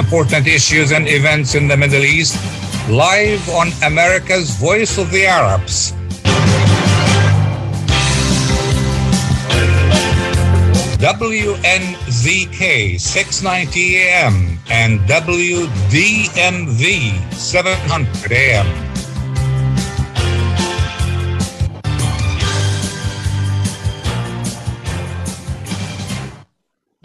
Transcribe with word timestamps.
important 0.00 0.46
issues 0.46 0.92
and 0.92 1.06
events 1.06 1.54
in 1.54 1.68
the 1.68 1.76
Middle 1.76 2.02
East 2.02 2.34
live 2.88 3.46
on 3.50 3.68
America's 3.84 4.56
Voice 4.56 4.96
of 4.96 5.10
the 5.10 5.26
Arabs. 5.26 5.92
WNZK 11.00 12.98
690 12.98 13.96
AM 13.98 14.58
and 14.70 15.00
WDMV 15.00 15.32
700 17.34 18.32
AM. 18.32 18.89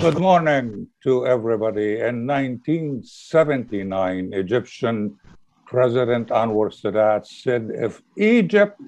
Good 0.05 0.19
morning 0.19 0.85
to 1.01 1.25
everybody. 1.25 1.99
In 1.99 2.27
1979, 2.27 4.33
Egyptian 4.33 5.17
President 5.65 6.29
Anwar 6.29 6.69
Sadat 6.69 7.25
said 7.25 7.71
if 7.73 8.03
Egypt 8.15 8.79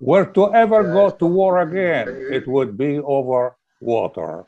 were 0.00 0.24
to 0.24 0.52
ever 0.52 0.82
go 0.82 1.10
to 1.10 1.26
war 1.26 1.60
again, 1.60 2.08
it 2.08 2.48
would 2.48 2.76
be 2.76 2.98
over 2.98 3.56
water. 3.80 4.46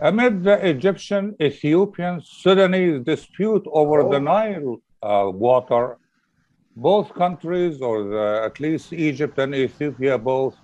Amid 0.00 0.42
the 0.42 0.66
Egyptian, 0.66 1.36
Ethiopian, 1.38 2.22
Sudanese 2.24 3.04
dispute 3.04 3.66
over 3.70 4.08
the 4.08 4.20
Nile 4.20 4.80
uh, 5.02 5.30
water, 5.30 5.98
both 6.76 7.12
countries, 7.12 7.82
or 7.82 8.04
the, 8.04 8.40
at 8.46 8.58
least 8.58 8.94
Egypt 8.94 9.38
and 9.38 9.54
Ethiopia 9.54 10.16
both, 10.16 10.56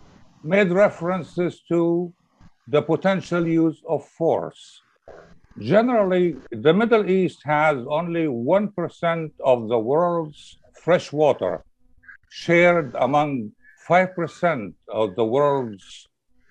made 0.42 0.70
references 0.70 1.61
to 1.69 2.11
the 2.69 2.83
potential 2.83 3.47
use 3.47 3.83
of 3.88 4.05
force. 4.09 4.83
Generally, 5.59 6.37
the 6.51 6.75
Middle 6.75 7.09
East 7.09 7.41
has 7.45 7.79
only 7.89 8.27
1% 8.27 9.30
of 9.45 9.69
the 9.69 9.79
world's 9.79 10.59
fresh 10.83 11.12
water, 11.12 11.64
shared 12.28 12.94
among 12.98 13.53
5% 13.89 14.75
of 14.89 15.14
the 15.17 15.25
world's 15.25 16.09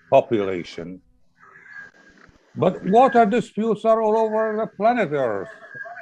population. 0.10 1.02
But 2.56 2.82
water 2.86 3.26
disputes 3.26 3.84
are 3.84 4.02
all 4.02 4.18
over 4.18 4.56
the 4.56 4.68
planet 4.68 5.12
Earth, 5.12 5.50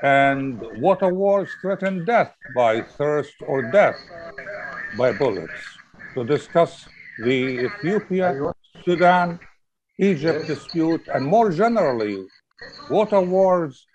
and 0.03 0.61
water 0.79 1.09
wars 1.09 1.49
threaten 1.61 2.05
death 2.05 2.35
by 2.55 2.81
thirst 2.81 3.33
or 3.47 3.63
death 3.71 3.97
by 4.97 5.11
bullets. 5.11 5.61
To 6.13 6.23
discuss 6.23 6.87
the 7.17 7.67
Ethiopia, 7.67 8.53
Sudan, 8.85 9.39
Egypt 9.97 10.47
dispute, 10.47 11.01
and 11.13 11.25
more 11.25 11.51
generally, 11.51 12.17
water 12.89 13.21
wars, 13.21 13.87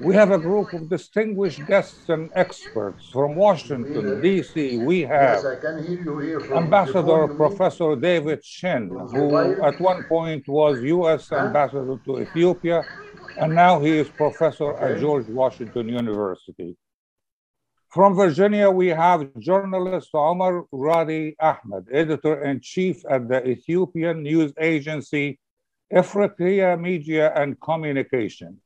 we 0.00 0.14
have 0.14 0.32
a 0.32 0.38
group 0.38 0.72
of 0.72 0.88
distinguished 0.88 1.64
guests 1.66 2.08
and 2.08 2.28
experts 2.34 3.08
from 3.12 3.36
Washington, 3.36 4.20
D.C. 4.20 4.76
We 4.78 5.02
have 5.02 5.44
Ambassador 6.56 7.28
Professor 7.28 7.94
David 7.94 8.44
Shinn, 8.44 8.88
who 8.88 9.62
at 9.62 9.80
one 9.80 10.02
point 10.04 10.48
was 10.48 10.82
U.S. 10.82 11.30
Ambassador 11.30 11.96
to 12.04 12.20
Ethiopia, 12.20 12.82
and 13.36 13.54
now 13.54 13.80
he 13.80 13.98
is 13.98 14.08
professor 14.10 14.76
at 14.76 14.98
George 14.98 15.28
Washington 15.28 15.88
University. 15.88 16.76
From 17.90 18.16
Virginia, 18.16 18.70
we 18.70 18.88
have 18.88 19.28
journalist 19.38 20.10
Omar 20.14 20.64
Radi 20.72 21.36
Ahmed, 21.40 21.86
editor 21.92 22.42
in 22.42 22.60
chief 22.60 23.04
at 23.08 23.28
the 23.28 23.48
Ethiopian 23.48 24.24
news 24.24 24.52
agency 24.58 25.38
Africa 25.94 26.76
Media 26.76 27.32
and 27.36 27.60
Communication. 27.60 28.60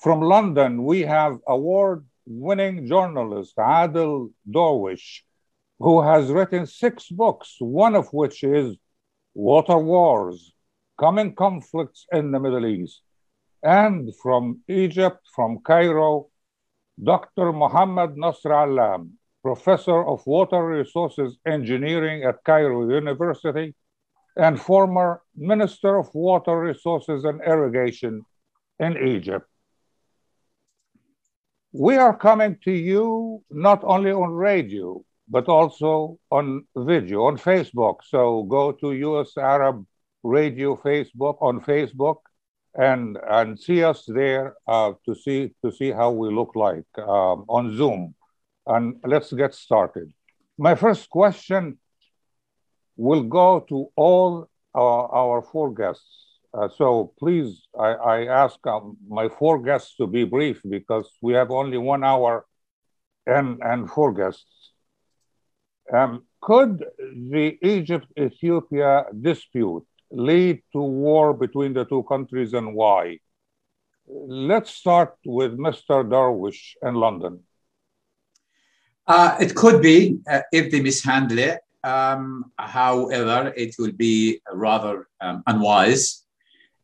From 0.00 0.20
London, 0.20 0.84
we 0.84 1.00
have 1.00 1.38
award 1.48 2.06
winning 2.26 2.86
journalist 2.86 3.54
Adel 3.58 4.30
Darwish, 4.48 5.22
who 5.80 6.00
has 6.02 6.30
written 6.30 6.64
six 6.66 7.08
books, 7.08 7.56
one 7.58 7.96
of 7.96 8.06
which 8.12 8.44
is 8.44 8.76
Water 9.34 9.76
Wars 9.76 10.52
Coming 10.96 11.34
Conflicts 11.34 12.06
in 12.12 12.30
the 12.30 12.38
Middle 12.38 12.66
East. 12.66 13.02
And 13.64 14.14
from 14.22 14.60
Egypt, 14.68 15.26
from 15.34 15.58
Cairo, 15.58 16.28
Dr. 17.02 17.52
Mohammed 17.52 18.16
Nasr 18.16 18.52
Allam, 18.52 19.18
professor 19.42 20.06
of 20.06 20.24
water 20.24 20.64
resources 20.64 21.36
engineering 21.44 22.22
at 22.22 22.44
Cairo 22.44 22.88
University 22.88 23.74
and 24.36 24.60
former 24.60 25.22
Minister 25.36 25.96
of 25.96 26.14
Water 26.14 26.58
Resources 26.58 27.24
and 27.24 27.40
Irrigation 27.42 28.24
in 28.78 28.96
Egypt. 28.96 29.46
We 31.72 31.96
are 31.96 32.16
coming 32.16 32.58
to 32.64 32.72
you 32.72 33.42
not 33.50 33.82
only 33.84 34.12
on 34.12 34.30
radio, 34.30 35.04
but 35.28 35.48
also 35.48 36.18
on 36.30 36.64
video, 36.76 37.24
on 37.24 37.38
Facebook. 37.38 37.96
So 38.04 38.44
go 38.44 38.72
to 38.72 38.92
US 38.92 39.36
Arab 39.36 39.86
Radio 40.22 40.76
Facebook 40.76 41.36
on 41.40 41.60
Facebook 41.60 42.16
and 42.74 43.18
and 43.28 43.58
see 43.58 43.84
us 43.84 44.04
there 44.06 44.54
uh, 44.66 44.92
to 45.04 45.14
see 45.14 45.54
to 45.64 45.70
see 45.70 45.90
how 45.90 46.10
we 46.10 46.32
look 46.32 46.52
like 46.54 46.86
um, 46.98 47.44
on 47.48 47.76
Zoom. 47.76 48.14
And 48.66 48.96
let's 49.04 49.32
get 49.32 49.54
started. 49.54 50.12
My 50.58 50.74
first 50.74 51.10
question 51.10 51.78
will 52.96 53.22
go 53.22 53.60
to 53.68 53.88
all 53.96 54.48
our, 54.74 55.08
our 55.12 55.42
four 55.42 55.72
guests. 55.72 56.38
Uh, 56.52 56.68
so 56.68 57.12
please, 57.18 57.66
I, 57.78 57.88
I 57.92 58.26
ask 58.26 58.64
um, 58.66 58.96
my 59.08 59.28
four 59.28 59.60
guests 59.60 59.96
to 59.96 60.06
be 60.06 60.24
brief 60.24 60.60
because 60.68 61.10
we 61.20 61.32
have 61.34 61.50
only 61.50 61.78
one 61.78 62.04
hour 62.04 62.46
and, 63.26 63.60
and 63.62 63.90
four 63.90 64.12
guests. 64.12 64.44
Um, 65.92 66.24
could 66.40 66.84
the 66.98 67.58
Egypt 67.62 68.06
Ethiopia 68.18 69.06
dispute 69.20 69.84
lead 70.10 70.62
to 70.72 70.80
war 70.80 71.34
between 71.34 71.72
the 71.72 71.84
two 71.84 72.04
countries 72.04 72.52
and 72.52 72.74
why? 72.74 73.18
Let's 74.06 74.70
start 74.70 75.16
with 75.24 75.52
Mr. 75.52 76.08
Darwish 76.08 76.74
in 76.82 76.94
London. 76.94 77.40
Uh, 79.06 79.36
it 79.40 79.54
could 79.54 79.82
be 79.82 80.18
uh, 80.30 80.42
if 80.52 80.70
they 80.70 80.80
mishandle 80.80 81.38
it. 81.38 81.60
Um, 81.84 82.50
however, 82.58 83.52
it 83.56 83.76
will 83.78 83.92
be 83.92 84.40
rather 84.52 85.06
um, 85.20 85.42
unwise. 85.46 86.22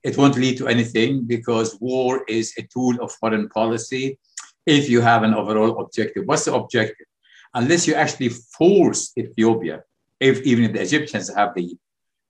It 0.02 0.18
won't 0.18 0.36
lead 0.36 0.58
to 0.58 0.68
anything 0.68 1.24
because 1.24 1.78
war 1.80 2.22
is 2.28 2.52
a 2.58 2.62
tool 2.62 3.00
of 3.02 3.10
foreign 3.12 3.48
policy. 3.48 4.18
If 4.66 4.90
you 4.90 5.00
have 5.00 5.22
an 5.22 5.34
overall 5.34 5.80
objective, 5.80 6.24
what's 6.26 6.44
the 6.44 6.54
objective? 6.54 7.06
Unless 7.54 7.86
you 7.86 7.94
actually 7.94 8.28
force 8.28 9.12
Ethiopia, 9.16 9.82
if 10.20 10.42
even 10.42 10.64
if 10.64 10.72
the 10.74 10.82
Egyptians 10.82 11.34
have 11.34 11.54
the 11.54 11.76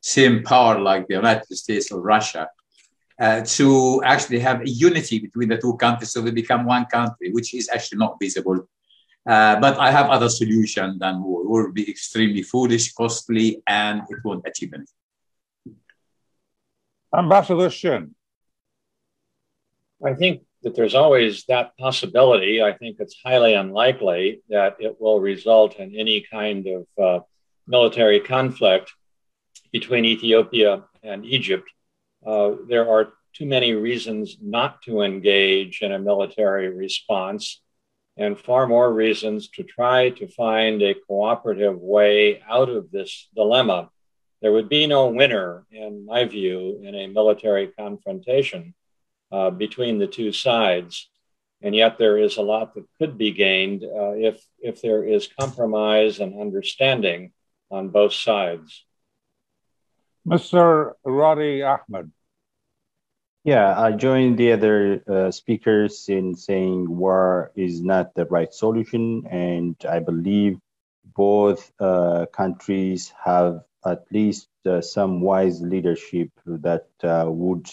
same 0.00 0.44
power 0.44 0.78
like 0.78 1.08
the 1.08 1.14
United 1.14 1.54
States 1.56 1.90
or 1.90 2.00
Russia, 2.00 2.48
uh, 3.20 3.42
to 3.44 4.00
actually 4.04 4.38
have 4.38 4.62
a 4.62 4.68
unity 4.68 5.18
between 5.18 5.48
the 5.48 5.58
two 5.58 5.76
countries 5.76 6.10
so 6.10 6.22
they 6.22 6.30
become 6.30 6.64
one 6.64 6.86
country, 6.86 7.32
which 7.32 7.52
is 7.52 7.68
actually 7.68 7.98
not 7.98 8.16
visible 8.20 8.66
uh, 9.26 9.60
but 9.60 9.78
I 9.78 9.90
have 9.90 10.08
other 10.08 10.28
solution 10.28 10.98
than 10.98 11.22
war. 11.22 11.46
War 11.46 11.66
will 11.66 11.72
be 11.72 11.88
extremely 11.90 12.42
foolish, 12.42 12.92
costly, 12.92 13.62
and 13.66 14.02
it 14.08 14.18
won't 14.24 14.46
achieve 14.46 14.72
anything. 14.74 15.76
Ambassador 17.14 17.70
Shinn. 17.70 18.14
I 20.04 20.14
think 20.14 20.42
that 20.62 20.74
there's 20.74 20.94
always 20.94 21.44
that 21.44 21.76
possibility. 21.76 22.62
I 22.62 22.72
think 22.72 22.96
it's 23.00 23.16
highly 23.22 23.54
unlikely 23.54 24.42
that 24.48 24.76
it 24.78 25.00
will 25.00 25.20
result 25.20 25.76
in 25.76 25.94
any 25.94 26.20
kind 26.22 26.66
of 26.66 26.86
uh, 27.02 27.24
military 27.66 28.20
conflict 28.20 28.92
between 29.72 30.04
Ethiopia 30.04 30.84
and 31.02 31.24
Egypt. 31.24 31.68
Uh, 32.24 32.52
there 32.68 32.90
are 32.90 33.12
too 33.32 33.46
many 33.46 33.72
reasons 33.74 34.36
not 34.40 34.82
to 34.82 35.02
engage 35.02 35.82
in 35.82 35.92
a 35.92 35.98
military 35.98 36.68
response 36.68 37.60
and 38.16 38.38
far 38.38 38.66
more 38.66 38.92
reasons 38.92 39.48
to 39.48 39.62
try 39.62 40.10
to 40.10 40.28
find 40.28 40.82
a 40.82 40.94
cooperative 40.94 41.78
way 41.78 42.42
out 42.48 42.68
of 42.68 42.90
this 42.90 43.28
dilemma. 43.34 43.90
There 44.42 44.52
would 44.52 44.68
be 44.68 44.86
no 44.86 45.08
winner, 45.08 45.66
in 45.70 46.06
my 46.06 46.24
view, 46.24 46.80
in 46.82 46.94
a 46.94 47.06
military 47.06 47.68
confrontation 47.68 48.74
uh, 49.32 49.50
between 49.50 49.98
the 49.98 50.06
two 50.06 50.32
sides. 50.32 51.08
And 51.62 51.74
yet, 51.74 51.98
there 51.98 52.16
is 52.16 52.38
a 52.38 52.42
lot 52.42 52.74
that 52.74 52.86
could 52.98 53.18
be 53.18 53.32
gained 53.32 53.84
uh, 53.84 54.12
if, 54.12 54.42
if 54.60 54.80
there 54.80 55.04
is 55.04 55.28
compromise 55.38 56.20
and 56.20 56.40
understanding 56.40 57.32
on 57.70 57.90
both 57.90 58.14
sides. 58.14 58.84
Mr. 60.26 60.92
Radi 61.06 61.62
Ahmed. 61.62 62.10
Yeah, 63.44 63.78
I 63.80 63.92
join 63.92 64.36
the 64.36 64.52
other 64.52 65.02
uh, 65.08 65.30
speakers 65.30 66.08
in 66.08 66.34
saying 66.34 66.94
war 66.94 67.52
is 67.56 67.80
not 67.82 68.14
the 68.14 68.26
right 68.26 68.52
solution. 68.52 69.26
And 69.30 69.76
I 69.88 70.00
believe 70.00 70.58
both 71.16 71.72
uh, 71.80 72.26
countries 72.32 73.12
have 73.24 73.62
at 73.84 74.04
least 74.12 74.48
uh, 74.66 74.82
some 74.82 75.22
wise 75.22 75.62
leadership 75.62 76.28
that 76.44 76.86
uh, 77.02 77.24
would 77.30 77.66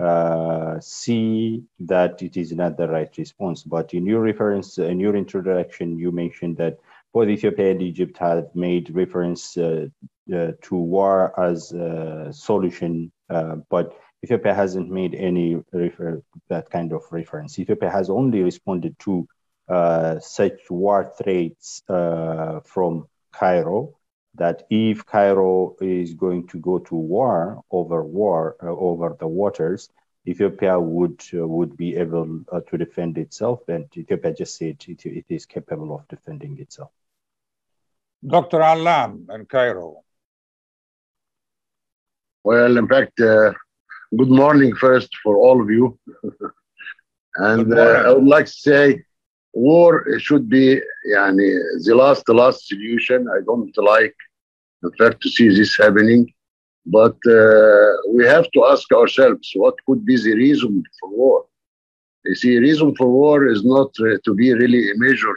uh, 0.00 0.80
see 0.80 1.64
that 1.80 2.22
it 2.22 2.38
is 2.38 2.52
not 2.52 2.78
the 2.78 2.88
right 2.88 3.14
response. 3.18 3.62
But 3.62 3.92
in 3.92 4.06
your 4.06 4.22
reference, 4.22 4.78
in 4.78 5.00
your 5.00 5.16
introduction, 5.16 5.98
you 5.98 6.12
mentioned 6.12 6.56
that 6.56 6.78
both 7.12 7.28
Ethiopia 7.28 7.72
and 7.72 7.82
Egypt 7.82 8.16
have 8.16 8.48
made 8.54 8.88
reference 8.94 9.54
uh, 9.58 9.88
to 10.30 10.74
war 10.76 11.38
as 11.38 11.72
a 11.72 12.32
solution, 12.32 13.12
but 13.28 13.92
Ethiopia 14.22 14.54
hasn't 14.54 14.90
made 14.90 15.14
any 15.14 15.62
refer- 15.72 16.22
that 16.48 16.70
kind 16.70 16.92
of 16.92 17.02
reference. 17.10 17.58
Ethiopia 17.58 17.90
has 17.90 18.10
only 18.10 18.42
responded 18.42 18.98
to 19.00 19.26
uh, 19.68 20.18
such 20.18 20.70
war 20.70 21.12
threats 21.16 21.82
uh, 21.88 22.60
from 22.60 23.06
Cairo 23.32 23.94
that 24.34 24.64
if 24.70 25.04
Cairo 25.06 25.76
is 25.80 26.14
going 26.14 26.46
to 26.48 26.58
go 26.58 26.78
to 26.78 26.94
war 26.94 27.62
over 27.70 28.04
war 28.04 28.56
uh, 28.62 28.66
over 28.66 29.16
the 29.18 29.26
waters, 29.26 29.88
Ethiopia 30.26 30.78
would 30.78 31.22
uh, 31.34 31.46
would 31.46 31.76
be 31.76 31.96
able 31.96 32.42
uh, 32.52 32.60
to 32.68 32.76
defend 32.76 33.16
itself, 33.16 33.60
and 33.68 33.86
Ethiopia 33.96 34.34
just 34.34 34.56
said 34.56 34.76
it, 34.86 35.06
it 35.06 35.24
is 35.28 35.46
capable 35.46 35.94
of 35.94 36.06
defending 36.08 36.58
itself. 36.58 36.90
Dr. 38.26 38.60
Allam 38.60 39.26
in 39.30 39.46
Cairo. 39.46 40.02
Well, 42.44 42.76
in 42.76 42.86
fact, 42.86 43.18
uh, 43.20 43.52
good 44.16 44.28
morning 44.28 44.74
first 44.74 45.08
for 45.22 45.36
all 45.36 45.62
of 45.62 45.70
you. 45.70 45.98
and 47.36 47.72
uh, 47.72 48.04
I 48.06 48.12
would 48.12 48.26
like 48.26 48.46
to 48.46 48.52
say 48.52 49.04
war 49.52 50.04
should 50.18 50.48
be 50.48 50.80
yani, 51.08 51.58
the 51.84 51.94
last 51.94 52.24
the 52.26 52.34
last 52.34 52.66
solution. 52.66 53.28
I 53.28 53.40
don't 53.44 53.76
like, 53.78 54.14
in 54.82 54.90
fact, 54.98 55.22
to 55.22 55.28
see 55.28 55.48
this 55.48 55.76
happening. 55.76 56.32
But 56.86 57.16
uh, 57.26 57.92
we 58.08 58.26
have 58.26 58.50
to 58.52 58.64
ask 58.64 58.90
ourselves 58.92 59.50
what 59.54 59.74
could 59.86 60.04
be 60.04 60.16
the 60.16 60.34
reason 60.34 60.82
for 60.98 61.10
war. 61.10 61.44
You 62.24 62.34
see, 62.34 62.58
reason 62.58 62.94
for 62.96 63.08
war 63.08 63.46
is 63.46 63.64
not 63.64 63.90
uh, 64.00 64.18
to 64.24 64.34
be 64.34 64.52
really 64.52 64.90
a 64.90 64.94
major 64.96 65.34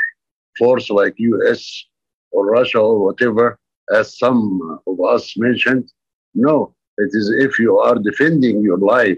force 0.58 0.90
like 0.90 1.14
U.S. 1.18 1.86
or 2.32 2.46
Russia 2.46 2.80
or 2.80 3.04
whatever, 3.06 3.60
as 3.94 4.18
some 4.18 4.80
of 4.88 5.00
us 5.02 5.38
mentioned. 5.38 5.92
No, 6.34 6.74
it 6.98 7.12
is 7.14 7.30
if 7.30 7.60
you 7.60 7.80
are 7.80 7.96
defending 7.96 8.62
your 8.62 8.78
life, 8.78 9.18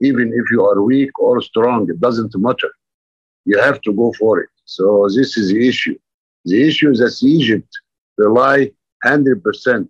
even 0.00 0.32
if 0.32 0.50
you 0.50 0.64
are 0.64 0.82
weak 0.82 1.10
or 1.18 1.42
strong, 1.42 1.88
it 1.90 2.00
doesn't 2.00 2.32
matter. 2.36 2.70
You 3.44 3.58
have 3.58 3.80
to 3.82 3.92
go 3.92 4.12
for 4.18 4.40
it. 4.40 4.50
So 4.64 5.08
this 5.14 5.36
is 5.36 5.50
the 5.50 5.68
issue. 5.68 5.98
The 6.44 6.66
issue 6.66 6.90
is 6.90 6.98
that 7.00 7.26
Egypt 7.26 7.68
rely 8.16 8.70
100% 9.04 9.88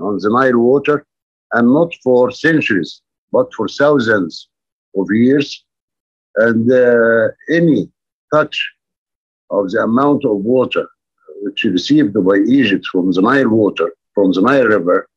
on 0.00 0.18
the 0.18 0.30
Nile 0.30 0.58
water, 0.58 1.06
and 1.52 1.72
not 1.72 1.92
for 2.02 2.30
centuries, 2.30 3.02
but 3.32 3.52
for 3.54 3.68
thousands 3.68 4.48
of 4.96 5.06
years. 5.10 5.64
And 6.36 6.70
uh, 6.70 7.28
any 7.48 7.90
touch 8.32 8.56
of 9.50 9.70
the 9.70 9.82
amount 9.82 10.24
of 10.24 10.36
water 10.36 10.86
which 11.42 11.64
received 11.64 12.14
by 12.24 12.36
Egypt 12.46 12.86
from 12.92 13.10
the 13.12 13.22
Nile 13.22 13.48
water, 13.48 13.92
from 14.14 14.32
the 14.32 14.42
Nile 14.42 14.66
River, 14.66 15.08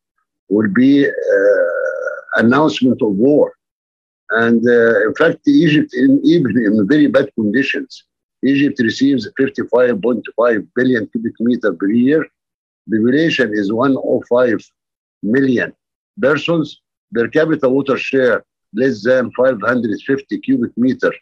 will 0.53 0.71
be 0.83 0.91
uh, 1.07 2.41
announcement 2.44 3.00
of 3.01 3.11
war. 3.27 3.53
And 4.29 4.61
uh, 4.67 5.07
in 5.07 5.13
fact, 5.15 5.39
Egypt, 5.47 5.91
in, 5.94 6.21
even 6.23 6.51
in 6.57 6.88
very 6.88 7.07
bad 7.07 7.27
conditions, 7.35 8.05
Egypt 8.44 8.79
receives 8.79 9.29
55.5 9.39 10.67
billion 10.75 11.07
cubic 11.07 11.33
meter 11.39 11.73
per 11.73 11.89
year. 11.89 12.25
The 12.88 12.97
population 12.97 13.51
is 13.53 13.71
105 13.71 14.59
million 15.23 15.73
persons. 16.19 16.81
Per 17.13 17.27
capita 17.27 17.69
water 17.69 17.97
share 17.97 18.44
less 18.73 19.03
than 19.03 19.31
550 19.31 20.39
cubic 20.39 20.71
meter 20.77 21.13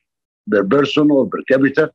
per 0.50 0.64
person 0.64 1.12
or 1.12 1.28
per 1.28 1.42
capita. 1.50 1.92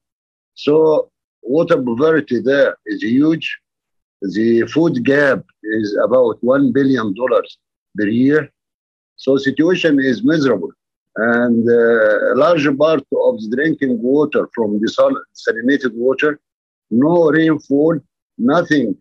So 0.54 1.10
water 1.42 1.82
poverty 1.82 2.40
there 2.40 2.76
is 2.86 3.02
huge. 3.02 3.46
The 4.22 4.66
food 4.72 5.04
gap 5.04 5.44
is 5.62 5.96
about 6.02 6.40
$1 6.42 6.72
billion 6.72 7.14
per 7.96 8.06
year. 8.06 8.50
So 9.16 9.36
situation 9.36 10.00
is 10.00 10.24
miserable. 10.24 10.70
And 11.16 11.68
uh, 11.68 12.34
a 12.34 12.36
large 12.36 12.66
part 12.78 13.00
of 13.00 13.40
the 13.40 13.52
drinking 13.54 14.02
water 14.02 14.48
from 14.54 14.80
desalinated 14.80 15.94
water, 15.94 16.40
no 16.90 17.30
rainfall, 17.30 17.98
nothing 18.38 18.96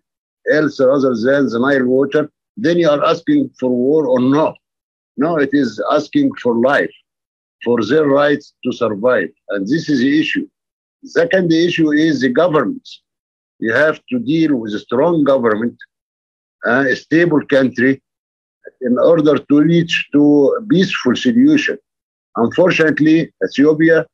else 0.52 0.80
other 0.80 1.14
than 1.16 1.50
the 1.50 1.60
Nile 1.60 1.86
water, 1.86 2.30
then 2.58 2.78
you 2.78 2.90
are 2.90 3.04
asking 3.04 3.50
for 3.60 3.70
war 3.70 4.08
or 4.08 4.20
not. 4.20 4.56
No, 5.18 5.38
it 5.38 5.50
is 5.54 5.82
asking 5.92 6.32
for 6.42 6.56
life, 6.56 6.94
for 7.64 7.84
their 7.84 8.06
rights 8.06 8.54
to 8.64 8.72
survive. 8.72 9.30
And 9.50 9.66
this 9.68 9.90
is 9.90 10.00
the 10.00 10.20
issue. 10.20 10.48
Second 11.04 11.52
issue 11.52 11.92
is 11.92 12.22
the 12.22 12.30
government. 12.30 12.88
You 13.60 13.74
have 13.74 14.00
to 14.10 14.20
deal 14.20 14.56
with 14.58 14.74
a 14.74 14.80
strong 14.80 15.24
government, 15.24 15.78
uh, 16.66 16.86
a 16.90 16.96
stable 16.96 17.42
country, 17.46 18.02
in 18.82 18.98
order 18.98 19.38
to 19.38 19.62
reach 19.62 20.08
to 20.14 20.58
a 20.60 20.66
peaceful 20.66 21.16
solution. 21.16 21.78
Unfortunately, 22.36 23.32
Ethiopia 23.44 24.06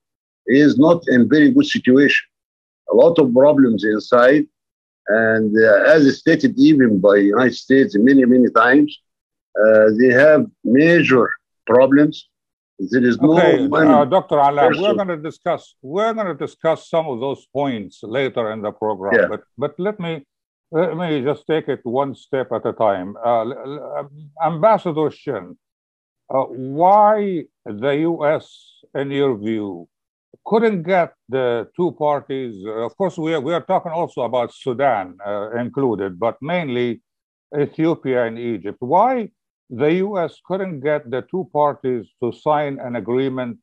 is 0.47 0.77
not 0.77 1.03
in 1.07 1.29
very 1.29 1.51
good 1.51 1.65
situation. 1.65 2.25
A 2.91 2.95
lot 2.95 3.17
of 3.19 3.33
problems 3.33 3.83
inside, 3.83 4.45
and 5.07 5.55
uh, 5.57 5.83
as 5.93 6.19
stated 6.19 6.53
even 6.57 6.99
by 6.99 7.15
United 7.15 7.55
States 7.55 7.95
many 7.97 8.25
many 8.25 8.49
times, 8.51 8.99
uh, 9.61 9.85
they 9.99 10.13
have 10.13 10.45
major 10.63 11.29
problems. 11.65 12.29
There 12.89 13.05
is 13.05 13.19
no 13.19 13.37
Okay, 13.37 13.67
uh, 13.71 14.05
Dr. 14.05 14.39
Allam, 14.39 14.73
we're 14.81 14.95
going 14.95 15.07
to 15.09 15.17
discuss 15.17 15.75
we're 15.81 16.13
going 16.13 16.27
to 16.27 16.35
discuss 16.35 16.89
some 16.89 17.07
of 17.07 17.19
those 17.19 17.45
points 17.53 18.01
later 18.01 18.51
in 18.51 18.61
the 18.61 18.71
program. 18.71 19.13
Yeah. 19.13 19.27
But 19.27 19.43
but 19.57 19.73
let 19.77 19.99
me 19.99 20.25
let 20.71 20.97
me 20.97 21.21
just 21.21 21.45
take 21.45 21.67
it 21.67 21.81
one 21.83 22.15
step 22.15 22.51
at 22.51 22.65
a 22.65 22.73
time. 22.73 23.15
Uh, 23.23 23.41
um, 23.41 24.29
Ambassador 24.41 25.11
Shinn, 25.11 25.57
uh, 26.33 26.43
why 26.43 27.43
the 27.65 27.91
U.S., 28.11 28.45
in 28.95 29.11
your 29.11 29.37
view, 29.37 29.89
couldn't 30.45 30.83
get 30.83 31.13
the 31.27 31.67
two 31.75 31.91
parties? 31.91 32.55
uh, 32.65 32.85
of 32.85 32.95
course, 32.97 33.17
we 33.17 33.33
are, 33.33 33.41
we 33.41 33.53
are 33.53 33.61
talking 33.61 33.91
also 33.91 34.21
about 34.21 34.53
Sudan 34.53 35.17
uh, 35.25 35.51
included, 35.57 36.17
but 36.17 36.37
mainly 36.41 37.01
Ethiopia 37.57 38.25
and 38.25 38.39
Egypt. 38.39 38.77
Why 38.79 39.29
the 39.71 39.93
U.S. 40.05 40.37
couldn't 40.45 40.81
get 40.81 41.09
the 41.09 41.21
two 41.31 41.49
parties 41.53 42.07
to 42.21 42.31
sign 42.31 42.77
an 42.79 42.97
agreement 42.97 43.57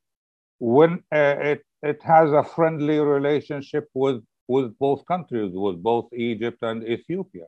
when 0.59 1.05
uh, 1.15 1.37
it 1.53 1.63
it 1.83 2.03
has 2.03 2.33
a 2.33 2.43
friendly 2.43 2.99
relationship 2.99 3.89
with 3.95 4.25
with 4.49 4.77
both 4.79 5.05
countries, 5.07 5.53
with 5.53 5.83
both 5.83 6.09
Egypt 6.13 6.59
and 6.63 6.83
Ethiopia? 6.83 7.45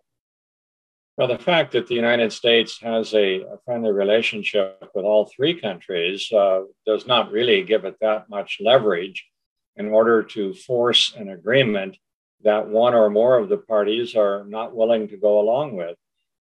Well, 1.16 1.28
the 1.28 1.38
fact 1.38 1.72
that 1.72 1.86
the 1.86 1.94
United 1.94 2.32
States 2.32 2.78
has 2.82 3.14
a, 3.14 3.40
a 3.40 3.58
friendly 3.64 3.92
relationship 3.92 4.88
with 4.94 5.04
all 5.04 5.26
three 5.26 5.58
countries 5.58 6.30
uh, 6.32 6.62
does 6.86 7.06
not 7.06 7.32
really 7.32 7.62
give 7.62 7.84
it 7.84 7.96
that 8.00 8.28
much 8.28 8.58
leverage 8.60 9.26
in 9.76 9.88
order 9.88 10.22
to 10.22 10.54
force 10.54 11.14
an 11.16 11.30
agreement 11.30 11.96
that 12.42 12.68
one 12.68 12.94
or 12.94 13.10
more 13.10 13.38
of 13.38 13.48
the 13.48 13.58
parties 13.58 14.14
are 14.14 14.44
not 14.44 14.74
willing 14.74 15.08
to 15.08 15.16
go 15.16 15.40
along 15.40 15.76
with. 15.76 15.96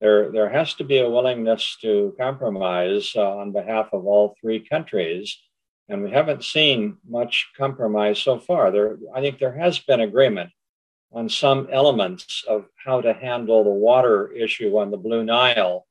There, 0.02 0.32
there 0.32 0.48
has 0.48 0.74
to 0.74 0.84
be 0.84 0.98
a 0.98 1.08
willingness 1.08 1.76
to 1.82 2.12
compromise 2.18 3.12
uh, 3.14 3.36
on 3.36 3.52
behalf 3.52 3.90
of 3.92 4.04
all 4.04 4.34
three 4.40 4.58
countries. 4.58 5.38
And 5.88 6.02
we 6.02 6.10
haven't 6.10 6.42
seen 6.42 6.96
much 7.08 7.52
compromise 7.56 8.18
so 8.18 8.40
far. 8.40 8.72
There, 8.72 8.98
I 9.14 9.20
think 9.20 9.38
there 9.38 9.56
has 9.56 9.78
been 9.78 10.00
agreement 10.00 10.50
on 11.12 11.28
some 11.28 11.68
elements 11.70 12.42
of 12.48 12.64
how 12.84 13.00
to 13.00 13.12
handle 13.12 13.62
the 13.62 13.70
water 13.70 14.32
issue 14.32 14.76
on 14.76 14.90
the 14.90 14.96
Blue 14.96 15.22
Nile, 15.22 15.86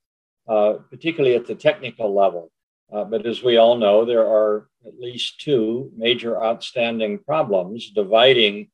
uh, 0.46 0.74
particularly 0.90 1.38
at 1.38 1.48
the 1.48 1.56
technical 1.56 2.14
level. 2.14 2.52
Uh, 2.92 3.06
but 3.06 3.26
as 3.26 3.42
we 3.42 3.56
all 3.56 3.78
know, 3.78 4.04
there 4.04 4.28
are 4.28 4.68
at 4.86 5.00
least 5.00 5.40
two 5.40 5.90
major 5.96 6.44
outstanding 6.44 7.18
problems 7.20 7.92
dividing, 7.92 8.70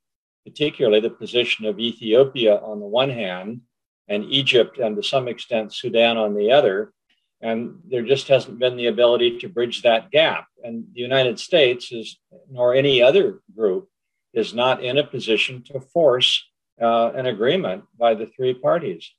particularly 0.47 1.01
the 1.01 1.11
position 1.11 1.67
of 1.67 1.79
Ethiopia 1.79 2.57
on 2.57 2.79
the 2.79 2.87
one 2.87 3.11
hand, 3.11 3.61
and 4.07 4.23
Egypt 4.25 4.77
and 4.77 4.95
to 4.95 5.03
some 5.03 5.27
extent 5.27 5.73
Sudan 5.73 6.17
on 6.17 6.35
the 6.35 6.51
other. 6.51 6.93
And 7.41 7.79
there 7.87 8.01
just 8.01 8.27
hasn't 8.29 8.59
been 8.59 8.77
the 8.77 8.87
ability 8.87 9.39
to 9.39 9.49
bridge 9.49 9.83
that 9.83 10.09
gap. 10.09 10.47
And 10.63 10.85
the 10.93 11.01
United 11.01 11.39
States 11.39 11.91
is, 11.91 12.17
nor 12.49 12.73
any 12.73 13.01
other 13.01 13.41
group, 13.55 13.89
is 14.33 14.53
not 14.53 14.83
in 14.83 14.97
a 14.97 15.05
position 15.05 15.63
to 15.65 15.79
force 15.79 16.43
uh, 16.81 17.11
an 17.13 17.25
agreement 17.25 17.83
by 17.97 18.15
the 18.15 18.27
three 18.27 18.53
parties. 18.53 19.11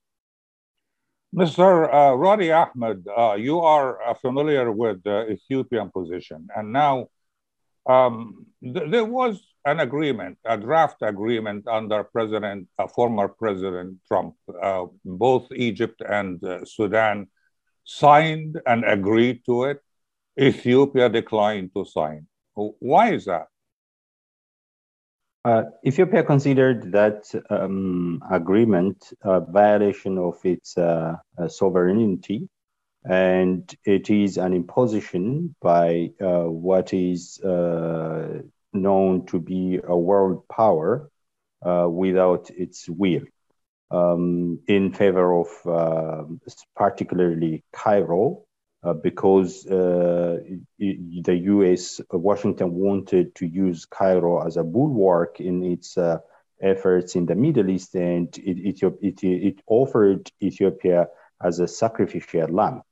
Mr. 1.34 1.92
Uh, 1.92 2.14
Ahmed, 2.54 3.06
uh, 3.16 3.34
you 3.34 3.60
are 3.60 4.02
uh, 4.02 4.14
familiar 4.14 4.72
with 4.72 5.02
the 5.02 5.30
Ethiopian 5.30 5.90
position, 5.90 6.48
and 6.56 6.72
now 6.72 7.08
um, 7.88 8.46
th- 8.62 8.90
there 8.90 9.04
was 9.04 9.42
an 9.64 9.80
agreement, 9.80 10.38
a 10.44 10.56
draft 10.56 11.02
agreement 11.02 11.66
under 11.66 12.04
President, 12.04 12.68
uh, 12.78 12.86
former 12.86 13.28
President 13.28 13.96
Trump. 14.06 14.34
Uh, 14.62 14.86
both 15.04 15.50
Egypt 15.52 16.00
and 16.08 16.42
uh, 16.44 16.64
Sudan 16.64 17.26
signed 17.84 18.60
and 18.66 18.84
agreed 18.84 19.44
to 19.46 19.64
it. 19.64 19.80
Ethiopia 20.38 21.08
declined 21.08 21.70
to 21.74 21.84
sign. 21.84 22.26
Why 22.54 23.12
is 23.12 23.24
that? 23.24 23.48
Uh, 25.44 25.62
Ethiopia 25.86 26.22
considered 26.22 26.92
that 26.92 27.24
um, 27.48 28.20
agreement 28.30 29.12
a 29.22 29.40
violation 29.40 30.18
of 30.18 30.34
its 30.44 30.76
uh, 30.76 31.16
uh, 31.38 31.48
sovereignty, 31.48 32.48
and 33.08 33.74
it 33.84 34.10
is 34.10 34.36
an 34.36 34.52
imposition 34.52 35.54
by 35.60 36.10
uh, 36.20 36.44
what 36.44 36.92
is 36.92 37.40
uh, 37.40 38.42
known 38.72 39.26
to 39.26 39.38
be 39.38 39.80
a 39.82 39.96
world 39.96 40.46
power 40.48 41.10
uh, 41.62 41.86
without 41.90 42.50
its 42.50 42.88
will, 42.88 43.24
um, 43.90 44.60
in 44.68 44.92
favor 44.92 45.40
of 45.40 45.48
particularly 46.76 47.64
Cairo, 47.72 48.44
uh, 48.84 48.92
because 48.92 49.66
uh, 49.66 50.38
the 50.78 51.40
US, 51.46 52.00
uh, 52.00 52.16
Washington 52.16 52.72
wanted 52.74 53.34
to 53.34 53.46
use 53.46 53.84
Cairo 53.86 54.46
as 54.46 54.56
a 54.56 54.62
bulwark 54.62 55.40
in 55.40 55.64
its 55.64 55.98
uh, 55.98 56.18
efforts 56.62 57.16
in 57.16 57.26
the 57.26 57.34
Middle 57.34 57.70
East, 57.70 57.96
and 57.96 58.28
it, 58.38 58.80
it, 58.80 59.22
it, 59.24 59.60
offered 59.66 60.30
Ethiopia 60.40 61.08
as 61.42 61.58
a 61.58 61.66
sacrificial 61.66 62.48
lamb. 62.48 62.82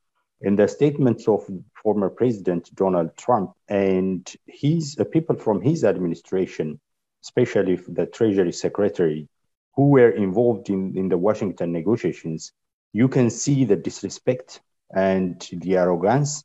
In 0.41 0.55
the 0.55 0.67
statements 0.67 1.27
of 1.27 1.49
former 1.81 2.09
President 2.09 2.73
Donald 2.75 3.17
Trump 3.17 3.53
and 3.67 4.31
his 4.45 4.95
uh, 4.99 5.03
people 5.03 5.35
from 5.35 5.61
his 5.61 5.83
administration, 5.83 6.79
especially 7.23 7.75
the 7.75 8.05
Treasury 8.05 8.53
Secretary, 8.53 9.27
who 9.75 9.89
were 9.89 10.11
involved 10.11 10.69
in, 10.69 10.95
in 10.95 11.09
the 11.09 11.17
Washington 11.17 11.71
negotiations, 11.71 12.53
you 12.93 13.07
can 13.07 13.29
see 13.31 13.65
the 13.65 13.75
disrespect 13.75 14.61
and 14.93 15.47
the 15.51 15.77
arrogance 15.77 16.43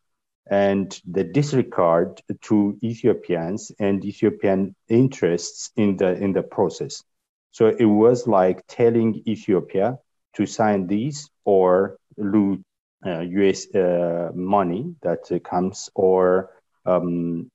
and 0.50 1.00
the 1.06 1.24
disregard 1.24 2.20
to 2.42 2.78
Ethiopians 2.82 3.72
and 3.78 4.04
Ethiopian 4.04 4.74
interests 4.88 5.70
in 5.76 5.96
the 5.98 6.12
in 6.14 6.32
the 6.32 6.42
process. 6.42 7.04
So 7.50 7.66
it 7.68 7.84
was 7.84 8.26
like 8.26 8.66
telling 8.66 9.22
Ethiopia 9.26 9.98
to 10.34 10.46
sign 10.46 10.86
these 10.86 11.30
or 11.44 11.98
lose 12.16 12.58
U.S. 13.04 13.74
Uh, 13.74 14.30
money 14.34 14.94
that 15.02 15.30
uh, 15.30 15.38
comes, 15.40 15.90
or 15.94 16.50
um, 16.86 17.50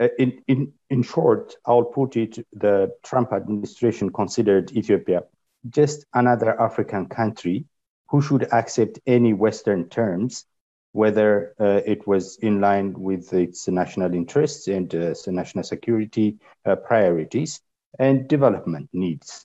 uh, 0.00 0.08
in 0.18 0.42
in 0.46 0.72
in 0.90 1.02
short, 1.02 1.54
I'll 1.66 1.84
put 1.84 2.16
it: 2.16 2.38
the 2.52 2.92
Trump 3.02 3.32
administration 3.32 4.10
considered 4.10 4.72
Ethiopia 4.72 5.22
just 5.68 6.06
another 6.14 6.60
African 6.60 7.06
country 7.06 7.64
who 8.08 8.22
should 8.22 8.52
accept 8.52 9.00
any 9.06 9.32
Western 9.32 9.88
terms, 9.88 10.46
whether 10.92 11.54
uh, 11.60 11.80
it 11.84 12.06
was 12.06 12.38
in 12.38 12.60
line 12.60 12.94
with 12.94 13.32
its 13.32 13.68
national 13.68 14.14
interests 14.14 14.68
and 14.68 14.94
uh, 14.94 15.14
national 15.26 15.64
security 15.64 16.38
uh, 16.64 16.76
priorities 16.76 17.60
and 17.98 18.28
development 18.28 18.88
needs. 18.92 19.44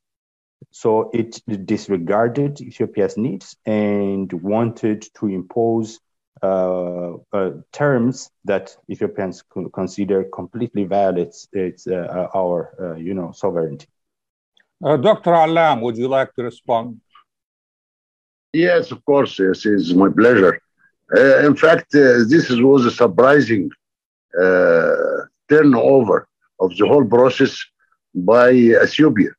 So 0.72 1.10
it 1.14 1.42
disregarded 1.66 2.62
Ethiopia's 2.62 3.18
needs 3.18 3.56
and 3.66 4.32
wanted 4.34 5.06
to 5.16 5.28
impose 5.28 6.00
uh, 6.42 7.14
uh, 7.32 7.52
terms 7.72 8.30
that 8.44 8.76
Ethiopians 8.90 9.44
consider 9.74 10.26
completely 10.26 10.84
violates 10.84 11.48
its, 11.54 11.88
uh, 11.88 12.28
our, 12.36 12.96
you 13.00 13.14
know, 13.14 13.32
sovereignty. 13.32 13.88
Dr. 14.82 15.34
Allam, 15.34 15.80
would 15.82 15.96
you 15.96 16.10
like 16.10 16.34
to 16.36 16.44
respond? 16.44 17.00
Yes, 18.52 18.92
of 18.92 19.04
course. 19.06 19.40
Yes, 19.40 19.66
it's 19.66 19.94
my 19.94 20.10
pleasure. 20.10 20.60
Uh, 21.16 21.46
in 21.48 21.56
fact, 21.56 21.96
uh, 21.96 22.26
this 22.28 22.50
was 22.50 22.86
a 22.86 22.92
surprising 22.92 23.70
uh, 24.42 25.26
turnover 25.48 26.28
of 26.60 26.76
the 26.78 26.86
whole 26.88 27.06
process 27.06 27.58
by 28.14 28.52
Ethiopia. 28.52 29.32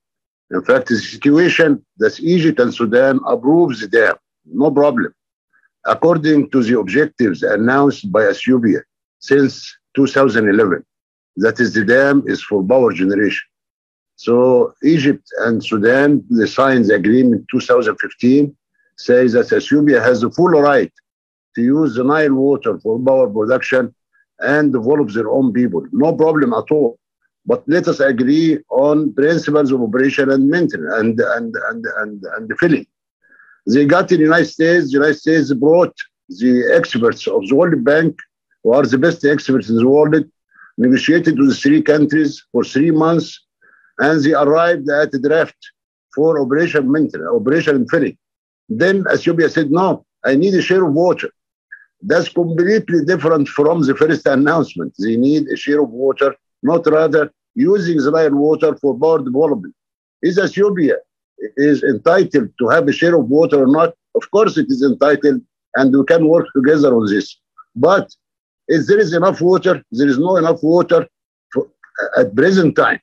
In 0.51 0.63
fact, 0.63 0.89
the 0.89 0.97
situation 0.97 1.85
that 1.99 2.21
Egypt 2.21 2.61
and 2.61 2.73
Sudan 2.73 3.21
approves 3.27 3.89
them, 3.89 4.15
no 4.45 4.71
problem. 4.71 5.13
According 5.87 6.51
to 6.51 6.63
the 6.63 6.79
objectives 6.79 7.43
announced 7.43 8.11
by 8.13 8.29
Ethiopia 8.29 8.81
since 9.19 9.77
2011, 9.97 10.85
that 11.37 11.61
is 11.61 11.73
the 11.73 11.85
dam 11.85 12.23
is 12.27 12.43
for 12.43 12.63
power 12.63 12.93
generation. 12.93 13.47
So 14.17 14.75
Egypt 14.83 15.27
and 15.39 15.65
Sudan, 15.65 16.25
they 16.31 16.47
signed 16.47 16.87
the 16.87 16.95
agreement 16.95 17.47
2015 17.51 18.57
says 18.97 19.33
that 19.33 19.53
Ethiopia 19.53 20.01
has 20.01 20.21
the 20.21 20.31
full 20.31 20.51
right 20.51 20.93
to 21.57 21.63
use 21.63 21.95
the 21.95 22.05
Nile 22.05 22.35
water 22.35 22.79
for 22.79 22.99
power 23.01 23.29
production 23.29 23.95
and 24.41 24.73
develop 24.73 25.11
their 25.11 25.29
own 25.29 25.53
people. 25.53 25.85
No 25.93 26.13
problem 26.15 26.53
at 26.53 26.71
all. 26.71 26.99
But 27.47 27.63
let 27.67 27.89
us 27.89 28.01
agree 28.01 28.59
on 28.71 29.13
principles 29.13 29.71
of 29.71 29.83
operation 29.83 30.31
and 30.31 30.49
maintenance 30.49 30.95
and 30.95 31.21
and 31.21 31.55
and 31.71 31.85
and, 32.01 32.25
and 32.37 32.59
filling. 32.59 32.87
They 33.67 33.85
got 33.87 34.11
in 34.13 34.19
the 34.19 34.25
United 34.25 34.47
States, 34.47 34.87
the 34.87 34.99
United 35.01 35.19
States 35.19 35.53
brought 35.53 35.95
the 36.29 36.73
experts 36.75 37.27
of 37.27 37.47
the 37.49 37.55
World 37.55 37.85
Bank, 37.85 38.17
who 38.63 38.73
are 38.73 38.87
the 38.87 38.99
best 38.99 39.25
experts 39.25 39.69
in 39.69 39.77
the 39.77 39.89
world, 39.89 40.15
negotiated 40.79 41.39
with 41.39 41.49
the 41.51 41.55
three 41.55 41.83
countries 41.83 42.43
for 42.51 42.65
three 42.65 42.91
months, 42.91 43.29
and 43.99 44.23
they 44.23 44.35
arrived 44.35 44.89
at 44.91 45.15
a 45.15 45.19
draft 45.19 45.57
for 46.15 46.41
operation 46.41 46.91
maintenance, 46.91 47.29
operation 47.31 47.77
and 47.77 47.91
filling. 47.91 48.17
Then 48.69 49.05
Ethiopia 49.13 49.49
said, 49.51 49.71
no, 49.71 50.07
I 50.25 50.35
need 50.35 50.55
a 50.55 50.63
share 50.63 50.85
of 50.85 50.93
water. 50.93 51.31
That's 52.01 52.29
completely 52.29 53.05
different 53.05 53.49
from 53.49 53.83
the 53.83 53.95
first 53.95 54.27
announcement. 54.27 54.95
They 54.99 55.17
need 55.17 55.49
a 55.49 55.57
share 55.57 55.83
of 55.83 55.91
water, 55.91 56.35
not 56.65 56.87
rather 56.87 57.31
using 57.55 57.99
the 57.99 58.11
Nile 58.11 58.35
water 58.35 58.75
for 58.77 58.99
power 58.99 59.23
development. 59.23 59.75
Is 60.23 60.39
Ethiopia 60.39 60.97
is 61.57 61.83
entitled 61.83 62.49
to 62.59 62.69
have 62.69 62.89
a 62.89 62.93
share 62.93 63.15
of 63.15 63.29
water 63.29 63.63
or 63.63 63.67
not? 63.67 63.95
Of 64.15 64.31
course 64.31 64.57
it 64.57 64.67
is 64.69 64.83
entitled, 64.83 65.41
and 65.77 65.97
we 65.97 66.05
can 66.05 66.27
work 66.27 66.47
together 66.57 66.95
on 66.95 67.07
this. 67.07 67.37
But 67.77 68.07
if 68.69 68.87
there 68.87 68.99
is 68.99 69.13
enough 69.13 69.41
water, 69.41 69.83
there 69.93 70.09
is 70.09 70.19
no 70.19 70.37
enough 70.37 70.63
water 70.63 71.07
for, 71.53 71.69
at 72.17 72.35
present 72.35 72.77
time. 72.77 73.01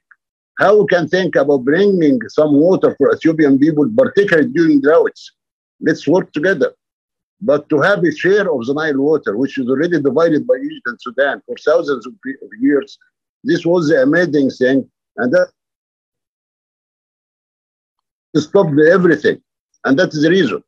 How 0.59 0.71
we 0.79 0.85
can 0.87 1.07
think 1.07 1.35
about 1.35 1.65
bringing 1.65 2.19
some 2.29 2.53
water 2.55 2.95
for 2.97 3.13
Ethiopian 3.13 3.59
people, 3.59 3.87
particularly 3.95 4.49
during 4.49 4.81
droughts? 4.81 5.31
Let's 5.79 6.07
work 6.07 6.31
together. 6.33 6.73
But 7.41 7.69
to 7.69 7.81
have 7.81 8.03
a 8.03 8.11
share 8.15 8.51
of 8.53 8.65
the 8.67 8.73
Nile 8.73 8.99
water, 8.99 9.35
which 9.35 9.57
is 9.57 9.67
already 9.67 9.99
divided 10.01 10.45
by 10.45 10.55
Egypt 10.55 10.87
and 10.87 11.01
Sudan 11.01 11.41
for 11.45 11.55
thousands 11.57 12.05
of 12.05 12.13
years, 12.59 12.97
this 13.43 13.65
was 13.65 13.89
the 13.89 14.01
amazing 14.01 14.49
thing. 14.51 14.89
And 15.17 15.31
that 15.33 15.49
stopped 18.35 18.79
everything. 18.91 19.41
And 19.83 19.97
that 19.99 20.09
is 20.09 20.21
the 20.21 20.29
reason. 20.29 20.63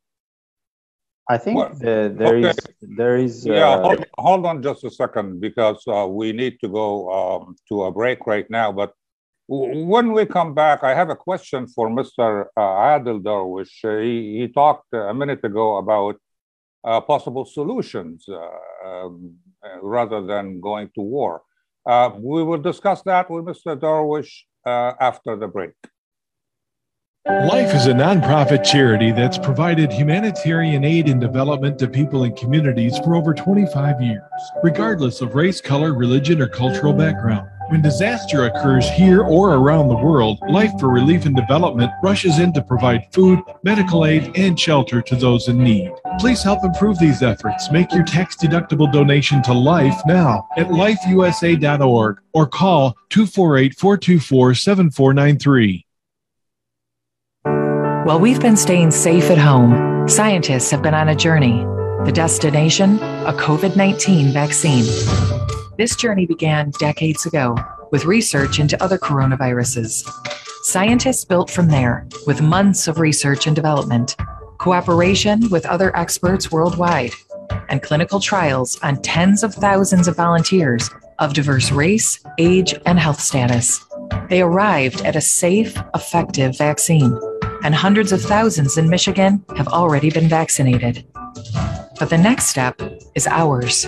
I 1.29 1.37
think 1.37 1.57
well, 1.57 1.73
the, 1.73 2.13
there 2.17 2.35
okay. 2.35 2.49
is 2.49 2.57
there 2.81 3.15
is 3.15 3.47
uh, 3.47 3.53
yeah. 3.53 3.81
Hold, 3.81 4.05
hold, 4.17 4.45
on 4.45 4.61
just 4.61 4.83
a 4.83 4.91
second 4.91 5.39
because 5.39 5.81
uh, 5.87 6.05
we 6.05 6.33
need 6.33 6.59
to 6.59 6.67
go 6.67 7.09
um, 7.11 7.55
to 7.69 7.83
a 7.83 7.91
break 7.93 8.27
right 8.27 8.49
now. 8.49 8.73
But 8.73 8.91
when 9.47 10.11
we 10.11 10.25
come 10.25 10.53
back, 10.53 10.83
I 10.83 10.93
have 10.93 11.09
a 11.09 11.15
question 11.15 11.67
for 11.67 11.89
Mr. 11.89 12.45
Uh, 12.57 12.95
Adel 12.95 13.19
Darwish. 13.19 13.83
Uh, 13.85 14.01
he, 14.01 14.39
he, 14.39 14.47
talked 14.49 14.93
a 14.93 15.13
minute 15.13 15.43
ago 15.43 15.77
about 15.77 16.17
uh, 16.83 17.01
possible 17.01 17.45
solutions 17.45 18.25
uh, 18.27 18.87
um, 18.87 19.35
uh, 19.63 19.81
rather 19.81 20.25
than 20.25 20.59
going 20.59 20.89
to 20.95 21.01
war. 21.01 21.41
Uh, 21.85 22.11
we 22.17 22.43
will 22.43 22.61
discuss 22.61 23.01
that 23.03 23.29
with 23.29 23.45
Mr. 23.45 23.79
Darwish 23.79 24.43
after 24.65 25.35
the 25.35 25.47
break. 25.47 25.71
Life 27.25 27.73
is 27.73 27.87
a 27.87 27.93
nonprofit 27.93 28.65
charity 28.65 29.13
that's 29.13 29.37
provided 29.37 29.93
humanitarian 29.93 30.83
aid 30.83 31.07
and 31.07 31.21
development 31.21 31.79
to 31.79 31.87
people 31.87 32.25
and 32.25 32.35
communities 32.35 32.97
for 32.99 33.15
over 33.15 33.33
25 33.33 34.01
years, 34.01 34.21
regardless 34.61 35.21
of 35.21 35.33
race, 35.33 35.61
color, 35.61 35.93
religion, 35.93 36.41
or 36.41 36.49
cultural 36.49 36.91
background. 36.91 37.47
When 37.73 37.81
disaster 37.81 38.45
occurs 38.45 38.87
here 38.87 39.23
or 39.23 39.55
around 39.55 39.87
the 39.87 39.95
world, 39.95 40.37
Life 40.47 40.73
for 40.79 40.89
Relief 40.89 41.25
and 41.25 41.35
Development 41.35 41.91
rushes 42.03 42.37
in 42.37 42.53
to 42.53 42.61
provide 42.61 43.11
food, 43.11 43.39
medical 43.63 44.05
aid, 44.05 44.31
and 44.35 44.59
shelter 44.59 45.01
to 45.01 45.15
those 45.15 45.47
in 45.47 45.57
need. 45.57 45.91
Please 46.19 46.43
help 46.43 46.63
improve 46.63 46.99
these 46.99 47.23
efforts. 47.23 47.71
Make 47.71 47.91
your 47.91 48.03
tax 48.03 48.35
deductible 48.35 48.93
donation 48.93 49.41
to 49.41 49.53
Life 49.53 49.99
now 50.05 50.47
at 50.55 50.67
lifeusa.org 50.67 52.17
or 52.33 52.45
call 52.45 52.95
248 53.09 53.73
424 53.73 54.53
7493. 54.53 55.85
While 58.05 58.19
we've 58.19 58.39
been 58.39 58.55
staying 58.55 58.91
safe 58.91 59.31
at 59.31 59.39
home, 59.39 60.07
scientists 60.07 60.69
have 60.69 60.83
been 60.83 60.93
on 60.93 61.09
a 61.09 61.15
journey. 61.15 61.65
The 62.05 62.11
destination? 62.13 62.99
A 63.25 63.33
COVID 63.33 63.75
19 63.75 64.31
vaccine. 64.31 65.42
This 65.75 65.95
journey 65.95 66.27
began 66.27 66.69
decades 66.77 67.25
ago 67.25 67.57
with 67.91 68.05
research 68.05 68.59
into 68.59 68.81
other 68.81 68.99
coronaviruses. 68.99 70.07
Scientists 70.65 71.25
built 71.25 71.49
from 71.49 71.67
there 71.67 72.07
with 72.27 72.43
months 72.43 72.87
of 72.87 72.99
research 72.99 73.47
and 73.47 73.55
development, 73.55 74.15
cooperation 74.59 75.49
with 75.49 75.65
other 75.65 75.95
experts 75.97 76.51
worldwide, 76.51 77.11
and 77.69 77.81
clinical 77.81 78.19
trials 78.19 78.79
on 78.83 79.01
tens 79.01 79.43
of 79.43 79.55
thousands 79.55 80.07
of 80.07 80.15
volunteers 80.15 80.91
of 81.17 81.33
diverse 81.33 81.71
race, 81.71 82.23
age, 82.37 82.75
and 82.85 82.99
health 82.99 83.19
status. 83.19 83.83
They 84.29 84.41
arrived 84.41 85.01
at 85.01 85.15
a 85.15 85.21
safe, 85.21 85.75
effective 85.95 86.55
vaccine, 86.55 87.19
and 87.63 87.73
hundreds 87.73 88.11
of 88.11 88.21
thousands 88.21 88.77
in 88.77 88.89
Michigan 88.89 89.43
have 89.57 89.69
already 89.69 90.11
been 90.11 90.29
vaccinated. 90.29 91.03
But 91.99 92.11
the 92.11 92.17
next 92.17 92.45
step 92.45 92.79
is 93.15 93.25
ours. 93.25 93.87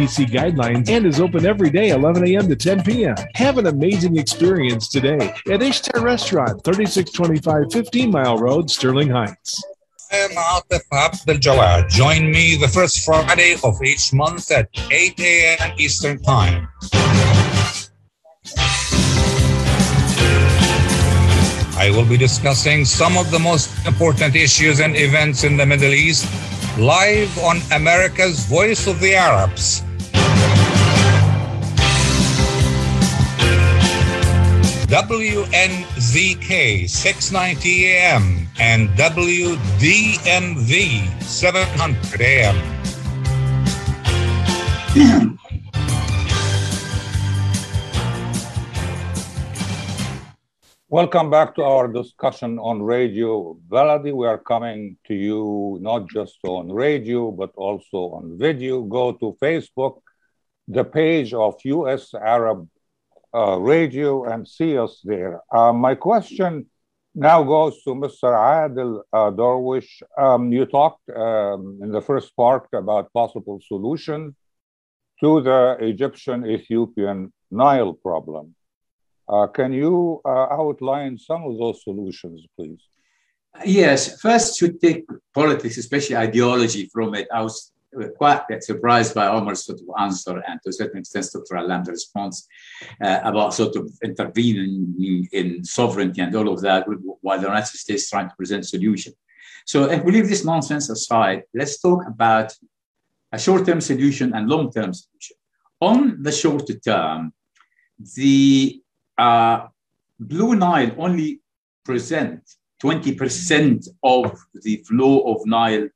CDC 0.01 0.29
guidelines 0.31 0.89
and 0.89 1.05
is 1.05 1.19
open 1.19 1.45
every 1.45 1.69
day 1.69 1.89
11 1.89 2.27
a.m. 2.27 2.47
to 2.47 2.55
10 2.55 2.83
p.m. 2.83 3.15
Have 3.35 3.59
an 3.59 3.67
amazing 3.67 4.17
experience 4.17 4.89
today 4.89 5.33
at 5.51 5.61
Ishtar 5.61 6.01
Restaurant, 6.01 6.63
3625 6.63 7.71
15 7.71 8.09
Mile 8.09 8.37
Road, 8.37 8.71
Sterling 8.71 9.09
Heights. 9.09 9.63
I 10.11 10.15
am 10.15 10.31
Atif 10.31 10.81
Abdel 10.91 11.35
Jawad. 11.35 11.89
Join 11.89 12.31
me 12.31 12.55
the 12.55 12.67
first 12.67 13.05
Friday 13.05 13.55
of 13.63 13.81
each 13.83 14.11
month 14.11 14.49
at 14.49 14.69
8 14.91 15.19
a.m. 15.19 15.73
Eastern 15.77 16.21
Time. 16.23 16.67
I 21.77 21.91
will 21.91 22.05
be 22.05 22.17
discussing 22.17 22.85
some 22.85 23.17
of 23.17 23.29
the 23.29 23.39
most 23.39 23.69
important 23.85 24.35
issues 24.35 24.79
and 24.79 24.95
events 24.95 25.43
in 25.43 25.57
the 25.57 25.65
Middle 25.65 25.93
East 25.93 26.25
live 26.79 27.37
on 27.39 27.59
America's 27.71 28.45
Voice 28.45 28.87
of 28.87 28.99
the 28.99 29.13
Arabs. 29.13 29.83
WNZK 34.91 36.51
690 36.89 37.87
AM 37.87 38.45
and 38.59 38.89
WDMV 38.89 40.67
700 41.23 42.19
AM. 42.19 42.57
Welcome 50.89 51.29
back 51.29 51.55
to 51.55 51.63
our 51.63 51.87
discussion 51.87 52.59
on 52.59 52.81
Radio 52.81 53.57
Baladi. 53.69 54.13
We 54.13 54.27
are 54.27 54.39
coming 54.39 54.97
to 55.07 55.13
you 55.13 55.77
not 55.79 56.09
just 56.09 56.39
on 56.43 56.69
radio, 56.69 57.31
but 57.31 57.51
also 57.55 58.11
on 58.11 58.37
video. 58.37 58.81
Go 58.81 59.13
to 59.13 59.37
Facebook, 59.41 60.01
the 60.67 60.83
page 60.83 61.33
of 61.33 61.55
US 61.63 62.13
Arab 62.13 62.67
uh, 63.33 63.57
radio, 63.59 64.25
and 64.25 64.47
see 64.47 64.77
us 64.77 65.01
there. 65.03 65.41
Uh, 65.53 65.73
my 65.73 65.95
question 65.95 66.65
now 67.13 67.43
goes 67.43 67.83
to 67.83 67.91
Mr. 67.91 68.29
Adel 68.31 69.03
uh, 69.11 69.31
Darwish. 69.31 70.01
Um, 70.17 70.51
you 70.51 70.65
talked 70.65 71.09
um, 71.09 71.79
in 71.81 71.91
the 71.91 72.01
first 72.01 72.35
part 72.35 72.67
about 72.73 73.11
possible 73.13 73.59
solutions 73.65 74.35
to 75.19 75.41
the 75.41 75.77
Egyptian 75.79 76.45
Ethiopian 76.45 77.31
Nile 77.51 77.93
problem. 77.93 78.55
Uh, 79.27 79.47
can 79.47 79.71
you 79.71 80.21
uh, 80.25 80.47
outline 80.51 81.17
some 81.17 81.43
of 81.43 81.57
those 81.57 81.83
solutions, 81.83 82.45
please? 82.55 82.81
Yes, 83.65 84.19
first 84.21 84.57
to 84.59 84.71
take 84.71 85.05
politics, 85.33 85.77
especially 85.77 86.15
ideology, 86.15 86.89
from 86.91 87.13
it. 87.15 87.27
Was 87.31 87.71
quite 88.17 88.63
surprised 88.63 89.13
by 89.13 89.27
Omar's 89.27 89.65
sort 89.65 89.79
of 89.81 89.87
answer 89.99 90.41
and 90.47 90.59
to 90.63 90.69
a 90.69 90.73
certain 90.73 90.99
extent 90.99 91.27
Dr. 91.33 91.57
Allam's 91.57 91.89
response 91.89 92.47
uh, 93.01 93.19
about 93.23 93.53
sort 93.53 93.75
of 93.75 93.91
intervening 94.03 95.27
in 95.31 95.63
sovereignty 95.63 96.21
and 96.21 96.35
all 96.35 96.49
of 96.49 96.61
that 96.61 96.85
while 97.21 97.39
the 97.39 97.47
United 97.47 97.77
States 97.77 98.09
trying 98.09 98.29
to 98.29 98.35
present 98.35 98.65
solution. 98.65 99.13
So 99.65 99.89
if 99.89 100.03
we 100.03 100.13
leave 100.13 100.29
this 100.29 100.45
nonsense 100.45 100.89
aside, 100.89 101.43
let's 101.53 101.79
talk 101.81 102.03
about 102.07 102.53
a 103.31 103.39
short-term 103.39 103.81
solution 103.81 104.33
and 104.33 104.49
long-term 104.49 104.93
solution. 104.93 105.37
On 105.79 106.21
the 106.21 106.31
short 106.31 106.69
term, 106.83 107.33
the 108.15 108.81
uh, 109.17 109.67
Blue 110.19 110.55
Nile 110.55 110.91
only 110.97 111.41
present 111.83 112.41
20% 112.83 113.87
of 114.03 114.39
the 114.53 114.77
flow 114.87 115.21
of 115.21 115.45
Nile 115.45 115.89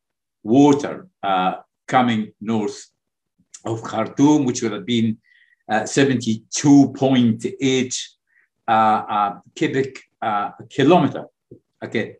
water 0.43 1.07
uh, 1.23 1.55
coming 1.87 2.31
north 2.41 2.87
of 3.65 3.83
Khartoum, 3.83 4.45
which 4.45 4.61
would 4.61 4.71
have 4.71 4.85
been 4.85 5.17
uh, 5.69 5.81
72.8 5.81 8.07
uh, 8.67 8.71
uh, 8.71 9.39
cubic 9.55 9.99
kilometer. 10.69 11.25
Okay. 11.83 12.15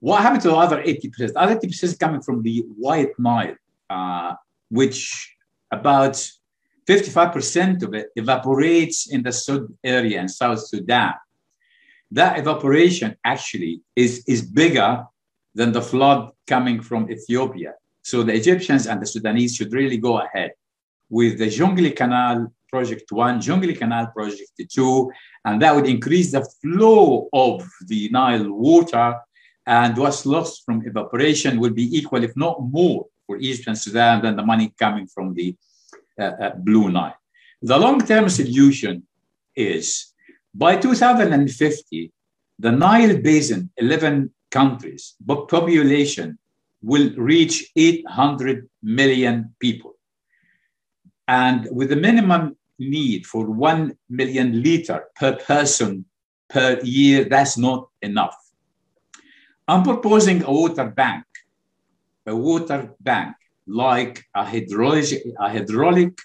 What 0.00 0.22
happened 0.22 0.42
to 0.42 0.48
the 0.48 0.56
other 0.56 0.82
80%? 0.82 1.32
The 1.32 1.38
other 1.38 1.56
80% 1.56 1.84
is 1.84 1.96
coming 1.96 2.22
from 2.22 2.42
the 2.42 2.64
White 2.76 3.18
Nile, 3.18 3.54
uh, 3.90 4.34
which 4.70 5.34
about 5.70 6.14
55% 6.86 7.82
of 7.82 7.94
it 7.94 8.08
evaporates 8.16 9.12
in 9.12 9.22
the 9.22 9.32
Sud 9.32 9.66
area 9.84 10.20
in 10.20 10.28
South 10.28 10.66
Sudan. 10.66 11.12
That 12.10 12.38
evaporation 12.38 13.16
actually 13.24 13.82
is, 13.94 14.24
is 14.26 14.40
bigger 14.40 15.04
than 15.54 15.72
the 15.72 15.82
flood 15.82 16.30
coming 16.46 16.80
from 16.80 17.10
Ethiopia. 17.10 17.74
So 18.08 18.22
the 18.22 18.32
Egyptians 18.32 18.86
and 18.86 19.02
the 19.02 19.06
Sudanese 19.06 19.54
should 19.54 19.70
really 19.74 19.98
go 19.98 20.22
ahead 20.22 20.52
with 21.10 21.36
the 21.36 21.48
Jonglei 21.48 21.94
Canal 21.94 22.50
Project 22.70 23.12
1, 23.12 23.38
Jonglei 23.38 23.76
Canal 23.76 24.06
Project 24.16 24.50
2, 24.66 25.12
and 25.44 25.60
that 25.60 25.74
would 25.74 25.86
increase 25.86 26.32
the 26.32 26.42
flow 26.62 27.28
of 27.34 27.68
the 27.86 28.08
Nile 28.08 28.50
water. 28.50 29.14
And 29.66 29.94
what's 29.98 30.24
lost 30.24 30.64
from 30.64 30.86
evaporation 30.86 31.60
will 31.60 31.74
be 31.82 31.86
equal, 31.98 32.24
if 32.24 32.34
not 32.34 32.62
more, 32.62 33.04
for 33.26 33.36
and 33.36 33.76
Sudan 33.76 34.22
than 34.22 34.36
the 34.36 34.46
money 34.52 34.72
coming 34.78 35.06
from 35.06 35.34
the 35.34 35.54
uh, 36.18 36.32
uh, 36.44 36.54
Blue 36.54 36.90
Nile. 36.90 37.20
The 37.60 37.76
long 37.76 38.00
term 38.00 38.30
solution 38.30 39.06
is 39.54 40.14
by 40.54 40.76
2050, 40.76 42.10
the 42.58 42.72
Nile 42.72 43.18
Basin, 43.18 43.70
11 43.76 44.32
countries, 44.50 45.14
population 45.26 46.38
will 46.82 47.10
reach 47.16 47.70
800 47.76 48.68
million 48.82 49.54
people. 49.60 49.94
And 51.26 51.68
with 51.70 51.92
a 51.92 51.96
minimum 51.96 52.56
need 52.78 53.26
for 53.26 53.46
1 53.46 53.96
million 54.08 54.62
liter 54.62 55.04
per 55.16 55.36
person 55.36 56.04
per 56.48 56.80
year, 56.82 57.24
that's 57.24 57.58
not 57.58 57.88
enough. 58.02 58.36
I'm 59.66 59.82
proposing 59.82 60.42
a 60.44 60.50
water 60.50 60.86
bank, 60.86 61.24
a 62.26 62.34
water 62.34 62.94
bank 63.00 63.36
like 63.66 64.24
a 64.34 64.44
hydraulic, 64.44 65.22
a 65.38 65.50
hydraulic 65.50 66.18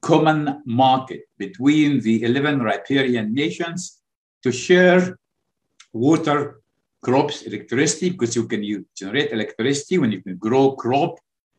common 0.00 0.62
market 0.64 1.22
between 1.36 2.00
the 2.00 2.22
11 2.22 2.60
riparian 2.60 3.34
nations 3.34 3.98
to 4.42 4.52
share 4.52 5.18
water 5.92 6.60
crops 7.02 7.42
electricity 7.42 8.10
because 8.10 8.34
you 8.34 8.46
can 8.46 8.62
use, 8.62 8.84
generate 8.96 9.32
electricity. 9.32 9.98
When 9.98 10.12
you 10.12 10.22
can 10.22 10.36
grow 10.36 10.72
crop 10.72 11.18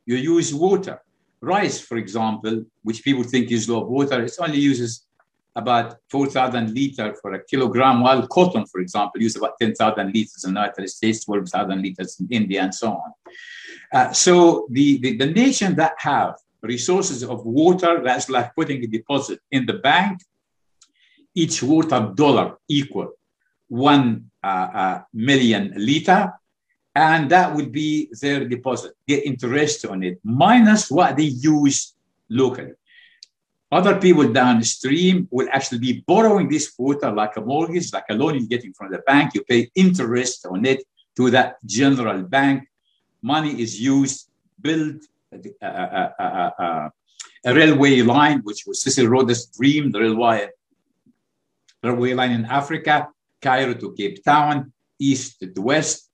you 0.09 0.15
use 0.15 0.53
water. 0.53 0.99
Rice 1.41 1.79
for 1.79 1.97
example 1.97 2.65
which 2.83 3.03
people 3.03 3.23
think 3.23 3.51
is 3.51 3.69
low 3.69 3.85
water 3.85 4.21
it 4.21 4.35
only 4.39 4.59
uses 4.59 5.05
about 5.55 5.95
4000 6.09 6.73
liter 6.73 7.15
for 7.21 7.33
a 7.33 7.43
kilogram 7.45 8.01
while 8.01 8.27
cotton 8.27 8.65
for 8.65 8.81
example 8.81 9.21
uses 9.21 9.37
about 9.37 9.57
10000 9.59 10.13
liters 10.13 10.43
in 10.43 10.53
the 10.53 10.59
united 10.59 10.89
states 10.89 11.25
12000 11.25 11.81
liters 11.81 12.19
in 12.19 12.27
india 12.29 12.61
and 12.61 12.75
so 12.75 12.89
on. 13.03 13.11
Uh, 13.93 14.11
so 14.11 14.67
the, 14.71 14.97
the, 15.03 15.17
the 15.17 15.25
nation 15.27 15.75
that 15.75 15.93
have 15.97 16.35
resources 16.61 17.23
of 17.23 17.45
water 17.45 18.01
that's 18.03 18.29
like 18.29 18.53
putting 18.55 18.83
a 18.83 18.87
deposit 18.87 19.39
in 19.51 19.65
the 19.65 19.77
bank 19.89 20.19
each 21.35 21.63
water 21.63 22.11
dollar 22.15 22.57
equal 22.67 23.09
one 23.69 24.28
Uh, 24.41 24.69
uh, 24.73 25.01
million 25.11 25.73
liter, 25.75 26.31
and 26.95 27.29
that 27.29 27.53
would 27.53 27.73
be 27.73 28.07
their 28.21 28.47
deposit, 28.47 28.93
get 29.05 29.25
interest 29.25 29.85
on 29.85 30.01
it, 30.01 30.17
minus 30.23 30.89
what 30.89 31.17
they 31.17 31.23
use 31.23 31.93
locally. 32.29 32.71
Other 33.69 33.99
people 33.99 34.31
downstream 34.31 35.27
will 35.29 35.49
actually 35.51 35.79
be 35.79 36.03
borrowing 36.07 36.47
this 36.47 36.73
water 36.77 37.11
like 37.11 37.35
a 37.35 37.41
mortgage, 37.41 37.91
like 37.91 38.05
a 38.09 38.13
loan 38.13 38.35
you're 38.35 38.47
getting 38.47 38.71
from 38.71 38.91
the 38.91 38.99
bank. 38.99 39.33
You 39.35 39.43
pay 39.43 39.69
interest 39.75 40.45
on 40.45 40.63
it 40.63 40.85
to 41.17 41.29
that 41.31 41.57
general 41.65 42.23
bank. 42.23 42.63
Money 43.21 43.61
is 43.61 43.77
used, 43.77 44.29
build 44.61 45.03
a, 45.33 45.67
a, 45.67 46.13
a, 46.17 46.91
a 47.43 47.53
railway 47.53 48.01
line, 48.03 48.39
which 48.43 48.63
was 48.65 48.81
Cecil 48.81 49.07
Rhodes' 49.07 49.47
dream, 49.47 49.91
the 49.91 49.99
railway, 49.99 50.47
railway 51.83 52.13
line 52.13 52.31
in 52.31 52.45
Africa, 52.45 53.09
Cairo 53.41 53.73
to 53.73 53.93
Cape 53.93 54.23
Town, 54.23 54.71
east 54.99 55.39
to 55.39 55.61
west, 55.61 56.09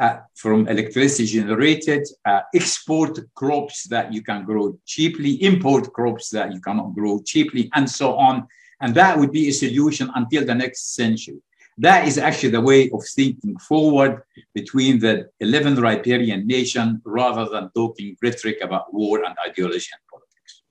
uh, 0.00 0.20
from 0.34 0.66
electricity 0.66 1.26
generated, 1.26 2.08
uh, 2.24 2.40
export 2.54 3.18
crops 3.34 3.84
that 3.88 4.12
you 4.12 4.22
can 4.22 4.44
grow 4.44 4.78
cheaply, 4.86 5.32
import 5.42 5.92
crops 5.92 6.30
that 6.30 6.52
you 6.54 6.60
cannot 6.60 6.94
grow 6.94 7.20
cheaply, 7.22 7.70
and 7.74 7.88
so 7.88 8.16
on. 8.16 8.46
And 8.80 8.94
that 8.94 9.18
would 9.18 9.30
be 9.30 9.48
a 9.48 9.52
solution 9.52 10.10
until 10.14 10.46
the 10.46 10.54
next 10.54 10.94
century. 10.94 11.42
That 11.76 12.08
is 12.08 12.18
actually 12.18 12.50
the 12.50 12.60
way 12.60 12.90
of 12.90 13.02
thinking 13.04 13.58
forward 13.58 14.22
between 14.54 14.98
the 14.98 15.30
11 15.40 15.76
riparian 15.76 16.46
nation 16.46 17.00
rather 17.04 17.48
than 17.50 17.70
talking 17.74 18.16
rhetoric 18.22 18.58
about 18.62 18.92
war 18.92 19.24
and 19.24 19.34
ideology 19.46 19.88
and 19.92 20.02
politics. 20.10 20.62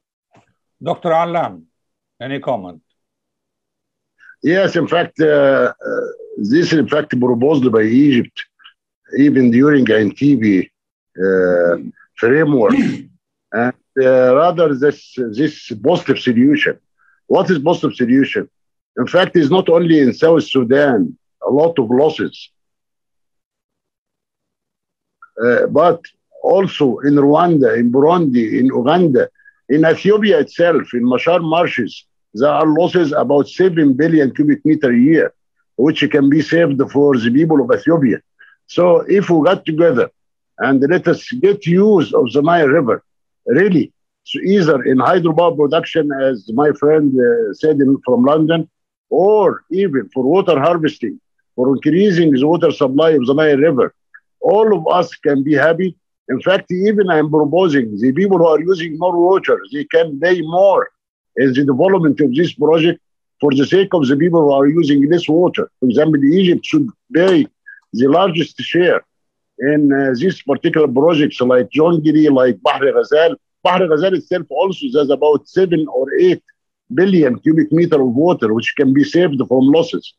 Dr. 0.82 1.12
Allam, 1.12 1.68
any 2.20 2.40
comment? 2.40 2.82
Yes, 4.42 4.76
in 4.76 4.88
fact, 4.88 5.20
uh, 5.20 5.74
uh, 5.74 5.74
this 6.38 6.72
in 6.74 6.88
fact 6.88 7.20
proposed 7.20 7.70
by 7.72 7.82
Egypt 7.84 8.46
even 9.18 9.52
during 9.52 9.86
Entebbe 9.86 10.70
uh, 11.18 11.78
framework, 12.16 12.74
and 13.52 13.74
uh, 14.02 14.36
rather 14.36 14.74
this 14.76 15.14
this 15.32 15.72
positive 15.84 16.20
solution. 16.20 16.78
What 17.28 17.50
is 17.50 17.60
positive 17.60 17.96
solution? 17.96 18.50
In 18.98 19.08
fact, 19.08 19.36
it's 19.36 19.50
not 19.50 19.70
only 19.70 20.00
in 20.00 20.14
South 20.14 20.44
Sudan 20.44 21.18
a 21.46 21.50
lot 21.50 21.78
of 21.80 21.90
losses, 21.90 22.52
uh, 25.44 25.68
but 25.68 26.02
also 26.44 27.00
in 27.00 27.14
Rwanda, 27.16 27.78
in 27.78 27.92
Burundi, 27.92 28.60
in 28.60 28.66
Uganda, 28.68 29.30
in 29.70 29.86
Ethiopia 29.86 30.40
itself, 30.40 30.94
in 30.94 31.08
Machar 31.08 31.40
marshes, 31.40 32.06
there 32.34 32.52
are 32.52 32.68
losses 32.68 33.12
about 33.12 33.48
7 33.48 33.94
billion 33.94 34.34
cubic 34.34 34.64
meter 34.66 34.92
a 34.92 34.98
year, 34.98 35.34
which 35.78 36.08
can 36.12 36.30
be 36.30 36.42
saved 36.42 36.82
for 36.92 37.18
the 37.18 37.32
people 37.32 37.62
of 37.62 37.72
Ethiopia. 37.72 38.20
So 38.68 39.00
if 39.08 39.30
we 39.30 39.44
got 39.44 39.66
together 39.66 40.12
and 40.60 40.80
let 40.90 41.08
us 41.08 41.28
get 41.32 41.66
use 41.66 42.14
of 42.14 42.32
the 42.32 42.42
Nile 42.42 42.68
River, 42.68 43.04
really, 43.48 43.92
so 44.24 44.40
either 44.42 44.84
in 44.84 44.98
hydropower 44.98 45.58
production, 45.58 46.12
as 46.22 46.50
my 46.54 46.72
friend 46.74 47.12
uh, 47.20 47.54
said 47.54 47.78
in, 47.80 47.98
from 48.06 48.24
London, 48.24 48.70
or 49.10 49.64
even 49.72 50.08
for 50.10 50.24
water 50.24 50.60
harvesting, 50.60 51.20
for 51.56 51.70
increasing 51.70 52.32
the 52.32 52.46
water 52.46 52.72
supply 52.72 53.12
of 53.12 53.26
the 53.26 53.34
Nile 53.34 53.58
River, 53.58 53.96
all 54.42 54.78
of 54.78 54.88
us 54.94 55.16
can 55.16 55.44
be 55.44 55.54
happy. 55.54 55.98
In 56.28 56.40
fact, 56.42 56.72
even 56.72 57.10
I'm 57.10 57.32
proposing 57.32 57.98
the 58.00 58.12
people 58.12 58.38
who 58.38 58.46
are 58.46 58.62
using 58.62 59.00
more 59.00 59.18
water, 59.18 59.60
they 59.74 59.86
can 59.86 60.20
pay 60.20 60.42
more 60.42 60.90
in 61.38 61.54
the 61.54 61.66
development 61.66 62.20
of 62.20 62.34
this 62.34 62.54
project 62.54 63.00
for 63.40 63.52
the 63.52 63.66
sake 63.66 63.94
of 63.94 64.08
the 64.08 64.18
people 64.18 64.42
who 64.42 64.52
are 64.52 64.68
using 64.68 65.08
this 65.10 65.28
water. 65.28 65.72
For 65.80 65.86
example, 65.88 66.24
Egypt 66.24 66.66
should 66.66 66.88
pay 67.14 67.48
the 67.94 68.08
largest 68.08 68.58
share 68.60 69.02
in 69.60 69.92
uh, 69.92 70.14
these 70.16 70.42
particular 70.42 70.88
projects 70.88 71.40
like 71.42 71.70
Jonglei, 71.70 72.32
like 72.32 72.62
Bahr 72.62 72.80
Ghazal. 72.80 73.36
Bahr 73.64 73.88
Ghazal 73.88 74.16
itself 74.16 74.46
also 74.50 74.86
has 74.98 75.10
about 75.10 75.48
seven 75.48 75.86
or 75.94 76.06
eight 76.20 76.44
billion 76.94 77.40
cubic 77.40 77.72
meter 77.72 78.02
of 78.02 78.10
water, 78.10 78.54
which 78.54 78.74
can 78.78 78.94
be 78.94 79.04
saved 79.04 79.42
from 79.48 79.66
losses. 79.76 80.14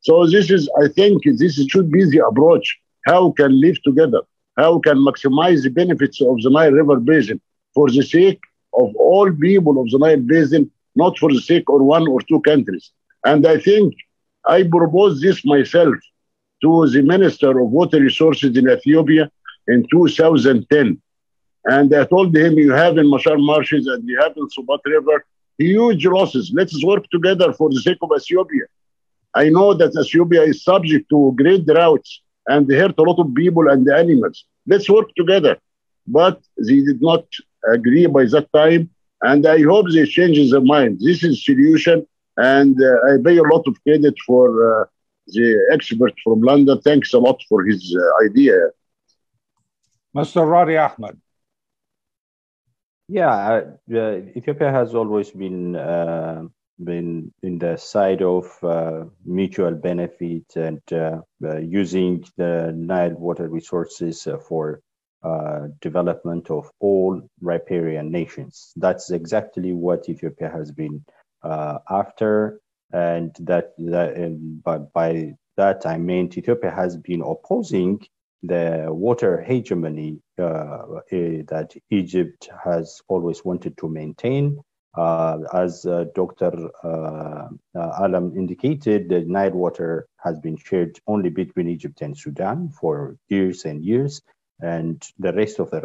So 0.00 0.26
this 0.26 0.50
is, 0.50 0.68
I 0.82 0.88
think, 0.88 1.22
this 1.24 1.54
should 1.66 1.90
be 1.90 2.04
the 2.04 2.26
approach. 2.26 2.78
How 3.06 3.30
can 3.32 3.60
live 3.60 3.80
together? 3.82 4.20
How 4.56 4.78
can 4.78 4.98
maximize 4.98 5.62
the 5.62 5.70
benefits 5.70 6.20
of 6.20 6.40
the 6.42 6.50
Nile 6.50 6.72
River 6.72 6.96
Basin 6.96 7.40
for 7.74 7.88
the 7.90 8.02
sake 8.02 8.40
of 8.74 8.94
all 8.96 9.30
people 9.32 9.80
of 9.80 9.90
the 9.90 9.98
Nile 9.98 10.20
Basin, 10.20 10.70
not 10.94 11.18
for 11.18 11.30
the 11.32 11.40
sake 11.40 11.64
of 11.68 11.80
one 11.80 12.06
or 12.08 12.20
two 12.22 12.40
countries. 12.40 12.90
And 13.24 13.46
I 13.46 13.58
think 13.58 13.94
I 14.46 14.62
proposed 14.64 15.22
this 15.22 15.44
myself 15.44 15.94
to 16.62 16.88
the 16.88 17.02
Minister 17.02 17.58
of 17.58 17.70
Water 17.70 18.00
Resources 18.00 18.56
in 18.56 18.68
Ethiopia 18.68 19.30
in 19.68 19.86
2010. 19.90 21.00
And 21.64 21.94
I 21.94 22.04
told 22.04 22.36
him, 22.36 22.54
you 22.54 22.72
have 22.72 22.98
in 22.98 23.08
Machar 23.08 23.38
marshes 23.38 23.86
and 23.86 24.06
you 24.08 24.20
have 24.20 24.32
in 24.36 24.48
Sobat 24.48 24.80
River 24.84 25.24
huge 25.58 26.06
losses. 26.06 26.50
Let's 26.52 26.84
work 26.84 27.08
together 27.10 27.52
for 27.52 27.70
the 27.70 27.80
sake 27.80 27.98
of 28.02 28.10
Ethiopia. 28.16 28.64
I 29.34 29.48
know 29.48 29.72
that 29.74 29.96
Ethiopia 29.98 30.42
is 30.42 30.64
subject 30.64 31.08
to 31.10 31.32
great 31.36 31.64
droughts 31.66 32.20
and 32.46 32.70
hurt 32.70 32.98
a 32.98 33.02
lot 33.02 33.18
of 33.18 33.34
people 33.34 33.68
and 33.68 33.88
animals. 33.88 34.44
Let's 34.66 34.88
work 34.88 35.14
together. 35.16 35.58
But 36.06 36.40
they 36.58 36.80
did 36.80 37.00
not 37.00 37.24
agree 37.72 38.06
by 38.06 38.24
that 38.26 38.48
time. 38.52 38.90
And 39.22 39.46
I 39.46 39.62
hope 39.62 39.86
they 39.92 40.04
change 40.06 40.50
their 40.50 40.60
mind. 40.60 41.00
This 41.00 41.22
is 41.22 41.44
solution. 41.44 42.06
And 42.36 42.76
uh, 42.82 43.12
I 43.12 43.22
pay 43.22 43.36
a 43.36 43.42
lot 43.42 43.66
of 43.66 43.80
credit 43.84 44.14
for 44.26 44.46
uh, 44.82 44.84
the 45.28 45.68
expert 45.72 46.14
from 46.24 46.40
London. 46.40 46.80
Thanks 46.80 47.12
a 47.12 47.18
lot 47.18 47.40
for 47.48 47.64
his 47.64 47.96
uh, 47.96 48.24
idea. 48.24 48.58
Mr. 50.16 50.42
Radi 50.44 50.76
Ahmed. 50.78 51.20
Yeah, 53.08 53.62
uh, 53.94 54.14
Ethiopia 54.36 54.70
has 54.70 54.94
always 54.94 55.30
been 55.30 55.76
uh, 55.76 56.44
been 56.82 57.32
in 57.42 57.58
the 57.58 57.76
side 57.76 58.22
of 58.22 58.46
uh, 58.62 59.04
mutual 59.24 59.72
benefit 59.72 60.44
and 60.56 60.80
uh, 60.92 61.20
uh, 61.44 61.58
using 61.58 62.24
the 62.36 62.72
Nile 62.74 63.14
water 63.14 63.48
resources 63.48 64.26
for 64.48 64.80
development 65.80 66.50
of 66.50 66.70
all 66.80 67.20
riparian 67.40 68.10
nations. 68.10 68.72
That's 68.76 69.10
exactly 69.10 69.72
what 69.72 70.08
Ethiopia 70.08 70.50
has 70.50 70.72
been 70.72 71.04
after 71.44 72.60
and 72.92 73.34
that, 73.40 73.72
that 73.78 74.14
and 74.16 74.62
by, 74.62 74.78
by 74.78 75.34
that 75.56 75.86
I 75.86 75.98
meant 75.98 76.36
Ethiopia 76.38 76.70
has 76.70 76.96
been 76.96 77.22
opposing 77.22 78.00
the 78.42 78.86
water 78.88 79.40
hegemony 79.40 80.20
uh, 80.38 81.00
eh, 81.10 81.42
that 81.48 81.74
Egypt 81.90 82.50
has 82.64 83.00
always 83.08 83.44
wanted 83.44 83.78
to 83.78 83.88
maintain. 83.88 84.58
Uh, 84.94 85.38
as 85.54 85.86
uh, 85.86 86.04
Dr. 86.14 86.52
Uh, 86.84 87.48
uh, 87.74 87.92
Allam 88.00 88.36
indicated, 88.36 89.08
the 89.08 89.20
Nile 89.20 89.52
water 89.52 90.06
has 90.18 90.38
been 90.40 90.56
shared 90.56 90.98
only 91.06 91.30
between 91.30 91.68
Egypt 91.68 92.02
and 92.02 92.16
Sudan 92.16 92.68
for 92.68 93.16
years 93.28 93.64
and 93.64 93.82
years, 93.82 94.20
and 94.62 95.02
the 95.18 95.32
rest 95.32 95.58
of 95.58 95.70
the 95.70 95.80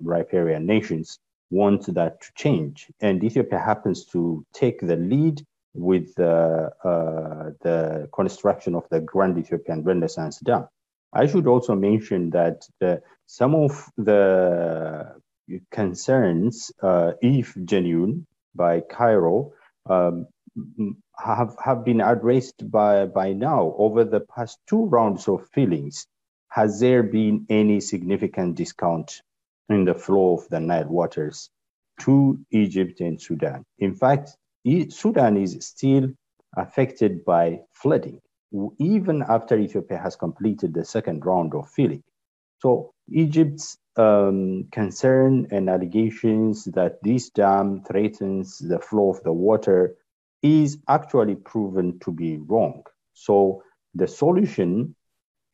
riparian, 0.00 0.66
nations 0.66 1.18
want 1.50 1.92
that 1.94 2.20
to 2.22 2.28
change. 2.34 2.90
And 3.00 3.22
Ethiopia 3.22 3.58
happens 3.58 4.06
to 4.06 4.46
take 4.54 4.80
the 4.80 4.96
lead 4.96 5.44
with 5.74 6.18
uh, 6.18 6.70
uh, 6.84 7.50
the 7.60 8.08
construction 8.12 8.74
of 8.74 8.88
the 8.90 9.00
Grand 9.00 9.38
Ethiopian 9.38 9.82
Renaissance 9.82 10.38
Dam. 10.40 10.68
I 11.12 11.26
should 11.26 11.46
also 11.46 11.74
mention 11.74 12.30
that 12.30 12.66
the, 12.80 13.02
some 13.26 13.54
of 13.54 13.90
the 13.98 15.14
concerns, 15.70 16.72
uh, 16.82 17.12
if 17.20 17.54
genuine, 17.64 18.26
by 18.54 18.80
Cairo 18.80 19.52
um, 19.86 20.26
have, 21.18 21.56
have 21.62 21.84
been 21.84 22.00
addressed 22.00 22.70
by, 22.70 23.06
by 23.06 23.32
now 23.32 23.74
over 23.78 24.04
the 24.04 24.20
past 24.20 24.58
two 24.66 24.84
rounds 24.86 25.28
of 25.28 25.48
fillings. 25.52 26.06
Has 26.54 26.80
there 26.80 27.02
been 27.02 27.46
any 27.48 27.80
significant 27.80 28.56
discount 28.56 29.22
in 29.70 29.86
the 29.86 29.94
flow 29.94 30.34
of 30.34 30.46
the 30.50 30.60
Nile 30.60 30.86
waters 30.86 31.48
to 32.00 32.38
Egypt 32.50 33.00
and 33.00 33.18
Sudan? 33.18 33.64
In 33.78 33.94
fact, 33.94 34.36
Sudan 34.90 35.38
is 35.38 35.56
still 35.64 36.10
affected 36.54 37.24
by 37.24 37.60
flooding, 37.72 38.20
even 38.78 39.24
after 39.26 39.58
Ethiopia 39.58 39.96
has 39.96 40.14
completed 40.14 40.74
the 40.74 40.84
second 40.84 41.24
round 41.24 41.54
of 41.54 41.70
filling. 41.70 42.02
So 42.58 42.92
Egypt's 43.08 43.78
um, 43.96 44.68
concern 44.72 45.46
and 45.50 45.70
allegations 45.70 46.66
that 46.66 47.02
this 47.02 47.30
dam 47.30 47.82
threatens 47.84 48.58
the 48.58 48.78
flow 48.78 49.08
of 49.08 49.22
the 49.22 49.32
water 49.32 49.96
is 50.42 50.76
actually 50.86 51.36
proven 51.36 51.98
to 52.00 52.12
be 52.12 52.36
wrong. 52.36 52.84
So 53.14 53.62
the 53.94 54.06
solution 54.06 54.94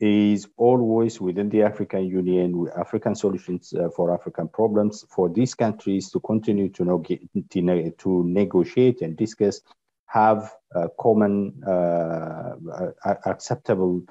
is 0.00 0.48
always 0.56 1.20
within 1.20 1.48
the 1.48 1.62
African 1.62 2.06
Union, 2.06 2.58
with 2.58 2.76
African 2.76 3.14
solutions 3.14 3.72
uh, 3.72 3.88
for 3.94 4.14
African 4.14 4.48
problems, 4.48 5.04
for 5.08 5.28
these 5.28 5.54
countries 5.54 6.10
to 6.10 6.20
continue 6.20 6.68
to, 6.70 7.04
to 7.98 8.24
negotiate 8.24 9.02
and 9.02 9.16
discuss 9.16 9.60
have 10.06 10.52
uh, 10.74 10.88
common 10.98 11.62
uh, 11.64 12.54
acceptable 13.26 14.02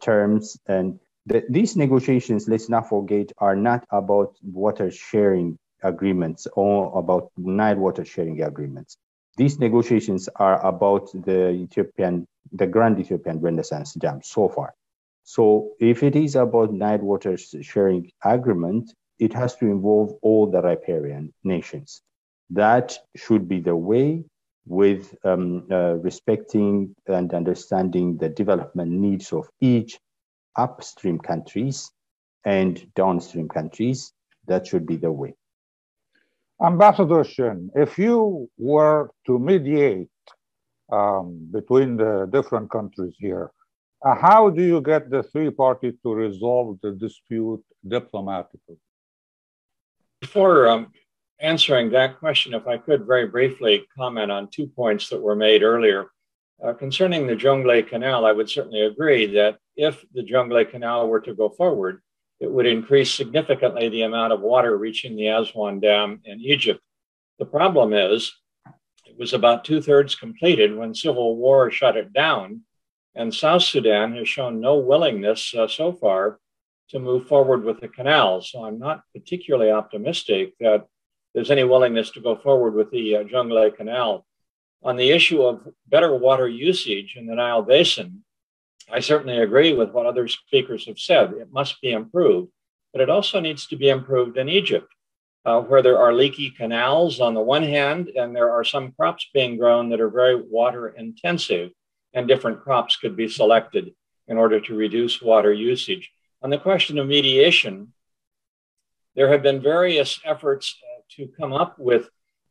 terms 0.00 0.58
and 0.66 1.00
the, 1.26 1.44
these 1.48 1.76
negotiations, 1.76 2.48
let's 2.48 2.68
not 2.68 2.88
forget, 2.88 3.32
are 3.38 3.56
not 3.56 3.86
about 3.90 4.36
water 4.42 4.90
sharing 4.90 5.58
agreements 5.82 6.46
or 6.54 6.96
about 6.98 7.30
Nile 7.36 7.76
water 7.76 8.04
sharing 8.04 8.42
agreements. 8.42 8.96
These 9.36 9.58
negotiations 9.58 10.28
are 10.36 10.64
about 10.66 11.10
the 11.12 11.50
Ethiopian, 11.50 12.26
the 12.52 12.66
Grand 12.66 12.98
Ethiopian 12.98 13.40
Renaissance 13.40 13.94
Dam 13.94 14.20
so 14.22 14.48
far. 14.48 14.74
So 15.24 15.72
if 15.80 16.02
it 16.02 16.16
is 16.16 16.36
about 16.36 16.72
Nile 16.72 16.98
water 16.98 17.36
sharing 17.36 18.10
agreement, 18.24 18.92
it 19.18 19.32
has 19.34 19.54
to 19.56 19.66
involve 19.66 20.14
all 20.22 20.50
the 20.50 20.60
riparian 20.60 21.32
nations. 21.44 22.02
That 22.50 22.96
should 23.16 23.48
be 23.48 23.60
the 23.60 23.76
way 23.76 24.24
with 24.66 25.14
um, 25.24 25.66
uh, 25.70 25.94
respecting 25.94 26.94
and 27.06 27.32
understanding 27.34 28.16
the 28.16 28.28
development 28.28 28.90
needs 28.90 29.32
of 29.32 29.48
each 29.60 29.98
upstream 30.56 31.18
countries 31.18 31.90
and 32.44 32.86
downstream 32.94 33.48
countries. 33.48 34.12
That 34.46 34.66
should 34.66 34.86
be 34.86 34.96
the 34.96 35.12
way. 35.12 35.34
Ambassador 36.62 37.24
Shinn, 37.24 37.70
if 37.74 37.98
you 37.98 38.48
were 38.58 39.10
to 39.26 39.38
mediate 39.38 40.08
um, 40.92 41.48
between 41.50 41.96
the 41.96 42.28
different 42.30 42.70
countries 42.70 43.14
here, 43.18 43.50
how 44.04 44.50
do 44.50 44.62
you 44.62 44.80
get 44.80 45.10
the 45.10 45.22
three 45.22 45.50
parties 45.50 45.94
to 46.02 46.14
resolve 46.14 46.78
the 46.82 46.92
dispute 46.92 47.62
diplomatically? 47.86 48.76
Before 50.20 50.68
um, 50.68 50.92
answering 51.40 51.90
that 51.90 52.18
question, 52.18 52.54
if 52.54 52.66
I 52.66 52.78
could 52.78 53.06
very 53.06 53.26
briefly 53.26 53.84
comment 53.96 54.30
on 54.30 54.48
two 54.48 54.66
points 54.66 55.08
that 55.08 55.20
were 55.20 55.36
made 55.36 55.62
earlier. 55.62 56.06
Uh, 56.62 56.72
concerning 56.72 57.26
the 57.26 57.34
Jonglei 57.34 57.86
Canal, 57.86 58.24
I 58.24 58.30
would 58.30 58.48
certainly 58.48 58.82
agree 58.82 59.26
that 59.34 59.58
if 59.76 60.04
the 60.14 60.22
Jonglei 60.22 60.70
Canal 60.70 61.08
were 61.08 61.20
to 61.20 61.34
go 61.34 61.48
forward, 61.48 62.00
it 62.38 62.50
would 62.50 62.66
increase 62.66 63.12
significantly 63.12 63.88
the 63.88 64.02
amount 64.02 64.32
of 64.32 64.40
water 64.40 64.76
reaching 64.76 65.16
the 65.16 65.28
Aswan 65.28 65.80
Dam 65.80 66.20
in 66.24 66.40
Egypt. 66.40 66.80
The 67.38 67.44
problem 67.44 67.92
is, 67.92 68.32
it 69.06 69.18
was 69.18 69.32
about 69.32 69.64
two 69.64 69.82
thirds 69.82 70.14
completed 70.14 70.76
when 70.76 70.94
civil 70.94 71.36
war 71.36 71.70
shut 71.70 71.96
it 71.96 72.12
down, 72.12 72.62
and 73.14 73.34
South 73.34 73.62
Sudan 73.62 74.14
has 74.16 74.28
shown 74.28 74.60
no 74.60 74.76
willingness 74.76 75.54
uh, 75.54 75.68
so 75.68 75.92
far 75.92 76.38
to 76.90 76.98
move 76.98 77.26
forward 77.26 77.64
with 77.64 77.80
the 77.80 77.88
canal. 77.88 78.42
So 78.42 78.64
I'm 78.64 78.78
not 78.78 79.02
particularly 79.14 79.70
optimistic 79.70 80.54
that 80.60 80.86
there's 81.34 81.50
any 81.50 81.64
willingness 81.64 82.10
to 82.10 82.20
go 82.20 82.36
forward 82.36 82.74
with 82.74 82.90
the 82.90 83.16
uh, 83.16 83.24
Jonglei 83.24 83.74
Canal. 83.74 84.26
On 84.82 84.96
the 84.96 85.10
issue 85.10 85.42
of 85.42 85.66
better 85.86 86.14
water 86.14 86.48
usage 86.48 87.14
in 87.16 87.26
the 87.26 87.34
Nile 87.34 87.62
Basin, 87.62 88.24
I 88.90 89.00
certainly 89.00 89.38
agree 89.38 89.72
with 89.72 89.90
what 89.90 90.06
other 90.06 90.28
speakers 90.28 90.86
have 90.86 90.98
said. 90.98 91.32
It 91.32 91.52
must 91.52 91.80
be 91.80 91.92
improved, 91.92 92.50
but 92.92 93.00
it 93.00 93.08
also 93.08 93.40
needs 93.40 93.66
to 93.68 93.76
be 93.76 93.88
improved 93.88 94.36
in 94.36 94.48
Egypt, 94.48 94.88
uh, 95.44 95.60
where 95.60 95.82
there 95.82 95.98
are 95.98 96.12
leaky 96.12 96.50
canals 96.50 97.20
on 97.20 97.34
the 97.34 97.40
one 97.40 97.62
hand, 97.62 98.10
and 98.16 98.34
there 98.34 98.50
are 98.50 98.64
some 98.64 98.92
crops 98.92 99.26
being 99.32 99.56
grown 99.56 99.88
that 99.90 100.00
are 100.00 100.10
very 100.10 100.34
water 100.34 100.88
intensive, 100.88 101.70
and 102.14 102.28
different 102.28 102.62
crops 102.62 102.96
could 102.96 103.16
be 103.16 103.28
selected 103.28 103.94
in 104.28 104.36
order 104.36 104.60
to 104.60 104.74
reduce 104.74 105.20
water 105.20 105.52
usage. 105.52 106.10
On 106.42 106.50
the 106.50 106.58
question 106.58 106.98
of 106.98 107.06
mediation, 107.06 107.92
there 109.14 109.28
have 109.28 109.42
been 109.42 109.60
various 109.60 110.20
efforts 110.24 110.76
uh, 110.82 111.02
to 111.16 111.28
come 111.38 111.52
up 111.52 111.78
with 111.78 112.08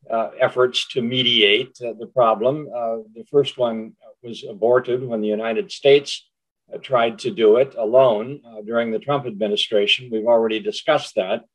uh, 0.10 0.30
efforts 0.40 0.88
to 0.90 1.02
mediate 1.02 1.78
uh, 1.82 1.94
the 2.00 2.08
problem. 2.08 2.68
Uh, 2.74 2.98
the 3.16 3.26
first 3.30 3.58
one 3.58 3.94
was 4.24 4.44
aborted 4.44 5.04
when 5.04 5.22
the 5.22 5.28
United 5.28 5.72
States 5.72 6.28
uh, 6.74 6.78
tried 6.78 7.20
to 7.20 7.32
do 7.32 7.58
it 7.58 7.76
alone 7.78 8.42
uh, 8.46 8.62
during 8.62 8.92
the 8.92 9.00
Trump 9.00 9.26
administration. 9.26 10.10
We've 10.12 10.26
already 10.26 10.60
discussed 10.60 11.16
that. 11.16 11.46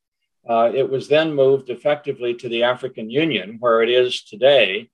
It 0.48 0.88
was 0.88 1.08
then 1.08 1.34
moved 1.34 1.70
effectively 1.70 2.34
to 2.34 2.48
the 2.48 2.62
African 2.62 3.10
Union, 3.10 3.56
where 3.58 3.82
it 3.82 3.90
is 3.90 4.22
today. 4.22 4.88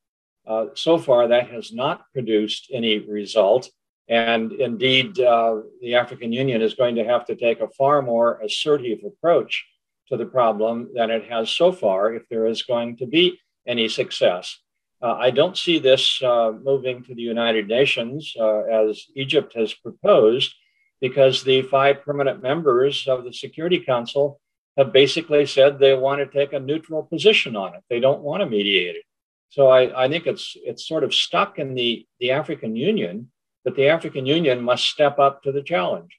Uh, 0.46 0.66
so 0.74 0.98
far, 0.98 1.28
that 1.28 1.50
has 1.50 1.72
not 1.72 2.04
produced 2.12 2.70
any 2.72 2.98
result. 2.98 3.70
And 4.08 4.52
indeed, 4.52 5.18
uh, 5.20 5.60
the 5.80 5.94
African 5.94 6.32
Union 6.32 6.60
is 6.60 6.74
going 6.74 6.96
to 6.96 7.04
have 7.04 7.24
to 7.26 7.36
take 7.36 7.60
a 7.60 7.68
far 7.68 8.02
more 8.02 8.40
assertive 8.40 8.98
approach 9.06 9.64
to 10.08 10.16
the 10.16 10.26
problem 10.26 10.90
than 10.94 11.10
it 11.10 11.24
has 11.30 11.50
so 11.50 11.72
far 11.72 12.12
if 12.12 12.28
there 12.28 12.46
is 12.46 12.62
going 12.62 12.96
to 12.96 13.06
be 13.06 13.38
any 13.66 13.88
success. 13.88 14.58
Uh, 15.00 15.14
I 15.14 15.30
don't 15.30 15.56
see 15.56 15.78
this 15.78 16.22
uh, 16.22 16.52
moving 16.62 17.02
to 17.04 17.14
the 17.14 17.22
United 17.22 17.68
Nations 17.68 18.34
uh, 18.38 18.62
as 18.62 19.06
Egypt 19.16 19.54
has 19.54 19.72
proposed, 19.72 20.54
because 21.00 21.42
the 21.42 21.62
five 21.62 22.02
permanent 22.04 22.42
members 22.42 23.08
of 23.08 23.24
the 23.24 23.32
Security 23.32 23.80
Council 23.80 24.40
have 24.76 24.92
basically 24.92 25.46
said 25.46 25.78
they 25.78 25.94
want 25.94 26.20
to 26.20 26.26
take 26.26 26.52
a 26.52 26.60
neutral 26.60 27.02
position 27.02 27.56
on 27.56 27.74
it. 27.74 27.82
They 27.90 28.00
don't 28.00 28.22
want 28.22 28.42
to 28.42 28.46
mediate 28.46 28.96
it. 28.96 29.04
So 29.52 29.68
I, 29.68 30.04
I 30.04 30.08
think 30.08 30.26
it's 30.26 30.56
it's 30.64 30.88
sort 30.88 31.04
of 31.04 31.12
stuck 31.12 31.58
in 31.58 31.74
the, 31.74 32.06
the 32.20 32.30
African 32.30 32.74
Union, 32.74 33.30
but 33.64 33.76
the 33.76 33.88
African 33.88 34.24
Union 34.24 34.62
must 34.62 34.84
step 34.86 35.18
up 35.18 35.42
to 35.42 35.52
the 35.52 35.62
challenge. 35.62 36.12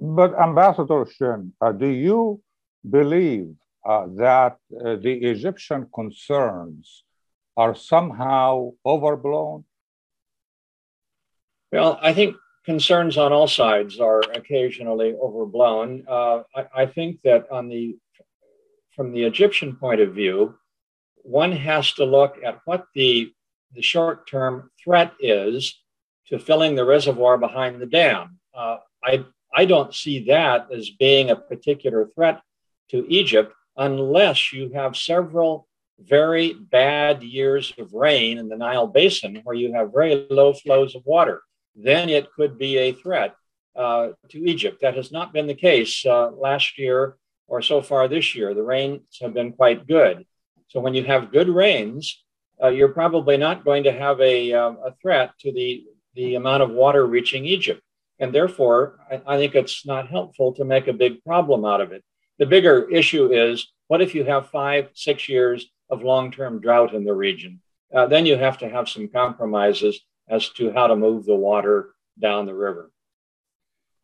But 0.00 0.38
Ambassador 0.38 1.04
Shinn, 1.16 1.52
uh, 1.60 1.72
do 1.72 1.88
you 1.88 2.40
believe 2.88 3.56
uh, 3.84 4.06
that 4.14 4.56
uh, 4.72 4.94
the 5.04 5.14
Egyptian 5.32 5.88
concerns 5.92 7.02
are 7.56 7.74
somehow 7.74 8.70
overblown? 8.86 9.64
Well, 11.72 11.98
I 12.00 12.12
think 12.14 12.36
concerns 12.64 13.18
on 13.18 13.32
all 13.32 13.48
sides 13.48 13.98
are 13.98 14.20
occasionally 14.20 15.16
overblown. 15.20 16.04
Uh, 16.08 16.42
I, 16.54 16.82
I, 16.82 16.86
think 16.86 17.20
that 17.24 17.50
on 17.50 17.68
the 17.68 17.96
from 18.94 19.10
the 19.10 19.24
Egyptian 19.24 19.74
point 19.74 20.00
of 20.00 20.14
view, 20.14 20.54
one 21.22 21.52
has 21.52 21.92
to 21.94 22.04
look 22.04 22.38
at 22.44 22.60
what 22.64 22.86
the 22.94 23.32
the 23.74 23.82
short 23.82 24.28
term 24.28 24.70
threat 24.82 25.12
is 25.18 25.80
to 26.28 26.38
filling 26.38 26.74
the 26.74 26.84
reservoir 26.84 27.38
behind 27.38 27.80
the 27.80 27.86
dam. 27.86 28.38
Uh, 28.54 28.78
I 29.02 29.24
I 29.54 29.64
don't 29.64 29.94
see 29.94 30.26
that 30.26 30.68
as 30.72 30.90
being 30.90 31.30
a 31.30 31.36
particular 31.36 32.08
threat 32.14 32.40
to 32.90 33.06
Egypt 33.08 33.52
unless 33.76 34.52
you 34.52 34.70
have 34.74 34.96
several 34.96 35.66
very 35.98 36.52
bad 36.54 37.22
years 37.22 37.72
of 37.78 37.92
rain 37.92 38.38
in 38.38 38.48
the 38.48 38.56
Nile 38.56 38.86
Basin 38.86 39.40
where 39.44 39.54
you 39.56 39.72
have 39.72 39.92
very 39.92 40.26
low 40.30 40.52
flows 40.52 40.94
of 40.94 41.02
water. 41.04 41.42
Then 41.76 42.08
it 42.08 42.32
could 42.32 42.58
be 42.58 42.76
a 42.78 42.92
threat 42.92 43.34
uh, 43.76 44.08
to 44.30 44.38
Egypt. 44.38 44.80
That 44.82 44.96
has 44.96 45.12
not 45.12 45.32
been 45.32 45.46
the 45.46 45.54
case 45.54 46.04
uh, 46.04 46.30
last 46.30 46.78
year 46.78 47.16
or 47.46 47.62
so 47.62 47.82
far 47.82 48.08
this 48.08 48.34
year. 48.34 48.54
The 48.54 48.62
rains 48.62 49.18
have 49.20 49.34
been 49.34 49.52
quite 49.52 49.86
good. 49.86 50.26
So 50.72 50.80
when 50.80 50.94
you 50.94 51.04
have 51.04 51.30
good 51.30 51.50
rains, 51.50 52.24
uh, 52.62 52.68
you're 52.68 52.88
probably 52.88 53.36
not 53.36 53.62
going 53.62 53.84
to 53.84 53.92
have 53.92 54.18
a, 54.22 54.54
uh, 54.54 54.70
a 54.86 54.94
threat 55.02 55.32
to 55.40 55.52
the, 55.52 55.84
the 56.14 56.36
amount 56.36 56.62
of 56.62 56.70
water 56.70 57.06
reaching 57.06 57.44
Egypt. 57.44 57.82
And 58.18 58.34
therefore, 58.34 58.98
I, 59.10 59.20
I 59.34 59.36
think 59.36 59.54
it's 59.54 59.84
not 59.84 60.08
helpful 60.08 60.54
to 60.54 60.64
make 60.64 60.88
a 60.88 60.94
big 60.94 61.22
problem 61.24 61.66
out 61.66 61.82
of 61.82 61.92
it. 61.92 62.02
The 62.38 62.46
bigger 62.46 62.88
issue 62.88 63.30
is 63.30 63.70
what 63.88 64.00
if 64.00 64.14
you 64.14 64.24
have 64.24 64.48
five, 64.48 64.88
six 64.94 65.28
years 65.28 65.70
of 65.90 66.02
long 66.02 66.32
term 66.32 66.58
drought 66.58 66.94
in 66.94 67.04
the 67.04 67.12
region. 67.12 67.60
Uh, 67.94 68.06
then 68.06 68.24
you 68.24 68.38
have 68.38 68.56
to 68.58 68.68
have 68.70 68.88
some 68.88 69.08
compromises 69.08 70.00
as 70.26 70.48
to 70.50 70.72
how 70.72 70.86
to 70.86 70.96
move 70.96 71.26
the 71.26 71.34
water 71.34 71.90
down 72.18 72.46
the 72.46 72.54
river. 72.54 72.90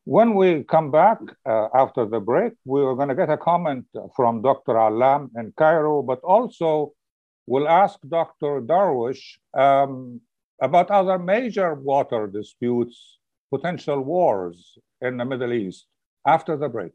When 0.09 0.35
we 0.37 0.65
come 0.65 0.91
back 0.91 1.19
uh, 1.45 1.69
after 1.75 2.07
the 2.07 2.19
break, 2.19 2.55
we 2.65 2.81
are 2.81 2.95
going 2.95 3.11
to 3.11 3.15
get 3.15 3.29
a 3.29 3.37
comment 3.37 3.85
from 4.17 4.41
Dr. 4.41 4.79
Allam 4.79 5.31
in 5.37 5.53
Cairo, 5.59 6.01
but 6.01 6.21
also 6.21 6.95
we'll 7.47 7.69
ask 7.69 7.99
Dr. 8.09 8.63
Darwish 8.63 9.37
um, 9.53 10.23
about 10.63 10.91
other 10.91 11.19
major 11.19 11.75
water 11.75 12.27
disputes, 12.27 13.19
potential 13.53 14.01
wars 14.01 14.79
in 15.03 15.19
the 15.19 15.27
Middle 15.27 15.53
East 15.53 15.85
after 16.27 16.57
the 16.57 16.71
break. 16.71 16.95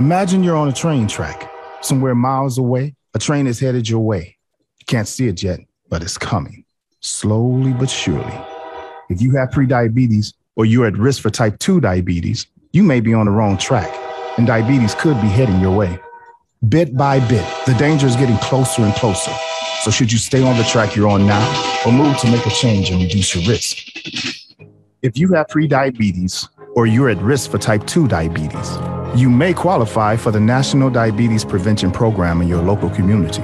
Imagine 0.00 0.42
you're 0.42 0.56
on 0.56 0.66
a 0.68 0.72
train 0.72 1.06
track, 1.06 1.48
somewhere 1.80 2.16
miles 2.16 2.58
away. 2.58 2.96
A 3.14 3.18
train 3.20 3.46
is 3.46 3.60
headed 3.60 3.88
your 3.88 4.00
way. 4.00 4.36
You 4.80 4.86
can't 4.86 5.06
see 5.06 5.28
it 5.28 5.40
yet, 5.40 5.60
but 5.88 6.02
it's 6.02 6.18
coming, 6.18 6.64
slowly 6.98 7.72
but 7.72 7.88
surely. 7.88 8.36
If 9.08 9.22
you 9.22 9.36
have 9.36 9.50
prediabetes 9.50 10.34
or 10.56 10.64
you're 10.64 10.86
at 10.86 10.98
risk 10.98 11.22
for 11.22 11.30
type 11.30 11.60
2 11.60 11.80
diabetes, 11.80 12.48
you 12.72 12.82
may 12.82 12.98
be 12.98 13.14
on 13.14 13.26
the 13.26 13.30
wrong 13.30 13.56
track, 13.56 13.88
and 14.36 14.48
diabetes 14.48 14.96
could 14.96 15.14
be 15.20 15.28
heading 15.28 15.60
your 15.60 15.76
way. 15.76 15.96
Bit 16.68 16.96
by 16.96 17.20
bit, 17.28 17.46
the 17.64 17.74
danger 17.74 18.08
is 18.08 18.16
getting 18.16 18.38
closer 18.38 18.82
and 18.82 18.94
closer. 18.94 19.30
So, 19.82 19.92
should 19.92 20.10
you 20.10 20.18
stay 20.18 20.42
on 20.42 20.56
the 20.56 20.64
track 20.64 20.96
you're 20.96 21.08
on 21.08 21.24
now 21.24 21.82
or 21.86 21.92
move 21.92 22.18
to 22.18 22.30
make 22.32 22.44
a 22.46 22.50
change 22.50 22.90
and 22.90 23.00
reduce 23.00 23.36
your 23.36 23.48
risk? 23.48 23.78
If 25.02 25.18
you 25.18 25.32
have 25.34 25.46
prediabetes 25.46 26.48
or 26.74 26.86
you're 26.86 27.08
at 27.08 27.18
risk 27.18 27.50
for 27.50 27.58
type 27.58 27.86
2 27.86 28.08
diabetes, 28.08 28.78
you 29.14 29.30
may 29.30 29.54
qualify 29.54 30.16
for 30.16 30.30
the 30.30 30.40
National 30.40 30.90
Diabetes 30.90 31.44
Prevention 31.44 31.92
Program 31.92 32.42
in 32.42 32.48
your 32.48 32.62
local 32.62 32.90
community. 32.90 33.42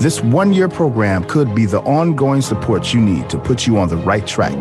This 0.00 0.22
one 0.22 0.52
year 0.52 0.68
program 0.68 1.24
could 1.24 1.52
be 1.54 1.66
the 1.66 1.80
ongoing 1.80 2.42
support 2.42 2.94
you 2.94 3.00
need 3.00 3.28
to 3.28 3.38
put 3.38 3.66
you 3.66 3.76
on 3.76 3.88
the 3.88 3.96
right 3.96 4.26
track. 4.26 4.56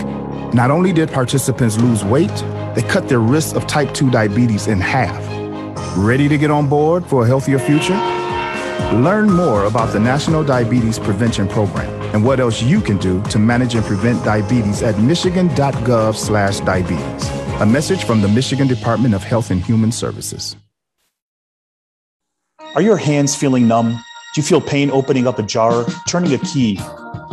Not 0.54 0.72
only 0.72 0.92
did 0.92 1.12
participants 1.12 1.78
lose 1.78 2.04
weight, 2.04 2.34
they 2.76 2.82
cut 2.82 3.08
their 3.08 3.20
risk 3.20 3.56
of 3.56 3.68
type 3.68 3.94
2 3.94 4.10
diabetes 4.10 4.68
in 4.68 4.82
half. 4.82 5.24
Ready 5.98 6.28
to 6.28 6.38
get 6.38 6.52
on 6.52 6.68
board 6.68 7.06
for 7.06 7.24
a 7.24 7.28
healthier 7.28 7.60
future? 7.60 7.96
Learn 8.94 9.32
more 9.32 9.66
about 9.66 9.94
the 9.94 10.00
National 10.00 10.44
Diabetes 10.44 10.98
Prevention 10.98 11.48
Program 11.48 11.88
and 12.14 12.26
what 12.26 12.40
else 12.40 12.60
you 12.62 12.82
can 12.82 12.98
do 12.98 13.22
to 13.24 13.38
manage 13.38 13.76
and 13.76 13.86
prevent 13.86 14.26
diabetes 14.26 14.82
at 14.82 15.00
michigan.gov/diabetes. 15.00 17.39
A 17.60 17.66
message 17.66 18.06
from 18.06 18.22
the 18.22 18.28
Michigan 18.30 18.70
Department 18.70 19.14
of 19.14 19.22
Health 19.22 19.52
and 19.52 19.62
Human 19.62 19.92
Services. 19.92 20.56
Are 22.74 22.82
your 22.82 22.96
hands 22.96 23.36
feeling 23.36 23.68
numb? 23.68 23.92
Do 23.92 24.00
you 24.36 24.44
feel 24.44 24.62
pain 24.62 24.90
opening 24.92 25.28
up 25.28 25.40
a 25.40 25.44
jar, 25.44 25.86
turning 26.08 26.34
a 26.34 26.38
key? 26.38 26.80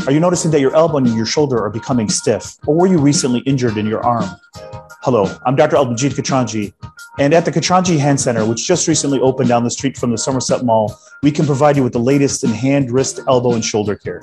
Are 0.05 0.11
you 0.11 0.19
noticing 0.19 0.51
that 0.51 0.61
your 0.61 0.75
elbow 0.75 0.97
and 0.97 1.15
your 1.15 1.27
shoulder 1.27 1.63
are 1.63 1.71
becoming 1.71 2.09
stiff? 2.09 2.57
Or 2.67 2.75
were 2.75 2.89
you 2.89 2.99
recently 2.99 3.39
injured 3.47 3.77
in 3.77 3.87
your 3.87 4.05
arm? 4.05 4.29
Hello, 5.03 5.33
I'm 5.47 5.55
Dr. 5.55 5.77
Albanjit 5.77 6.17
Katranji, 6.17 6.73
and 7.21 7.33
at 7.33 7.45
the 7.45 7.53
Katranji 7.53 7.97
Hand 7.97 8.21
Center, 8.21 8.45
which 8.45 8.67
just 8.67 8.89
recently 8.89 9.21
opened 9.21 9.49
down 9.49 9.63
the 9.63 9.71
street 9.71 9.97
from 9.97 10.11
the 10.11 10.19
Somerset 10.19 10.65
Mall, 10.65 10.93
we 11.23 11.31
can 11.31 11.47
provide 11.47 11.77
you 11.77 11.85
with 11.85 11.93
the 11.93 12.01
latest 12.01 12.43
in 12.43 12.51
hand, 12.51 12.91
wrist, 12.91 13.21
elbow, 13.29 13.53
and 13.53 13.65
shoulder 13.65 13.95
care. 13.95 14.23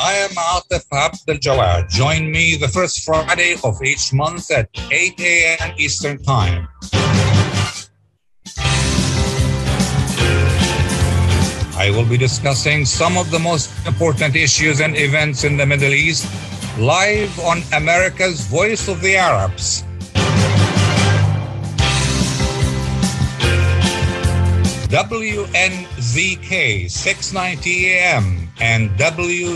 I 0.00 0.14
am 0.14 0.30
Atif 0.30 0.84
Abdel 0.92 1.36
Jawad. 1.36 1.88
Join 1.88 2.30
me 2.30 2.56
the 2.56 2.68
first 2.68 3.04
Friday 3.04 3.56
of 3.62 3.82
each 3.82 4.12
month 4.12 4.50
at 4.50 4.68
8 4.90 5.20
a.m. 5.20 5.74
Eastern 5.78 6.22
Time. 6.22 6.68
I 11.76 11.90
will 11.90 12.06
be 12.06 12.16
discussing 12.16 12.84
some 12.84 13.16
of 13.16 13.30
the 13.30 13.38
most 13.38 13.70
important 13.86 14.36
issues 14.36 14.80
and 14.80 14.96
events 14.96 15.44
in 15.44 15.56
the 15.56 15.66
Middle 15.66 15.92
East 15.92 16.26
live 16.78 17.38
on 17.40 17.62
America's 17.72 18.46
Voice 18.46 18.88
of 18.88 19.00
the 19.00 19.16
Arabs. 19.16 19.84
WNZK 24.90 26.90
690 26.90 27.90
AM 27.90 28.43
and 28.60 28.90
WDMV 28.98 29.52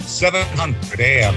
700 0.00 1.00
AM. 1.00 1.34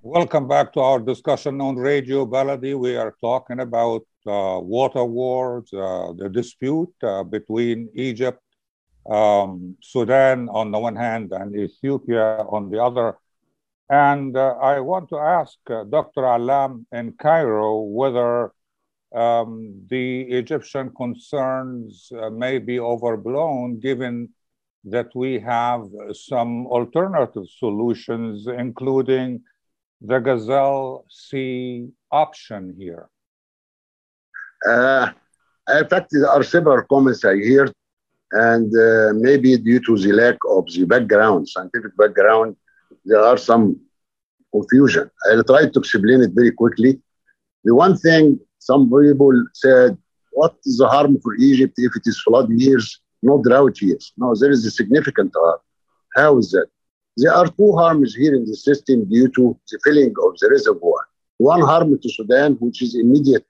Welcome 0.00 0.46
back 0.46 0.72
to 0.74 0.80
our 0.80 1.00
discussion 1.00 1.60
on 1.60 1.76
Radio 1.76 2.24
Baladi. 2.24 2.78
We 2.78 2.96
are 2.96 3.16
talking 3.20 3.60
about 3.60 4.06
uh, 4.26 4.60
water 4.62 5.04
wars, 5.04 5.68
uh, 5.72 6.12
the 6.16 6.28
dispute 6.30 6.94
uh, 7.02 7.24
between 7.24 7.90
Egypt, 7.94 8.40
um, 9.10 9.76
Sudan 9.82 10.48
on 10.50 10.70
the 10.70 10.78
one 10.78 10.96
hand, 10.96 11.32
and 11.32 11.54
Ethiopia 11.56 12.46
on 12.48 12.70
the 12.70 12.82
other. 12.82 13.18
And 13.90 14.36
uh, 14.36 14.54
I 14.60 14.80
want 14.80 15.08
to 15.10 15.18
ask 15.18 15.58
uh, 15.68 15.84
Dr. 15.84 16.24
Allam 16.24 16.86
in 16.92 17.12
Cairo 17.20 17.80
whether 17.80 18.52
um, 19.14 19.82
the 19.88 20.22
Egyptian 20.22 20.90
concerns 20.96 22.10
uh, 22.18 22.30
may 22.30 22.58
be 22.58 22.80
overblown 22.80 23.78
given 23.78 24.30
that 24.84 25.08
we 25.14 25.38
have 25.38 25.82
some 26.12 26.66
alternative 26.66 27.44
solutions, 27.58 28.46
including 28.46 29.42
the 30.00 30.18
Gazelle 30.18 31.06
Sea 31.08 31.88
option 32.10 32.74
here. 32.78 33.08
Uh, 34.68 35.10
in 35.78 35.88
fact, 35.88 36.08
there 36.12 36.28
are 36.28 36.42
several 36.42 36.82
comments 36.84 37.24
I 37.24 37.36
heard, 37.36 37.72
and 38.32 38.70
uh, 38.76 39.12
maybe 39.14 39.56
due 39.56 39.80
to 39.80 39.96
the 39.96 40.12
lack 40.12 40.36
of 40.48 40.66
the 40.72 40.84
background, 40.84 41.48
scientific 41.48 41.96
background, 41.96 42.56
there 43.04 43.22
are 43.22 43.36
some 43.36 43.80
confusion. 44.52 45.10
I'll 45.30 45.44
try 45.44 45.68
to 45.68 45.78
explain 45.78 46.22
it 46.22 46.32
very 46.34 46.52
quickly. 46.52 47.00
The 47.64 47.74
one 47.74 47.96
thing 47.96 48.38
some 48.58 48.84
people 48.90 49.36
said, 49.52 49.96
what 50.32 50.54
is 50.64 50.78
the 50.78 50.88
harm 50.88 51.20
for 51.20 51.34
Egypt 51.36 51.74
if 51.76 51.92
it 51.96 52.02
is 52.06 52.20
flood 52.22 52.50
years, 52.50 53.00
not 53.22 53.42
drought 53.44 53.80
years? 53.80 54.12
No, 54.16 54.34
there 54.34 54.50
is 54.50 54.64
a 54.66 54.70
significant 54.70 55.32
harm. 55.36 55.60
How 56.16 56.38
is 56.38 56.50
that? 56.52 56.68
There 57.16 57.32
are 57.32 57.46
two 57.46 57.72
harms 57.72 58.14
here 58.14 58.34
in 58.34 58.44
the 58.44 58.56
system 58.56 59.04
due 59.08 59.28
to 59.28 59.58
the 59.70 59.78
filling 59.84 60.14
of 60.26 60.38
the 60.40 60.48
reservoir. 60.50 61.00
One 61.38 61.60
harm 61.60 61.98
to 62.00 62.08
Sudan, 62.08 62.54
which 62.60 62.82
is 62.82 62.94
immediate 62.94 63.46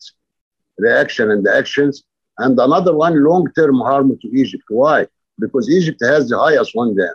reaction 0.78 1.30
and 1.30 1.46
actions, 1.48 2.04
and 2.38 2.58
another 2.58 2.94
one 2.94 3.22
long-term 3.24 3.76
harm 3.76 4.18
to 4.20 4.28
Egypt. 4.36 4.64
Why? 4.68 5.06
Because 5.38 5.70
Egypt 5.70 6.00
has 6.04 6.28
the 6.28 6.38
High 6.38 6.60
Aswan 6.60 6.96
Dam. 6.96 7.14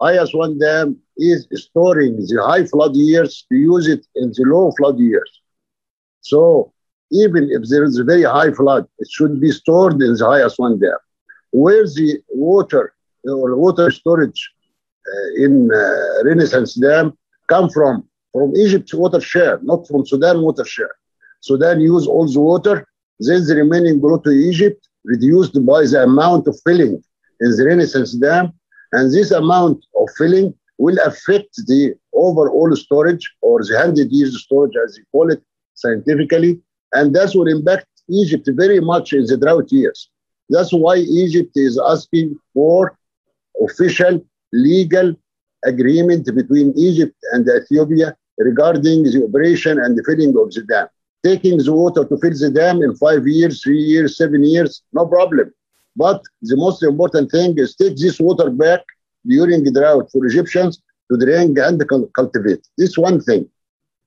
High 0.00 0.18
Aswan 0.22 0.58
Dam 0.58 0.96
is 1.16 1.46
storing 1.52 2.16
the 2.16 2.42
high 2.44 2.66
flood 2.66 2.94
years 2.94 3.46
to 3.48 3.56
use 3.56 3.88
it 3.88 4.06
in 4.14 4.28
the 4.36 4.44
low 4.46 4.70
flood 4.76 4.98
years. 4.98 5.30
So 6.20 6.72
even 7.10 7.48
if 7.50 7.62
there 7.70 7.84
is 7.84 7.98
a 7.98 8.04
very 8.04 8.24
high 8.24 8.52
flood, 8.52 8.86
it 8.98 9.08
should 9.10 9.40
be 9.40 9.50
stored 9.50 9.94
in 10.02 10.14
the 10.14 10.26
High 10.26 10.44
Aswan 10.44 10.78
Dam. 10.78 10.98
Where 11.52 11.84
the 11.84 12.18
water 12.28 12.92
or 13.24 13.56
water 13.56 13.90
storage 13.90 14.52
uh, 15.10 15.44
in 15.44 15.70
uh, 15.72 16.24
Renaissance 16.24 16.74
Dam 16.74 17.16
come 17.48 17.70
from? 17.70 18.08
From 18.32 18.54
Egypt 18.56 18.92
water 18.92 19.20
share, 19.20 19.58
not 19.62 19.88
from 19.88 20.04
Sudan 20.04 20.42
water 20.42 20.64
share. 20.64 20.94
Sudan 21.40 21.80
use 21.80 22.06
all 22.06 22.26
the 22.30 22.40
water, 22.40 22.86
then 23.20 23.46
the 23.46 23.54
remaining 23.56 24.00
go 24.00 24.18
to 24.18 24.30
Egypt, 24.30 24.86
reduced 25.04 25.54
by 25.64 25.86
the 25.86 26.02
amount 26.02 26.46
of 26.48 26.60
filling 26.66 27.02
in 27.40 27.50
the 27.56 27.64
Renaissance 27.64 28.12
Dam, 28.12 28.52
and 28.92 29.12
this 29.12 29.30
amount 29.30 29.84
of 30.00 30.08
filling 30.16 30.54
will 30.78 30.98
affect 31.04 31.54
the 31.66 31.94
overall 32.14 32.74
storage 32.76 33.34
or 33.42 33.62
the 33.62 33.74
100 33.74 34.10
years 34.10 34.42
storage, 34.42 34.74
as 34.84 34.96
you 34.96 35.04
call 35.12 35.30
it 35.30 35.42
scientifically, 35.74 36.60
and 36.92 37.14
that 37.14 37.32
will 37.34 37.48
impact 37.48 37.86
Egypt 38.08 38.48
very 38.52 38.80
much 38.80 39.12
in 39.12 39.24
the 39.26 39.36
drought 39.36 39.70
years. 39.72 40.10
That's 40.48 40.72
why 40.72 40.96
Egypt 40.96 41.52
is 41.56 41.80
asking 41.88 42.38
for 42.54 42.96
official 43.62 44.24
legal 44.52 45.14
agreement 45.64 46.24
between 46.34 46.72
Egypt 46.76 47.16
and 47.32 47.48
Ethiopia 47.48 48.16
regarding 48.38 49.02
the 49.02 49.24
operation 49.28 49.80
and 49.80 49.96
the 49.96 50.04
filling 50.04 50.34
of 50.38 50.52
the 50.52 50.62
dam. 50.68 50.88
taking 51.24 51.58
the 51.58 51.72
water 51.72 52.04
to 52.04 52.16
fill 52.18 52.36
the 52.38 52.50
dam 52.50 52.82
in 52.82 52.94
five 52.94 53.26
years, 53.26 53.62
three 53.62 53.84
years, 53.92 54.16
seven 54.16 54.44
years, 54.44 54.82
no 54.92 55.06
problem. 55.06 55.52
But 55.96 56.22
the 56.42 56.56
most 56.56 56.82
important 56.82 57.30
thing 57.30 57.58
is 57.58 57.74
take 57.74 57.96
this 57.96 58.20
water 58.20 58.50
back 58.50 58.82
during 59.26 59.64
drought 59.72 60.10
for 60.12 60.24
Egyptians 60.26 60.82
to 61.10 61.18
drink 61.18 61.58
and 61.58 61.82
cultivate. 62.14 62.66
This 62.76 62.98
one 62.98 63.20
thing. 63.20 63.48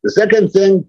The 0.03 0.11
second 0.11 0.51
thing, 0.51 0.85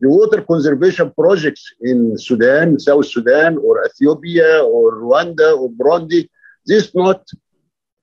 the 0.00 0.08
water 0.08 0.42
conservation 0.42 1.12
projects 1.16 1.64
in 1.82 2.16
Sudan, 2.18 2.78
South 2.78 3.06
Sudan, 3.06 3.58
or 3.58 3.84
Ethiopia, 3.84 4.64
or 4.64 5.02
Rwanda, 5.02 5.56
or 5.58 5.70
Burundi, 5.70 6.28
this 6.66 6.94
not 6.94 7.22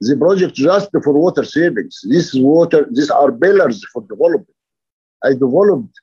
the 0.01 0.15
project 0.15 0.53
just 0.53 0.89
for 1.03 1.13
water 1.13 1.43
savings. 1.43 1.99
This 2.03 2.33
is 2.33 2.39
water, 2.39 2.87
these 2.91 3.09
are 3.09 3.31
pillars 3.31 3.83
for 3.91 4.01
development. 4.03 4.55
I 5.23 5.31
developed 5.33 5.99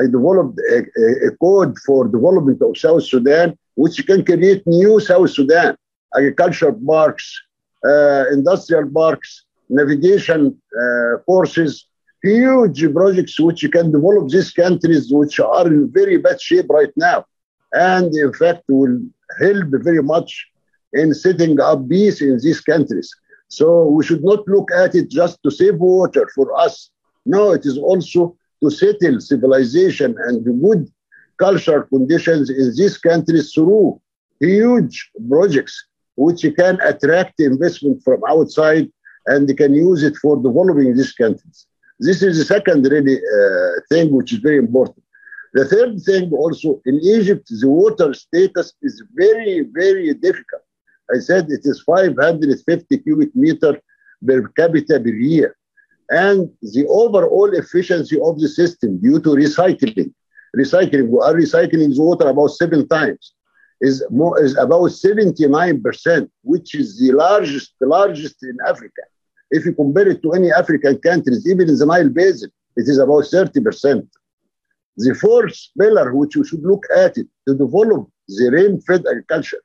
I 0.00 0.04
developed 0.04 0.60
a, 0.70 0.76
a, 0.76 1.28
a, 1.28 1.36
code 1.38 1.76
for 1.84 2.06
development 2.06 2.60
of 2.62 2.76
South 2.76 3.04
Sudan, 3.04 3.58
which 3.82 3.96
can 4.08 4.20
create 4.24 4.62
new 4.66 4.98
South 5.08 5.30
Sudan 5.30 5.76
agriculture 6.16 6.74
parks, 6.92 7.26
uh, 7.90 8.24
industrial 8.32 8.86
parks, 8.90 9.44
navigation 9.68 10.40
uh, 10.82 11.18
courses, 11.30 11.86
huge 12.22 12.80
projects 12.92 13.38
which 13.38 13.62
can 13.70 13.92
develop 13.92 14.28
these 14.28 14.50
countries 14.50 15.04
which 15.12 15.38
are 15.38 15.66
in 15.66 15.90
very 15.92 16.16
bad 16.16 16.40
shape 16.40 16.68
right 16.78 16.92
now. 16.96 17.24
And 17.72 18.12
in 18.14 18.32
fact, 18.32 18.62
will 18.68 18.98
help 19.40 19.68
very 19.88 20.02
much 20.02 20.30
in 20.94 21.14
setting 21.14 21.60
up 21.60 21.88
peace 21.88 22.20
in 22.20 22.38
these 22.42 22.60
countries. 22.60 23.08
So 23.48 23.66
we 23.96 24.04
should 24.04 24.24
not 24.24 24.40
look 24.48 24.68
at 24.72 24.94
it 24.94 25.08
just 25.08 25.38
to 25.44 25.50
save 25.50 25.76
water 25.76 26.28
for 26.34 26.46
us. 26.58 26.90
No, 27.24 27.52
it 27.52 27.64
is 27.64 27.78
also 27.78 28.36
to 28.62 28.70
settle 28.70 29.20
civilization 29.20 30.16
and 30.26 30.44
good 30.62 30.90
cultural 31.38 31.82
conditions 31.82 32.50
in 32.50 32.72
these 32.76 32.98
countries 32.98 33.52
through 33.52 34.00
huge 34.40 35.10
projects 35.28 35.74
which 36.16 36.42
can 36.56 36.78
attract 36.80 37.40
investment 37.40 38.02
from 38.02 38.20
outside 38.28 38.90
and 39.26 39.48
they 39.48 39.54
can 39.54 39.72
use 39.74 40.02
it 40.02 40.16
for 40.16 40.36
developing 40.36 40.96
these 40.96 41.12
countries. 41.12 41.66
This 42.00 42.22
is 42.22 42.38
the 42.38 42.44
second 42.44 42.86
really 42.94 43.16
uh, 43.16 43.80
thing 43.90 44.12
which 44.12 44.32
is 44.32 44.38
very 44.38 44.58
important. 44.58 45.02
The 45.54 45.64
third 45.64 46.00
thing 46.02 46.30
also 46.32 46.80
in 46.84 46.96
Egypt, 47.02 47.48
the 47.48 47.68
water 47.68 48.12
status 48.14 48.74
is 48.82 49.02
very, 49.14 49.66
very 49.72 50.12
difficult. 50.14 50.62
I 51.14 51.18
said 51.20 51.46
it 51.50 51.62
is 51.64 51.82
550 51.82 52.98
cubic 52.98 53.34
meter 53.34 53.80
per 54.26 54.48
capita 54.48 55.00
per 55.00 55.08
year. 55.08 55.56
And 56.10 56.50
the 56.62 56.86
overall 56.88 57.50
efficiency 57.54 58.18
of 58.20 58.40
the 58.40 58.48
system 58.48 58.98
due 59.00 59.20
to 59.20 59.30
recycling, 59.30 60.12
recycling, 60.56 61.08
we 61.08 61.18
are 61.20 61.34
recycling 61.34 61.94
the 61.94 62.02
water 62.02 62.28
about 62.28 62.48
seven 62.48 62.86
times, 62.88 63.34
is 63.80 64.04
more 64.10 64.42
is 64.42 64.56
about 64.56 64.90
79%, 64.90 66.30
which 66.42 66.74
is 66.74 66.98
the 66.98 67.12
largest, 67.12 67.74
the 67.80 67.86
largest 67.86 68.42
in 68.42 68.56
Africa. 68.66 69.02
If 69.50 69.64
you 69.64 69.72
compare 69.72 70.08
it 70.08 70.22
to 70.22 70.32
any 70.32 70.50
African 70.52 70.98
countries, 70.98 71.48
even 71.48 71.68
in 71.68 71.78
the 71.78 71.86
Nile 71.86 72.08
Basin, 72.08 72.50
it 72.76 72.88
is 72.88 72.98
about 72.98 73.24
30%. 73.24 74.06
The 74.96 75.14
fourth 75.14 75.56
pillar, 75.78 76.14
which 76.14 76.36
we 76.36 76.46
should 76.46 76.62
look 76.62 76.84
at 76.96 77.16
it, 77.16 77.28
to 77.46 77.54
develop 77.54 78.10
the 78.26 78.50
rain-fed 78.50 79.06
agriculture. 79.06 79.62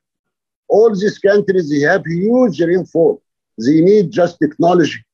All 0.68 0.94
these 0.94 1.18
countries, 1.18 1.68
they 1.68 1.80
have 1.80 2.02
huge 2.06 2.60
rainfall. 2.60 3.20
They 3.58 3.80
need 3.80 4.10
just 4.10 4.38
technology 4.38 5.04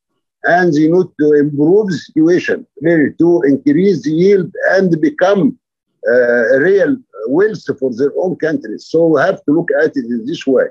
and 0.44 0.72
they 0.72 0.88
need 0.88 1.06
to 1.20 1.32
improve 1.34 1.88
the 1.88 1.98
situation, 1.98 2.66
really, 2.80 3.12
to 3.18 3.42
increase 3.42 4.02
the 4.02 4.10
yield 4.10 4.54
and 4.70 4.98
become 5.00 5.58
Uh, 6.08 6.58
real 6.60 6.96
wealth 7.28 7.62
for 7.78 7.90
their 7.94 8.10
own 8.16 8.34
countries. 8.36 8.86
So 8.88 9.06
we 9.06 9.20
have 9.20 9.44
to 9.44 9.52
look 9.52 9.68
at 9.82 9.94
it 9.94 10.06
in 10.06 10.24
this 10.24 10.46
way. 10.46 10.64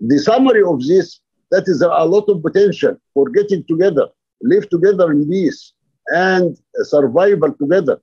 The 0.00 0.18
summary 0.18 0.64
of 0.64 0.84
this, 0.84 1.20
that 1.52 1.68
is 1.68 1.82
a 1.82 1.86
lot 1.86 2.28
of 2.28 2.42
potential 2.42 2.96
for 3.14 3.30
getting 3.30 3.62
together, 3.68 4.08
live 4.42 4.68
together 4.68 5.12
in 5.12 5.28
peace 5.30 5.72
and 6.08 6.58
survival 6.82 7.52
together. 7.52 8.00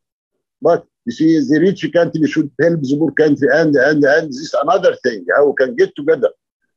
But 0.61 0.85
you 1.05 1.11
see, 1.11 1.37
the 1.37 1.59
rich 1.59 1.85
country 1.91 2.25
should 2.27 2.49
help 2.61 2.79
the 2.81 2.95
poor 2.97 3.11
country, 3.11 3.49
and 3.51 3.75
and 3.75 4.01
and 4.01 4.29
this 4.29 4.37
is 4.47 4.55
another 4.61 4.95
thing 5.03 5.25
how 5.35 5.47
we 5.47 5.53
can 5.59 5.75
get 5.75 5.93
together. 5.97 6.31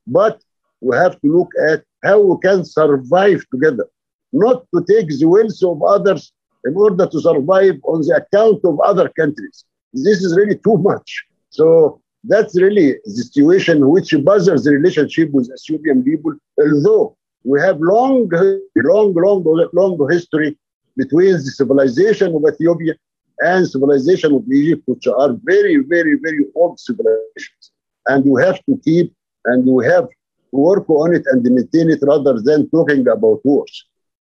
But 0.05 0.43
we 0.81 0.97
have 0.97 1.21
to 1.21 1.29
look 1.39 1.53
at 1.69 1.85
how 2.03 2.19
we 2.21 2.37
can 2.43 2.65
survive 2.65 3.45
together, 3.53 3.87
not 4.33 4.67
to 4.75 4.85
take 4.91 5.09
the 5.17 5.27
wealth 5.27 5.63
of 5.63 5.81
others 5.85 6.33
in 6.65 6.75
order 6.77 7.07
to 7.07 7.21
survive 7.21 7.77
on 7.85 8.01
the 8.01 8.17
account 8.17 8.61
of 8.65 8.81
other 8.81 9.09
countries. 9.11 9.65
This 10.05 10.23
is 10.23 10.37
really 10.37 10.57
too 10.57 10.79
much. 10.79 11.25
So 11.51 12.01
that's 12.25 12.61
really 12.61 12.97
the 13.05 13.23
situation 13.25 13.89
which 13.89 14.15
bothers 14.25 14.65
the 14.65 14.73
relationship 14.73 15.31
with 15.33 15.51
Ethiopian 15.57 16.03
people, 16.03 16.35
although 16.59 17.17
we 17.45 17.61
have 17.61 17.81
long, 17.81 18.29
long, 18.77 19.15
long, 19.15 19.69
long 19.73 20.09
history 20.11 20.59
between 20.97 21.33
the 21.33 21.53
civilization 21.61 22.35
of 22.35 22.43
Ethiopia 22.53 22.95
and 23.41 23.69
civilization 23.69 24.35
of 24.35 24.43
Egypt, 24.51 24.83
which 24.87 25.07
are 25.07 25.37
very, 25.45 25.77
very, 25.77 26.19
very 26.21 26.45
old 26.55 26.81
civilizations. 26.81 27.65
And 28.07 28.25
you 28.25 28.37
have 28.37 28.59
to 28.67 28.81
keep 28.85 29.13
and 29.45 29.67
you 29.67 29.79
have 29.81 30.09
to 30.09 30.57
work 30.57 30.89
on 30.91 31.15
it 31.15 31.25
and 31.31 31.43
maintain 31.43 31.91
it 31.91 32.01
rather 32.03 32.41
than 32.41 32.69
talking 32.71 33.07
about 33.07 33.45
wars. 33.45 33.87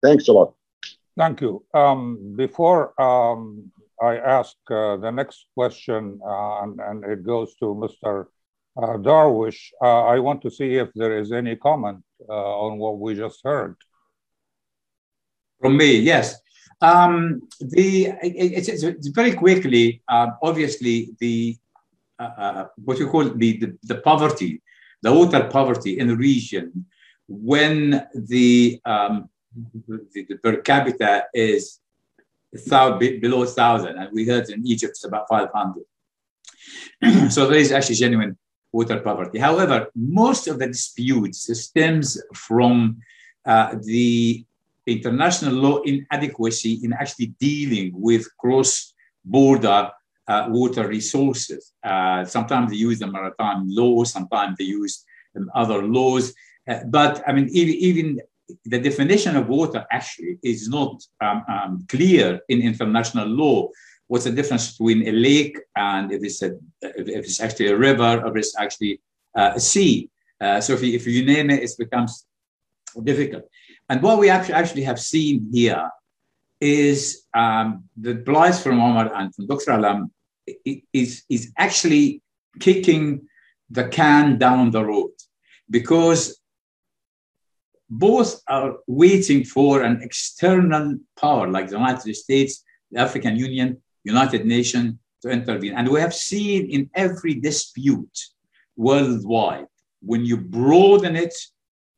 Thanks 0.03 0.29
a 0.29 0.33
lot. 0.33 0.55
Thank 1.17 1.41
you. 1.41 1.65
Um, 1.75 2.35
before 2.37 3.01
um, 3.01 3.71
I 4.01 4.17
ask 4.17 4.57
uh, 4.71 4.97
the 4.97 5.11
next 5.11 5.47
question, 5.55 6.21
uh, 6.25 6.63
and, 6.63 6.81
and, 6.81 7.05
it 7.05 7.23
goes 7.23 7.55
to 7.57 7.67
Mr. 7.67 8.27
Uh, 8.77 8.97
Darwish, 8.97 9.73
uh, 9.83 10.05
I 10.05 10.19
want 10.21 10.41
to 10.43 10.51
see 10.51 10.77
if 10.77 10.89
there 10.95 11.19
is 11.19 11.33
any 11.33 11.57
comment 11.57 12.03
uh, 12.29 12.33
on 12.33 12.79
what 12.79 12.99
we 12.99 13.15
just 13.15 13.41
heard. 13.45 13.77
From 15.61 15.77
me, 15.77 15.99
yes. 15.99 16.37
Um, 16.81 17.43
the 17.61 18.15
it's, 18.23 18.69
it's, 18.69 19.09
very 19.09 19.35
quickly, 19.35 20.03
um, 20.09 20.39
obviously, 20.43 21.11
the 21.21 21.59
uh, 22.19 22.31
uh, 22.39 22.67
what 22.85 22.99
you 22.99 23.09
call 23.09 23.25
the, 23.25 23.59
the, 23.59 23.79
the 23.83 23.95
poverty, 23.97 24.63
the 25.03 25.13
water 25.13 25.49
poverty 25.51 25.99
in 25.99 26.09
the 26.09 26.17
region, 26.17 26.87
when 27.29 28.07
the, 28.15 28.81
um, 28.85 29.29
the, 29.89 30.27
the 30.29 30.37
per 30.37 30.57
capita 30.57 31.25
is 31.35 31.81
below 32.53 33.45
thousand, 33.45 33.99
and 33.99 34.09
we 34.13 34.27
heard 34.27 34.49
in 34.51 34.67
Egypt 34.67 34.91
it's 34.91 35.05
about 35.05 35.27
five 35.29 35.49
hundred. 35.55 35.85
so 37.31 37.47
there 37.47 37.59
is 37.59 37.73
actually 37.73 37.97
genuine 37.97 38.37
water 38.73 39.01
poverty. 39.01 39.39
However, 39.39 39.89
most 39.95 40.47
of 40.49 40.59
the 40.59 40.67
disputes 40.67 41.49
stems 41.61 42.21
from 42.35 42.99
uh, 43.45 43.75
the 43.83 44.45
international 44.87 45.55
law 45.55 45.79
inadequacy 45.83 46.81
in 46.83 46.93
actually 46.93 47.35
dealing 47.39 47.93
with 47.95 48.27
cross-border 48.39 49.91
uh, 50.29 50.47
water 50.49 50.87
resources. 50.87 51.73
Uh, 51.83 52.25
sometimes 52.25 52.71
they 52.71 52.77
use 52.77 52.99
the 52.99 53.07
maritime 53.07 53.65
law, 53.69 54.05
sometimes 54.05 54.57
they 54.59 54.65
use 54.65 55.05
um, 55.37 55.51
other 55.55 55.83
laws. 55.83 56.35
Uh, 56.69 56.81
but 56.87 57.23
I 57.27 57.33
mean, 57.33 57.49
even, 57.51 57.75
even, 57.75 58.21
the 58.65 58.79
definition 58.79 59.37
of 59.37 59.49
water 59.49 59.85
actually 59.91 60.39
is 60.43 60.69
not 60.69 61.03
um, 61.21 61.45
um, 61.49 61.87
clear 61.89 62.41
in 62.49 62.63
international 62.63 63.27
law. 63.27 63.69
What's 64.07 64.25
the 64.25 64.33
difference 64.33 64.73
between 64.73 65.07
a 65.09 65.13
lake 65.13 65.57
and 65.77 66.13
if 66.13 66.23
it's, 66.23 66.43
a, 66.43 66.53
if 66.83 67.25
it's 67.25 67.41
actually 67.41 67.69
a 67.69 67.77
river 67.77 68.23
or 68.25 68.37
it's 68.37 68.57
actually 68.59 69.01
uh, 69.37 69.53
a 69.55 69.61
sea? 69.61 70.11
Uh, 70.41 70.61
so 70.61 70.73
if 70.73 70.83
you, 70.83 70.95
if 70.95 71.07
you 71.07 71.25
name 71.25 71.51
it, 71.51 71.63
it 71.63 71.71
becomes 71.79 72.27
difficult. 73.05 73.45
And 73.89 74.03
what 74.03 74.19
we 74.19 74.31
actually 74.31 74.83
have 74.83 75.01
seen 75.01 75.49
here 75.53 75.89
is 76.61 77.23
um, 77.35 77.85
the 77.97 78.15
from 78.63 78.81
Omar 78.81 79.15
and 79.15 79.35
from 79.35 79.47
Dr. 79.47 79.73
Allam 79.73 80.11
is, 80.93 81.23
is 81.29 81.53
actually 81.57 82.23
kicking 82.59 83.29
the 83.71 83.89
can 83.89 84.39
down 84.39 84.71
the 84.71 84.85
road 84.85 85.13
because 85.71 86.40
both 87.91 88.41
are 88.47 88.77
waiting 88.87 89.45
for 89.45 89.83
an 89.83 90.01
external 90.03 90.97
power 91.21 91.49
like 91.49 91.69
the 91.69 91.77
United 91.77 92.15
States, 92.15 92.65
the 92.91 93.01
African 93.01 93.37
Union, 93.37 93.83
United 94.05 94.47
Nations 94.47 94.95
to 95.23 95.29
intervene. 95.29 95.75
And 95.75 95.89
we 95.89 96.01
have 96.01 96.15
seen 96.15 96.71
in 96.71 96.89
every 96.95 97.35
dispute 97.35 98.19
worldwide, 98.77 99.67
when 100.03 100.25
you 100.25 100.39
broaden 100.39 101.17
it 101.17 101.35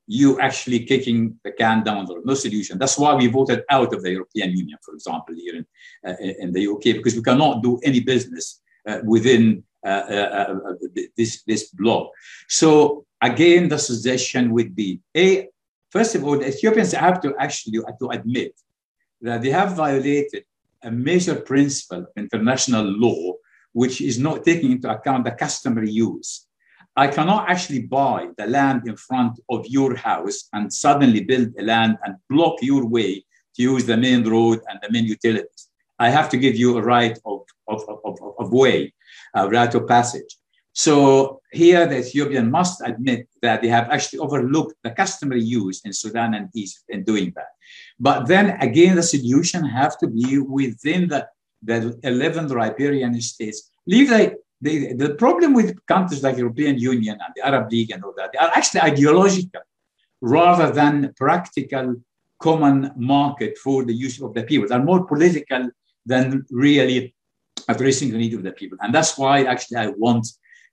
you 0.07 0.39
actually 0.41 0.85
kicking 0.85 1.39
the 1.45 1.53
can 1.53 1.83
down 1.85 2.07
the 2.07 2.15
road. 2.15 2.27
No 2.27 2.35
solution. 2.35 2.79
That's 2.79 2.99
why 2.99 3.15
we 3.15 3.29
voted 3.29 3.63
out 3.71 3.95
of 3.95 4.03
the 4.03 4.11
European 4.11 4.51
Union, 4.51 4.79
for 4.83 4.95
example, 4.95 5.35
here 5.35 5.57
in, 5.57 5.67
uh, 6.07 6.17
in 6.41 6.53
the 6.53 6.67
UK, 6.67 6.97
because 6.97 7.15
we 7.15 7.23
cannot 7.23 7.63
do 7.63 7.79
any 7.85 8.01
business 8.01 8.61
uh, 8.87 8.99
within 9.05 9.65
uh, 9.85 9.89
uh, 9.89 10.55
uh 10.69 10.75
this, 11.17 11.43
this 11.45 11.71
bloc. 11.71 12.11
So 12.49 13.05
again, 13.21 13.69
the 13.69 13.79
suggestion 13.79 14.53
would 14.53 14.75
be, 14.75 15.01
A, 15.17 15.49
first 15.93 16.15
of 16.15 16.25
all, 16.25 16.39
the 16.39 16.49
Ethiopians 16.49 16.93
have 16.93 17.21
to 17.21 17.35
actually 17.39 17.79
uh, 17.79 17.93
to 18.01 18.09
admit 18.11 18.53
that 19.21 19.43
they 19.43 19.51
have 19.51 19.77
violated 19.77 20.45
a 20.83 20.91
major 20.91 21.37
principle 21.37 21.99
of 21.99 22.09
international 22.17 22.85
law, 22.85 23.35
which 23.73 24.01
is 24.01 24.19
not 24.19 24.45
taking 24.45 24.73
into 24.73 24.91
account 24.91 25.25
the 25.25 25.31
customary 25.31 25.91
use. 25.91 26.47
I 26.97 27.07
cannot 27.07 27.49
actually 27.49 27.83
buy 27.83 28.29
the 28.37 28.47
land 28.47 28.83
in 28.87 28.97
front 28.97 29.41
of 29.49 29.67
your 29.67 29.95
house 29.95 30.49
and 30.53 30.73
suddenly 30.73 31.21
build 31.25 31.49
a 31.59 31.63
land 31.63 31.97
and 32.05 32.17
block 32.29 32.57
your 32.61 32.85
way 32.87 33.25
to 33.55 33.63
use 33.63 33.87
the 33.87 33.97
main 33.97 34.29
road 34.29 34.61
and 34.69 34.79
the 34.83 34.91
main 34.91 35.05
utilities. 35.05 35.69
I 35.99 36.11
have 36.11 36.29
to 36.31 36.37
give 36.37 36.57
you 36.57 36.77
a 36.77 36.83
right 36.83 37.19
of, 37.25 37.41
of, 37.69 37.83
of, 38.05 38.19
of 38.39 38.53
way, 38.53 38.93
a 39.35 39.49
right 39.49 39.73
of 39.75 39.87
passage. 39.87 40.37
So 40.73 41.41
here 41.53 41.87
the 41.87 41.99
Ethiopian 41.99 42.51
must 42.51 42.81
admit 42.85 43.29
that 43.43 43.61
they 43.61 43.69
have 43.69 43.91
actually 43.91 44.21
overlooked 44.21 44.75
the 44.83 44.91
customary 44.91 45.43
use 45.43 45.83
in 45.85 45.93
Sudan 45.93 46.35
and 46.35 46.49
Egypt 46.55 46.85
in 46.89 47.05
doing 47.05 47.33
that. 47.37 47.49
But 48.01 48.27
then 48.27 48.57
again, 48.61 48.97
the 48.97 49.03
solution 49.03 49.65
have 49.65 49.99
to 49.99 50.09
be 50.09 50.39
within 50.39 51.09
the, 51.09 51.29
the 51.63 51.99
11 52.03 52.49
riparian 52.49 53.21
states. 53.21 53.71
Leave 53.87 54.09
the, 54.09 54.37
the, 54.63 54.95
the 54.95 55.15
problem 55.15 55.53
with 55.53 55.85
countries 55.87 56.23
like 56.23 56.39
European 56.39 56.79
Union 56.79 57.19
and 57.23 57.33
the 57.37 57.47
Arab 57.47 57.71
League 57.71 57.91
and 57.91 58.03
all 58.03 58.15
that, 58.17 58.33
they 58.33 58.39
are 58.39 58.51
actually 58.55 58.81
ideological 58.81 59.61
rather 60.23 60.73
than 60.73 61.13
practical 61.19 61.97
common 62.41 62.93
market 62.97 63.59
for 63.59 63.85
the 63.85 63.93
use 63.93 64.21
of 64.23 64.33
the 64.35 64.43
people. 64.43 64.67
They're 64.69 64.83
more 64.83 65.05
political 65.05 65.71
than 66.07 66.47
really 66.51 67.15
addressing 67.69 68.11
the 68.11 68.19
need 68.19 68.35
of 68.35 68.43
the 68.43 68.53
people. 68.53 68.79
And 68.81 68.95
that's 68.95 69.19
why 69.19 69.45
actually 69.45 69.77
I 69.77 69.89
want 69.89 70.27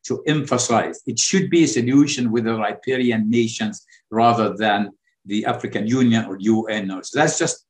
to 0.06 0.24
emphasize 0.28 1.02
it 1.06 1.20
should 1.20 1.50
be 1.50 1.64
a 1.64 1.68
solution 1.68 2.32
with 2.32 2.46
the 2.46 2.56
riparian 2.56 3.30
nations 3.30 3.86
rather 4.10 4.56
than 4.56 4.92
the 5.26 5.46
African 5.46 5.86
Union 5.88 6.26
or 6.26 6.38
UN. 6.40 6.92
Or, 6.92 7.04
so 7.04 7.20
that's 7.20 7.38
just 7.38 7.66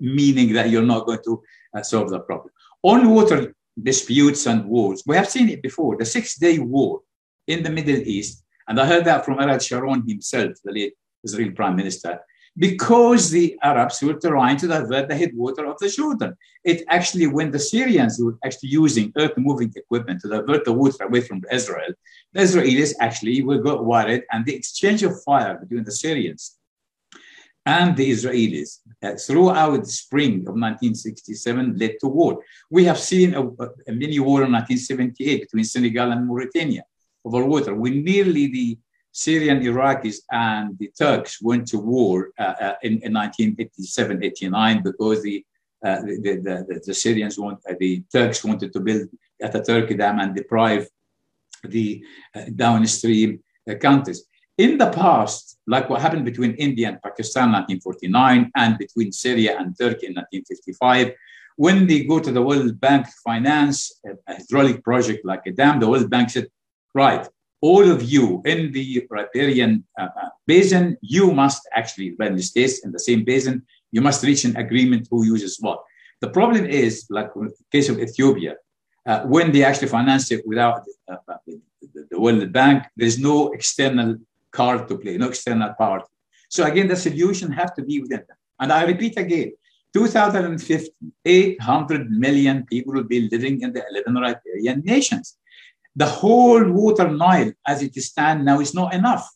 meaning 0.00 0.52
that 0.54 0.70
you're 0.70 0.82
not 0.82 1.06
going 1.06 1.18
to 1.24 1.42
uh, 1.76 1.82
solve 1.82 2.10
the 2.10 2.20
problem. 2.20 2.50
On 2.82 3.10
water 3.10 3.54
disputes 3.80 4.46
and 4.46 4.64
wars, 4.66 5.02
we 5.06 5.16
have 5.16 5.28
seen 5.28 5.48
it 5.48 5.62
before. 5.62 5.96
The 5.96 6.04
Six 6.04 6.36
Day 6.36 6.58
War 6.58 7.00
in 7.46 7.62
the 7.62 7.70
Middle 7.70 7.96
East, 7.96 8.44
and 8.66 8.80
I 8.80 8.86
heard 8.86 9.04
that 9.04 9.24
from 9.24 9.40
Ariel 9.40 9.58
Sharon 9.58 10.06
himself, 10.06 10.52
the 10.64 10.72
late 10.72 10.94
Israeli 11.24 11.50
Prime 11.50 11.76
Minister 11.76 12.20
because 12.58 13.30
the 13.30 13.56
Arabs 13.62 14.02
were 14.02 14.14
trying 14.14 14.56
to 14.56 14.66
divert 14.66 15.08
the 15.08 15.16
headwater 15.16 15.64
of 15.66 15.78
the 15.78 15.88
Jordan. 15.88 16.36
It 16.64 16.82
actually, 16.88 17.28
when 17.28 17.52
the 17.52 17.58
Syrians 17.58 18.20
were 18.20 18.36
actually 18.44 18.70
using 18.70 19.12
earth-moving 19.16 19.72
equipment 19.76 20.20
to 20.22 20.28
divert 20.28 20.64
the 20.64 20.72
water 20.72 21.04
away 21.04 21.20
from 21.20 21.42
Israel, 21.52 21.92
the 22.32 22.40
Israelis 22.40 22.94
actually 23.00 23.42
were 23.42 23.58
got 23.58 23.84
worried, 23.84 24.24
and 24.32 24.44
the 24.44 24.56
exchange 24.56 25.04
of 25.04 25.22
fire 25.22 25.56
between 25.56 25.84
the 25.84 25.92
Syrians 25.92 26.58
and 27.64 27.96
the 27.96 28.10
Israelis 28.10 28.78
uh, 29.02 29.14
throughout 29.14 29.84
the 29.84 29.92
spring 30.02 30.34
of 30.48 30.54
1967 30.54 31.76
led 31.76 31.94
to 32.00 32.08
war. 32.08 32.42
We 32.70 32.84
have 32.84 32.98
seen 32.98 33.34
a, 33.34 33.42
a 33.90 33.92
mini 33.92 34.18
war 34.18 34.42
in 34.42 34.52
1978 34.52 35.42
between 35.42 35.64
Senegal 35.64 36.10
and 36.10 36.26
Mauritania 36.26 36.84
over 37.24 37.44
water. 37.44 37.74
We 37.74 37.90
nearly 37.90 38.46
the 38.48 38.78
Syrian 39.24 39.60
Iraqis 39.60 40.18
and 40.30 40.78
the 40.78 40.90
Turks 40.96 41.42
went 41.42 41.66
to 41.72 41.78
war 41.78 42.30
uh, 42.38 42.54
uh, 42.66 42.74
in, 42.84 42.92
in 43.06 43.12
1987 43.12 44.22
89 44.22 44.82
because 44.84 45.22
the, 45.24 45.44
uh, 45.84 46.02
the, 46.02 46.14
the, 46.44 46.54
the, 46.68 46.80
the, 46.86 46.94
Syrians 46.94 47.36
want, 47.36 47.58
uh, 47.68 47.74
the 47.80 48.04
Turks 48.12 48.44
wanted 48.44 48.72
to 48.72 48.80
build 48.80 49.08
Ataturk 49.42 49.88
Dam 49.98 50.20
and 50.20 50.36
deprive 50.36 50.86
the 51.64 52.04
uh, 52.36 52.42
downstream 52.54 53.42
uh, 53.68 53.74
countries. 53.74 54.24
In 54.56 54.78
the 54.78 54.90
past, 54.90 55.58
like 55.66 55.90
what 55.90 56.00
happened 56.00 56.24
between 56.24 56.52
India 56.54 56.86
and 56.86 57.02
Pakistan 57.02 57.48
in 57.48 57.54
1949 57.54 58.52
and 58.54 58.78
between 58.78 59.10
Syria 59.10 59.58
and 59.58 59.76
Turkey 59.76 60.06
in 60.06 60.14
1955, 60.14 61.12
when 61.56 61.88
they 61.88 62.04
go 62.04 62.20
to 62.20 62.30
the 62.30 62.42
World 62.42 62.80
Bank 62.80 63.08
finance 63.24 64.00
a 64.06 64.34
hydraulic 64.34 64.84
project 64.84 65.24
like 65.24 65.44
a 65.46 65.50
dam, 65.50 65.80
the 65.80 65.88
World 65.88 66.08
Bank 66.08 66.30
said, 66.30 66.46
right, 66.94 67.26
all 67.60 67.90
of 67.90 68.02
you 68.02 68.42
in 68.44 68.72
the 68.72 69.06
riparian 69.10 69.84
uh, 69.98 70.08
uh, 70.20 70.28
basin, 70.46 70.96
you 71.00 71.32
must 71.32 71.68
actually, 71.74 72.14
when 72.16 72.38
states 72.40 72.80
in 72.84 72.92
the 72.92 72.98
same 72.98 73.24
basin, 73.24 73.62
you 73.90 74.00
must 74.00 74.22
reach 74.22 74.44
an 74.44 74.56
agreement 74.56 75.08
who 75.10 75.24
uses 75.24 75.58
what. 75.60 75.82
The 76.20 76.28
problem 76.28 76.66
is, 76.66 77.06
like 77.10 77.30
in 77.36 77.46
the 77.46 77.54
case 77.72 77.88
of 77.88 77.98
Ethiopia, 77.98 78.56
uh, 79.06 79.22
when 79.24 79.50
they 79.52 79.64
actually 79.64 79.88
finance 79.88 80.30
it 80.30 80.46
without 80.46 80.82
uh, 81.10 81.16
uh 81.28 81.36
the, 81.46 82.06
the, 82.10 82.20
World 82.20 82.52
Bank, 82.52 82.84
there's 82.96 83.18
no 83.18 83.48
external 83.52 84.16
card 84.50 84.88
to 84.88 84.98
play, 84.98 85.16
no 85.16 85.28
external 85.28 85.72
power. 85.78 86.02
So 86.50 86.64
again, 86.64 86.88
the 86.88 86.96
solution 86.96 87.50
has 87.52 87.70
to 87.72 87.82
be 87.82 88.00
within 88.00 88.22
them. 88.28 88.36
And 88.60 88.72
I 88.72 88.84
repeat 88.84 89.16
again, 89.16 89.52
2050, 89.94 90.90
800 91.24 92.10
million 92.10 92.66
people 92.66 92.92
will 92.94 93.04
be 93.04 93.28
living 93.30 93.62
in 93.62 93.72
the 93.72 93.82
11 93.90 94.14
riparian 94.14 94.82
nations 94.84 95.38
the 95.98 96.06
whole 96.20 96.64
water 96.80 97.08
Nile 97.10 97.52
as 97.66 97.82
it 97.82 97.94
stands 98.10 98.44
now 98.44 98.60
is 98.60 98.72
not 98.72 98.94
enough 98.94 99.26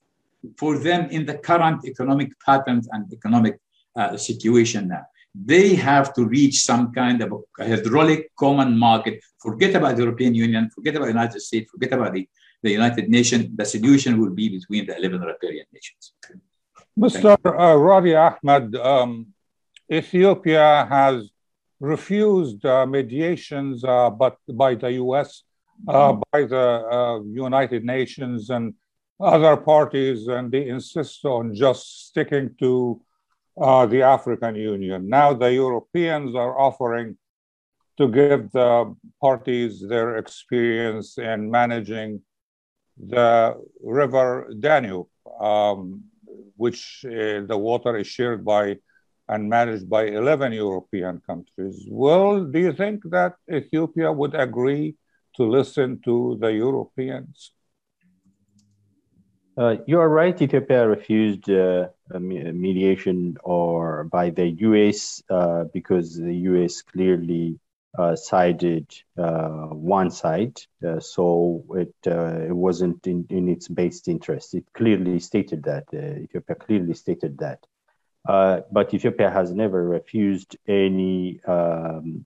for 0.57 0.79
them 0.79 1.11
in 1.11 1.27
the 1.27 1.37
current 1.49 1.85
economic 1.93 2.31
patterns 2.47 2.89
and 2.93 3.13
economic 3.13 3.55
uh, 3.97 4.17
situation 4.17 4.83
now. 4.95 5.05
They 5.35 5.75
have 5.75 6.15
to 6.17 6.23
reach 6.25 6.57
some 6.71 6.93
kind 6.93 7.19
of 7.25 7.29
a 7.59 7.65
hydraulic 7.73 8.31
common 8.37 8.71
market. 8.79 9.15
Forget 9.47 9.75
about 9.75 9.97
the 9.97 10.03
European 10.05 10.35
Union, 10.35 10.71
forget 10.71 10.95
about 10.95 11.07
the 11.07 11.17
United 11.19 11.41
States, 11.41 11.71
forget 11.71 11.93
about 11.95 12.13
the, 12.13 12.29
the 12.63 12.71
United 12.71 13.09
Nations. 13.09 13.45
The 13.61 13.65
solution 13.65 14.21
will 14.21 14.35
be 14.41 14.49
between 14.57 14.87
the 14.87 14.97
11 14.97 15.21
riparian 15.21 15.67
nations. 15.73 16.13
Mr. 16.97 17.37
Uh, 17.45 17.77
Rabi 17.77 18.15
Ahmed, 18.15 18.77
um, 18.77 19.27
Ethiopia 19.91 20.87
has 20.89 21.31
refused 21.81 22.65
uh, 22.65 22.87
mediations 22.87 23.83
uh, 23.83 24.11
but 24.11 24.37
by 24.63 24.75
the 24.77 24.93
US 25.05 25.43
uh, 25.89 26.14
by 26.30 26.45
the 26.45 26.59
uh, 26.59 27.20
United 27.22 27.85
Nations 27.85 28.51
and 28.51 28.74
other 29.20 29.57
parties, 29.57 30.26
and 30.26 30.51
they 30.51 30.68
insist 30.68 31.24
on 31.24 31.55
just 31.55 32.09
sticking 32.09 32.55
to 32.59 33.01
uh, 33.61 33.87
the 33.87 34.03
African 34.03 34.55
Union. 34.55 35.09
Now 35.09 35.33
the 35.33 35.53
Europeans 35.53 36.35
are 36.35 36.59
offering 36.59 37.16
to 37.99 38.09
give 38.09 38.51
the 38.53 38.95
parties 39.20 39.87
their 39.87 40.16
experience 40.16 41.18
in 41.18 41.51
managing 41.51 42.22
the 42.99 43.55
river 43.83 44.51
Danube, 44.59 45.09
um, 45.41 46.05
which 46.57 47.05
uh, 47.05 47.43
the 47.47 47.57
water 47.57 47.97
is 47.97 48.07
shared 48.07 48.45
by 48.45 48.78
and 49.28 49.49
managed 49.49 49.89
by 49.89 50.07
11 50.07 50.53
European 50.53 51.20
countries. 51.26 51.87
Well, 51.89 52.45
do 52.45 52.59
you 52.59 52.72
think 52.72 53.03
that 53.11 53.35
Ethiopia 53.51 54.12
would 54.12 54.35
agree 54.35 54.97
to 55.37 55.45
listen 55.45 56.01
to 56.05 56.37
the 56.41 56.53
Europeans? 56.53 57.53
Uh, 59.57 59.76
you 59.87 60.01
are 60.01 60.09
right. 60.09 60.41
Ethiopia 60.41 60.89
refused 60.89 61.51
uh, 61.51 61.89
mediation 62.18 63.37
or 63.45 64.05
by 64.05 64.30
the 64.30 64.49
U.S. 64.68 65.22
Uh, 65.28 65.64
because 65.74 66.16
the 66.16 66.35
U.S. 66.51 66.80
clearly 66.80 67.59
uh, 67.99 68.16
sided 68.16 68.87
uh, 69.18 69.68
one 69.68 70.11
side, 70.11 70.59
uh, 70.87 70.99
so 70.99 71.62
it 71.74 71.95
it 72.07 72.57
wasn't 72.57 73.07
in, 73.07 73.26
in 73.28 73.51
its 73.51 73.68
best 73.68 74.09
interest. 74.09 74.55
It 74.55 74.64
clearly 74.72 75.20
stated 75.20 75.64
that 75.64 75.85
Ethiopia 75.93 76.57
clearly 76.57 76.95
stated 76.95 77.37
that, 77.39 77.66
but 78.72 78.95
Ethiopia 78.95 79.30
has 79.30 79.53
never 79.53 79.87
refused 79.87 80.57
any 80.66 81.43
um, 81.45 82.24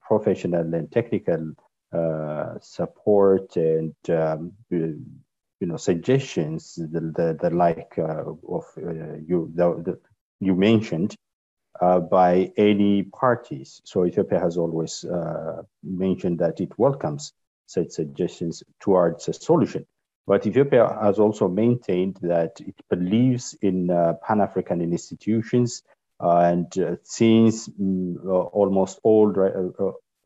professional 0.00 0.74
and 0.74 0.90
technical 0.90 1.52
support 2.60 3.56
and 3.56 3.94
um, 4.08 4.52
you 5.64 5.68
know 5.68 5.76
suggestions 5.76 6.74
the 6.74 7.00
the, 7.00 7.38
the 7.40 7.50
like 7.50 7.94
uh, 7.98 8.24
of 8.56 8.64
uh, 8.76 9.16
you 9.26 9.50
the, 9.54 9.82
the, 9.86 9.98
you 10.40 10.54
mentioned 10.54 11.14
uh, 11.80 12.00
by 12.00 12.52
any 12.56 13.02
parties. 13.04 13.80
So 13.84 14.04
Ethiopia 14.04 14.40
has 14.40 14.56
always 14.56 15.04
uh, 15.04 15.62
mentioned 15.82 16.38
that 16.40 16.60
it 16.60 16.78
welcomes 16.78 17.32
such 17.66 17.90
suggestions 17.90 18.62
towards 18.80 19.28
a 19.28 19.32
solution. 19.32 19.86
But 20.26 20.46
Ethiopia 20.46 20.98
has 21.02 21.18
also 21.18 21.48
maintained 21.48 22.18
that 22.22 22.60
it 22.60 22.76
believes 22.90 23.56
in 23.60 23.90
uh, 23.90 24.14
Pan-African 24.26 24.80
institutions, 24.80 25.82
and 26.20 26.72
since 27.02 27.68
mm, 27.68 28.24
almost 28.52 29.00
all 29.02 29.32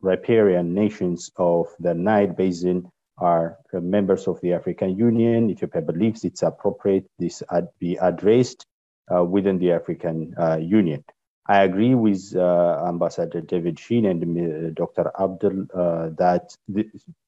riparian 0.01 0.73
nations 0.73 1.31
of 1.37 1.67
the 1.79 1.93
Nile 1.93 2.27
Basin 2.33 2.91
are 3.17 3.57
uh, 3.73 3.79
members 3.79 4.27
of 4.27 4.39
the 4.41 4.53
African 4.53 4.97
Union. 4.97 5.49
Ethiopia 5.49 5.81
believes 5.81 6.23
it's 6.23 6.43
appropriate 6.43 7.05
this 7.19 7.43
ad 7.51 7.67
be 7.79 7.97
addressed 7.97 8.65
uh, 9.13 9.23
within 9.23 9.59
the 9.59 9.71
African 9.73 10.33
uh, 10.39 10.57
Union. 10.57 11.03
I 11.47 11.63
agree 11.63 11.95
with 11.95 12.35
uh, 12.35 12.83
Ambassador 12.87 13.41
David 13.41 13.79
Shinn 13.79 14.05
and 14.05 14.21
uh, 14.23 14.69
Dr. 14.75 15.11
Abdul 15.19 15.65
uh, 15.73 16.09
that 16.17 16.55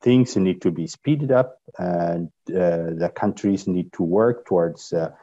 things 0.01 0.37
need 0.37 0.61
to 0.61 0.71
be 0.71 0.85
speeded 0.85 1.31
up 1.31 1.57
and 1.77 2.29
the 2.45 3.11
countries 3.15 3.67
need 3.67 3.91
to 3.93 4.03
work 4.03 4.45
towards 4.45 4.91
the 4.91 5.15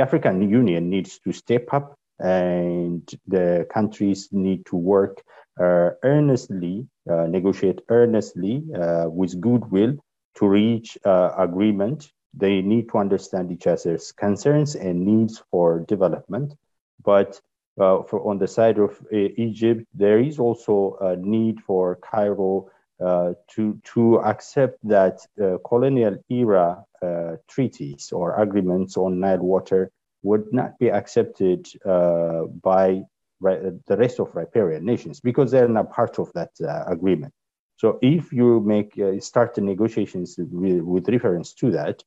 African 0.00 0.50
Union 0.50 0.90
needs 0.90 1.20
to 1.20 1.32
step 1.32 1.72
up 1.72 1.94
and 2.18 3.08
the 3.28 3.66
countries 3.72 4.28
need 4.32 4.66
to 4.66 4.76
work 4.76 5.22
earnestly, 5.58 6.86
uh, 7.10 7.26
negotiate 7.26 7.80
earnestly 7.88 8.64
uh, 8.74 9.06
with 9.08 9.40
goodwill 9.40 9.96
to 10.36 10.46
reach 10.46 10.98
uh, 11.04 11.32
agreement. 11.38 12.12
They 12.34 12.60
need 12.60 12.90
to 12.90 12.98
understand 12.98 13.50
each 13.50 13.66
other's 13.66 14.12
concerns 14.12 14.76
and 14.76 15.06
needs 15.06 15.42
for 15.50 15.80
development. 15.80 16.54
But 17.02 17.40
uh, 17.78 18.02
for 18.02 18.28
on 18.28 18.38
the 18.38 18.48
side 18.48 18.78
of 18.78 18.98
uh, 19.12 19.16
Egypt, 19.36 19.86
there 19.94 20.18
is 20.18 20.38
also 20.38 20.96
a 21.00 21.16
need 21.16 21.60
for 21.60 21.96
Cairo 21.96 22.70
uh, 23.04 23.34
to 23.48 23.78
to 23.94 24.20
accept 24.20 24.78
that 24.82 25.20
uh, 25.40 25.58
colonial 25.68 26.16
era 26.30 26.84
uh, 27.02 27.36
treaties 27.48 28.10
or 28.12 28.40
agreements 28.40 28.96
on 28.96 29.20
Nile 29.20 29.38
water 29.38 29.90
would 30.22 30.50
not 30.52 30.78
be 30.78 30.90
accepted 30.90 31.68
uh, 31.84 32.44
by 32.62 33.02
the 33.40 33.96
rest 33.98 34.20
of 34.20 34.34
riparian 34.34 34.84
nations 34.84 35.20
because 35.20 35.50
they're 35.50 35.68
not 35.68 35.92
part 35.92 36.18
of 36.18 36.32
that 36.34 36.50
agreement. 36.86 37.32
So 37.76 37.98
if 38.00 38.32
you 38.32 38.60
make 38.60 38.98
start 39.20 39.54
the 39.54 39.60
negotiations 39.60 40.36
with, 40.38 40.80
with 40.80 41.08
reference 41.08 41.52
to 41.54 41.70
that, 41.72 42.02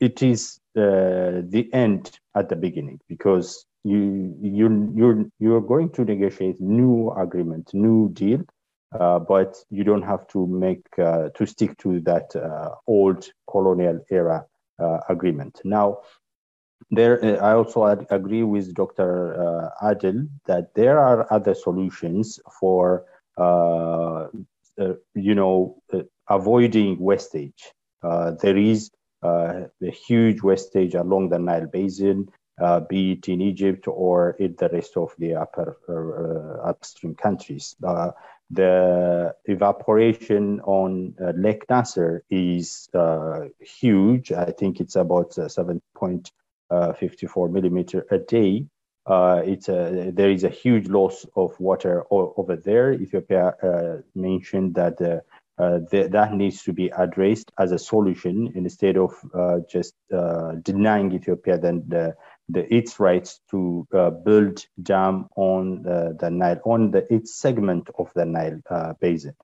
it 0.00 0.22
is 0.22 0.60
the 0.74 1.68
end 1.72 2.18
at 2.34 2.48
the 2.48 2.56
beginning 2.56 3.00
because 3.08 3.66
you 3.84 4.36
you 4.40 4.92
you're 4.94 5.24
you're 5.38 5.60
going 5.60 5.90
to 5.90 6.04
negotiate 6.04 6.60
new 6.60 7.10
agreement, 7.12 7.72
new 7.72 8.10
deal, 8.12 8.42
uh, 8.98 9.18
but 9.18 9.56
you 9.70 9.84
don't 9.84 10.02
have 10.02 10.26
to 10.28 10.46
make 10.46 10.86
uh, 10.98 11.28
to 11.34 11.46
stick 11.46 11.76
to 11.78 12.00
that 12.00 12.34
uh, 12.36 12.74
old 12.86 13.30
colonial 13.50 14.04
era 14.10 14.44
uh, 14.78 14.98
agreement. 15.08 15.60
Now, 15.64 15.98
there 16.90 17.24
uh, 17.24 17.36
I 17.44 17.54
also 17.54 17.84
agree 17.84 18.42
with 18.42 18.74
Dr. 18.74 19.10
Uh, 19.34 19.90
Adel 19.90 20.26
that 20.46 20.74
there 20.74 20.98
are 20.98 21.26
other 21.32 21.54
solutions 21.54 22.40
for 22.60 23.04
you 25.14 25.34
know 25.34 25.82
avoiding 26.28 26.98
wastage. 26.98 27.72
there 28.02 28.56
is 28.56 28.90
a 29.22 29.68
huge 29.80 30.42
wastage 30.42 30.94
along 30.94 31.28
the 31.30 31.38
Nile 31.38 31.66
Basin 31.66 32.28
uh, 32.60 32.80
be 32.80 33.12
it 33.12 33.28
in 33.28 33.40
Egypt 33.40 33.86
or 33.88 34.30
in 34.38 34.54
the 34.58 34.68
rest 34.70 34.96
of 34.96 35.14
the 35.18 35.34
upper 35.34 35.76
uh, 35.88 36.68
upstream 36.68 37.14
countries. 37.14 37.76
Uh, 37.84 38.10
the 38.50 39.34
evaporation 39.44 40.60
on 40.60 41.14
uh, 41.22 41.32
Lake 41.36 41.64
Nasser 41.68 42.24
is 42.30 42.88
uh, 42.94 43.42
huge. 43.60 44.32
I 44.32 44.46
think 44.46 44.80
it's 44.80 44.96
about 44.96 45.36
7.54 46.70 47.50
millimeter 47.50 48.06
a 48.10 48.18
day. 48.18 48.66
it's 49.08 49.68
a, 49.68 50.10
there 50.14 50.30
is 50.30 50.44
a 50.44 50.48
huge 50.48 50.88
loss 50.88 51.26
of 51.36 51.58
water 51.60 52.04
over 52.10 52.56
there. 52.56 52.92
Ethiopia 52.92 54.02
mentioned 54.14 54.74
that 54.74 55.22
uh, 55.58 55.80
th- 55.90 56.10
that 56.12 56.32
needs 56.34 56.62
to 56.62 56.72
be 56.72 56.88
addressed 56.96 57.50
as 57.58 57.72
a 57.72 57.78
solution 57.78 58.52
instead 58.54 58.96
of 58.96 59.12
uh, 59.34 59.58
just 59.68 59.94
uh, 60.14 60.52
denying 60.62 61.12
Ethiopia 61.12 61.58
then 61.58 61.82
the 61.88 62.14
the, 62.48 62.72
its 62.74 62.98
rights 62.98 63.40
to 63.50 63.86
uh, 63.92 64.10
build 64.10 64.64
dam 64.82 65.28
on 65.36 65.82
the, 65.82 66.16
the, 66.18 66.30
Nile, 66.30 66.60
on 66.64 66.90
the, 66.92 67.12
its 67.12 67.38
segment 67.38 67.90
of 67.98 68.10
the 68.14 68.24
Nile 68.24 68.60
uh, 68.70 68.94
basin. 69.00 69.34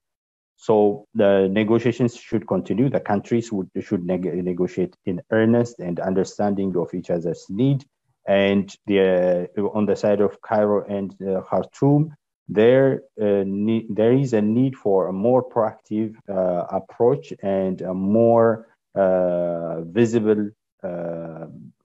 So 0.65 1.07
the 1.15 1.47
negotiations 1.51 2.17
should 2.17 2.49
continue. 2.49 2.89
The 2.89 3.07
countries 3.13 3.53
would, 3.53 3.69
should 3.81 4.07
neg- 4.07 4.43
negotiate 4.43 4.97
in 5.05 5.21
earnest 5.31 5.79
and 5.79 6.01
understanding 6.01 6.75
of 6.79 6.95
each 6.95 7.11
other's 7.11 7.45
need. 7.51 7.85
And 8.27 8.75
the, 8.87 9.51
uh, 9.59 9.61
on 9.79 9.85
the 9.85 9.95
side 9.95 10.23
of 10.23 10.41
Cairo 10.41 10.83
and 10.87 11.15
uh, 11.21 11.43
Khartoum, 11.43 12.17
there, 12.49 13.03
uh, 13.21 13.45
there 13.91 14.15
is 14.15 14.33
a 14.33 14.41
need 14.41 14.75
for 14.75 15.09
a 15.09 15.13
more 15.13 15.47
proactive 15.47 16.15
uh, 16.31 16.65
approach 16.71 17.35
and 17.43 17.83
a 17.83 17.93
more 17.93 18.67
visible 20.01 20.49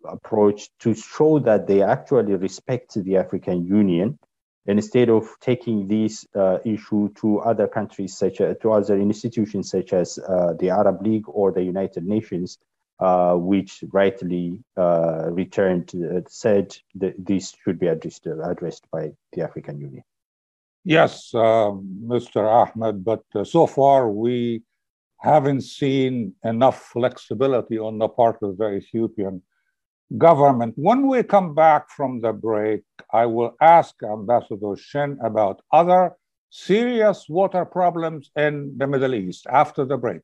approach 0.06 0.70
to 0.80 0.94
show 0.94 1.40
that 1.40 1.68
they 1.68 1.82
actually 1.82 2.36
respect 2.36 2.94
the 3.04 3.18
African 3.18 3.66
Union 3.66 4.18
instead 4.66 5.10
of 5.10 5.28
taking 5.40 5.88
this 5.88 6.26
uh, 6.36 6.60
issue 6.66 7.10
to 7.16 7.40
other 7.40 7.68
countries 7.68 8.16
such 8.16 8.42
as 8.42 8.58
to 8.62 8.72
other 8.72 8.98
institutions 8.98 9.70
such 9.72 9.94
as 9.94 10.20
uh, 10.20 10.54
the 10.60 10.70
Arab 10.70 11.02
League 11.02 11.28
or 11.28 11.52
the 11.52 11.64
United 11.64 12.06
Nations, 12.06 12.60
uh, 13.00 13.34
which 13.36 13.84
rightly 13.92 14.62
uh, 14.78 15.30
returned 15.32 15.92
uh, 15.96 16.22
said 16.28 16.76
that 16.96 17.14
this 17.18 17.56
should 17.64 17.80
be 17.80 17.88
addressed, 17.88 18.28
addressed 18.28 18.86
by 18.92 19.12
the 19.34 19.42
African 19.42 19.80
Union. 19.80 20.04
Yes, 20.84 21.32
Mr. 21.34 22.46
Ahmed, 22.46 23.04
but 23.04 23.24
uh, 23.36 23.44
so 23.44 23.68
far 23.68 24.10
we 24.10 24.64
haven't 25.18 25.62
seen 25.62 26.34
enough 26.44 26.90
flexibility 26.94 27.78
on 27.78 27.98
the 27.98 28.08
part 28.08 28.38
of 28.42 28.58
the 28.58 28.70
Ethiopian 28.70 29.42
government. 30.18 30.74
When 30.78 31.08
we 31.08 31.24
come 31.24 31.54
back 31.54 31.90
from 31.90 32.22
the 32.22 32.34
break, 32.34 32.82
I 33.12 33.26
will 33.26 33.56
ask 33.62 33.96
Ambassador 34.04 34.76
Shinn 34.78 35.18
about 35.24 35.62
other 35.72 36.14
serious 36.50 37.28
water 37.28 37.66
problems 37.66 38.32
in 38.36 38.76
the 38.78 38.88
Middle 38.88 39.16
East 39.16 39.48
after 39.50 39.86
the 39.86 39.98
break. 39.98 40.22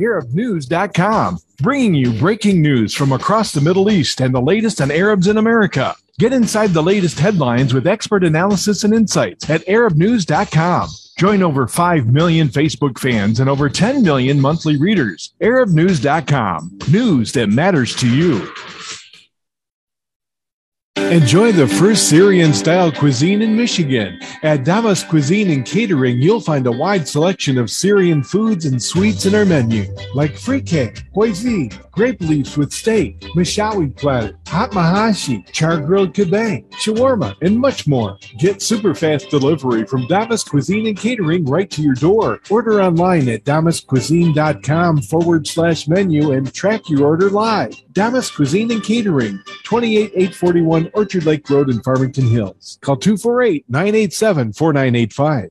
ArabNews.com, 0.00 1.38
bringing 1.62 1.94
you 1.94 2.12
breaking 2.12 2.62
news 2.62 2.94
from 2.94 3.12
across 3.12 3.52
the 3.52 3.60
Middle 3.60 3.90
East 3.90 4.20
and 4.20 4.34
the 4.34 4.40
latest 4.40 4.80
on 4.80 4.90
Arabs 4.90 5.26
in 5.26 5.36
America. 5.36 5.94
Get 6.18 6.32
inside 6.32 6.70
the 6.70 6.82
latest 6.82 7.18
headlines 7.18 7.72
with 7.72 7.86
expert 7.86 8.24
analysis 8.24 8.84
and 8.84 8.92
insights 8.92 9.48
at 9.48 9.66
ArabNews.com. 9.66 10.88
Join 11.18 11.42
over 11.42 11.66
5 11.66 12.06
million 12.06 12.48
Facebook 12.48 12.98
fans 12.98 13.40
and 13.40 13.48
over 13.48 13.68
10 13.68 14.02
million 14.02 14.40
monthly 14.40 14.76
readers. 14.76 15.34
ArabNews.com, 15.40 16.78
news 16.90 17.32
that 17.32 17.48
matters 17.48 17.94
to 17.96 18.08
you. 18.08 18.52
Enjoy 20.96 21.52
the 21.52 21.68
first 21.68 22.08
Syrian 22.08 22.52
style 22.52 22.90
cuisine 22.90 23.42
in 23.42 23.56
Michigan. 23.56 24.18
At 24.42 24.64
Damas 24.64 25.04
Cuisine 25.04 25.50
and 25.50 25.64
Catering, 25.64 26.18
you'll 26.18 26.40
find 26.40 26.66
a 26.66 26.72
wide 26.72 27.06
selection 27.06 27.58
of 27.58 27.70
Syrian 27.70 28.24
foods 28.24 28.64
and 28.64 28.82
sweets 28.82 29.24
in 29.24 29.36
our 29.36 29.44
menu, 29.44 29.84
like 30.14 30.32
frike, 30.32 31.00
poisi, 31.14 31.72
grape 32.00 32.22
leaves 32.22 32.56
with 32.56 32.72
steak, 32.72 33.20
mishawi 33.36 33.94
platter, 33.94 34.34
hot 34.46 34.70
mahashi, 34.70 35.44
char 35.52 35.78
grilled 35.82 36.14
kebab, 36.14 36.66
shawarma, 36.70 37.36
and 37.42 37.60
much 37.60 37.86
more. 37.86 38.16
Get 38.38 38.62
super 38.62 38.94
fast 38.94 39.28
delivery 39.28 39.84
from 39.84 40.06
Damas 40.06 40.42
Cuisine 40.42 40.86
and 40.86 40.96
Catering 40.96 41.44
right 41.44 41.70
to 41.70 41.82
your 41.82 41.92
door. 41.92 42.40
Order 42.48 42.80
online 42.80 43.28
at 43.28 43.44
damascuisine.com 43.44 45.02
forward 45.02 45.46
slash 45.46 45.88
menu 45.88 46.32
and 46.32 46.54
track 46.54 46.88
your 46.88 47.04
order 47.04 47.28
live. 47.28 47.74
Damas 47.92 48.30
Cuisine 48.30 48.70
and 48.70 48.82
Catering, 48.82 49.38
28841 49.64 50.90
Orchard 50.94 51.26
Lake 51.26 51.50
Road 51.50 51.68
in 51.68 51.82
Farmington 51.82 52.26
Hills. 52.26 52.78
Call 52.80 52.96
248 52.96 53.66
987 53.68 54.54
4985. 54.54 55.50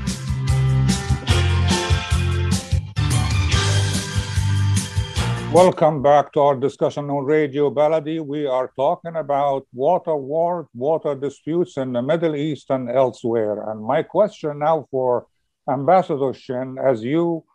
Welcome 5.54 6.04
back 6.04 6.32
to 6.34 6.42
our 6.42 6.56
discussion 6.56 7.10
on 7.10 7.24
Radio 7.24 7.72
Baladi. 7.72 8.20
We 8.24 8.46
are 8.46 8.72
talking 8.76 9.16
about 9.16 9.66
water 9.74 10.16
wars, 10.16 10.68
water 10.76 11.16
disputes 11.16 11.78
in 11.78 11.94
the 11.94 12.04
Middle 12.04 12.36
East 12.36 12.70
and 12.70 12.90
elsewhere. 12.90 13.72
And 13.72 13.82
my 13.82 14.04
question 14.04 14.60
now 14.60 14.86
for 14.92 15.26
Ambassador 15.68 16.34
Shinn, 16.34 16.78
as 16.78 17.04
you 17.04 17.46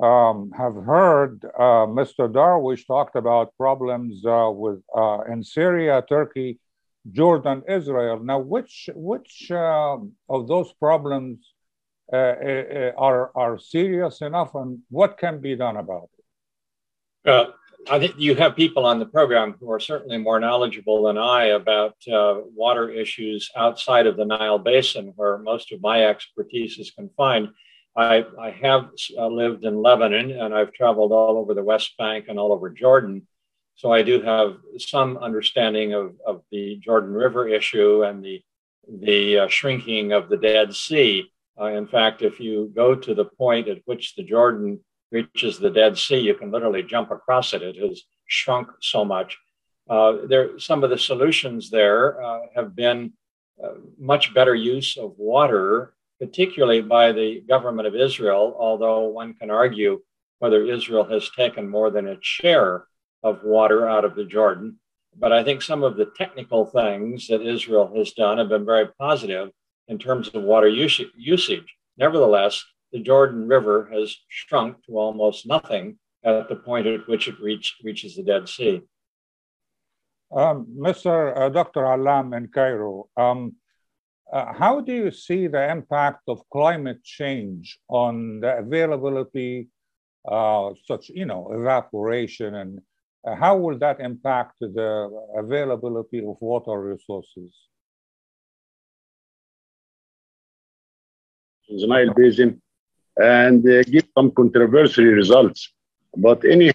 um, 0.00 0.52
have 0.56 0.74
heard, 0.74 1.44
uh, 1.58 1.86
Mr. 1.86 2.30
Darwish 2.30 2.86
talked 2.86 3.16
about 3.16 3.56
problems 3.56 4.24
uh, 4.24 4.50
with 4.52 4.80
uh, 4.96 5.22
in 5.30 5.42
Syria, 5.42 6.04
Turkey, 6.08 6.60
Jordan, 7.10 7.62
Israel. 7.68 8.20
Now, 8.20 8.38
which 8.38 8.88
which 8.94 9.50
um, 9.50 10.12
of 10.28 10.48
those 10.48 10.72
problems 10.74 11.52
uh, 12.12 12.16
uh, 12.16 12.92
are 12.96 13.30
are 13.34 13.58
serious 13.58 14.20
enough, 14.20 14.54
and 14.54 14.80
what 14.90 15.18
can 15.18 15.40
be 15.40 15.56
done 15.56 15.76
about 15.76 16.10
it? 17.24 17.30
Uh, 17.30 17.46
I 17.90 17.98
think 17.98 18.14
you 18.18 18.36
have 18.36 18.54
people 18.54 18.86
on 18.86 18.98
the 18.98 19.06
program 19.06 19.56
who 19.58 19.70
are 19.70 19.80
certainly 19.80 20.18
more 20.18 20.38
knowledgeable 20.38 21.04
than 21.04 21.18
I 21.18 21.46
about 21.46 21.96
uh, 22.12 22.40
water 22.54 22.90
issues 22.90 23.50
outside 23.56 24.06
of 24.06 24.16
the 24.16 24.24
Nile 24.24 24.58
Basin, 24.58 25.12
where 25.16 25.38
most 25.38 25.72
of 25.72 25.80
my 25.82 26.04
expertise 26.04 26.78
is 26.78 26.92
confined. 26.92 27.48
I, 27.96 28.24
I 28.40 28.50
have 28.50 28.90
uh, 29.18 29.26
lived 29.26 29.64
in 29.64 29.82
Lebanon 29.82 30.30
and 30.30 30.54
I've 30.54 30.72
traveled 30.72 31.12
all 31.12 31.36
over 31.36 31.54
the 31.54 31.62
West 31.62 31.96
Bank 31.98 32.26
and 32.28 32.38
all 32.38 32.52
over 32.52 32.70
Jordan. 32.70 33.26
So 33.74 33.92
I 33.92 34.02
do 34.02 34.22
have 34.22 34.56
some 34.78 35.16
understanding 35.18 35.94
of, 35.94 36.14
of 36.26 36.42
the 36.50 36.76
Jordan 36.76 37.12
River 37.12 37.48
issue 37.48 38.04
and 38.04 38.24
the, 38.24 38.42
the 38.88 39.40
uh, 39.40 39.48
shrinking 39.48 40.12
of 40.12 40.28
the 40.28 40.36
Dead 40.36 40.74
Sea. 40.74 41.30
Uh, 41.60 41.66
in 41.66 41.86
fact, 41.86 42.22
if 42.22 42.40
you 42.40 42.72
go 42.74 42.94
to 42.94 43.14
the 43.14 43.24
point 43.24 43.68
at 43.68 43.82
which 43.84 44.14
the 44.14 44.22
Jordan 44.22 44.80
reaches 45.10 45.58
the 45.58 45.70
Dead 45.70 45.98
Sea, 45.98 46.18
you 46.18 46.34
can 46.34 46.50
literally 46.50 46.82
jump 46.82 47.10
across 47.10 47.54
it. 47.54 47.62
It 47.62 47.76
has 47.76 48.02
shrunk 48.26 48.68
so 48.80 49.04
much. 49.04 49.38
Uh, 49.88 50.26
there, 50.26 50.58
some 50.58 50.84
of 50.84 50.90
the 50.90 50.98
solutions 50.98 51.70
there 51.70 52.22
uh, 52.22 52.40
have 52.54 52.74
been 52.74 53.12
uh, 53.62 53.74
much 53.98 54.32
better 54.32 54.54
use 54.54 54.96
of 54.96 55.12
water, 55.18 55.94
particularly 56.20 56.80
by 56.80 57.12
the 57.12 57.42
government 57.48 57.88
of 57.88 57.94
Israel, 57.94 58.56
although 58.58 59.06
one 59.06 59.34
can 59.34 59.50
argue 59.50 60.00
whether 60.38 60.64
Israel 60.64 61.04
has 61.04 61.30
taken 61.30 61.68
more 61.68 61.90
than 61.90 62.06
its 62.06 62.26
share 62.26 62.86
of 63.22 63.42
water 63.44 63.88
out 63.88 64.04
of 64.04 64.14
the 64.14 64.24
Jordan. 64.24 64.78
But 65.16 65.32
I 65.32 65.44
think 65.44 65.62
some 65.62 65.82
of 65.82 65.96
the 65.96 66.06
technical 66.16 66.66
things 66.66 67.28
that 67.28 67.42
Israel 67.42 67.92
has 67.96 68.12
done 68.12 68.38
have 68.38 68.48
been 68.48 68.64
very 68.64 68.88
positive 68.98 69.50
in 69.88 69.98
terms 69.98 70.28
of 70.28 70.42
water 70.42 70.68
usage. 70.68 71.76
Nevertheless, 71.98 72.64
the 72.92 73.00
Jordan 73.00 73.46
River 73.46 73.88
has 73.92 74.16
shrunk 74.28 74.84
to 74.86 74.98
almost 74.98 75.46
nothing 75.46 75.98
at 76.24 76.48
the 76.48 76.56
point 76.56 76.86
at 76.86 77.06
which 77.08 77.28
it 77.28 77.40
reach, 77.40 77.76
reaches 77.82 78.16
the 78.16 78.22
Dead 78.22 78.48
Sea. 78.48 78.80
Um, 80.34 80.66
Mr. 80.78 81.36
Uh, 81.36 81.48
Dr. 81.50 81.84
Allam 81.84 82.32
in 82.32 82.48
Cairo, 82.48 83.08
um, 83.16 83.56
uh, 84.32 84.52
how 84.54 84.80
do 84.80 84.94
you 84.94 85.10
see 85.10 85.46
the 85.46 85.70
impact 85.70 86.22
of 86.26 86.48
climate 86.50 87.04
change 87.04 87.78
on 87.88 88.40
the 88.40 88.56
availability, 88.58 89.68
uh, 90.26 90.70
such 90.86 91.10
you 91.10 91.26
know, 91.26 91.52
evaporation, 91.52 92.54
and 92.54 92.80
how 93.24 93.56
will 93.56 93.78
that 93.78 94.00
impact 94.00 94.58
the 94.60 95.10
availability 95.36 96.18
of 96.18 96.36
water 96.40 96.80
resources? 96.80 97.50
The 101.68 101.86
Nile 101.86 102.12
Basin 102.14 102.60
and 103.16 103.66
uh, 103.66 103.82
give 103.84 104.04
some 104.16 104.30
controversial 104.32 105.04
results. 105.04 105.72
But 106.16 106.44
any 106.44 106.72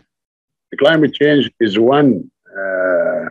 climate 0.80 1.14
change 1.14 1.52
is 1.60 1.78
one 1.78 2.30
uh, 2.58 3.26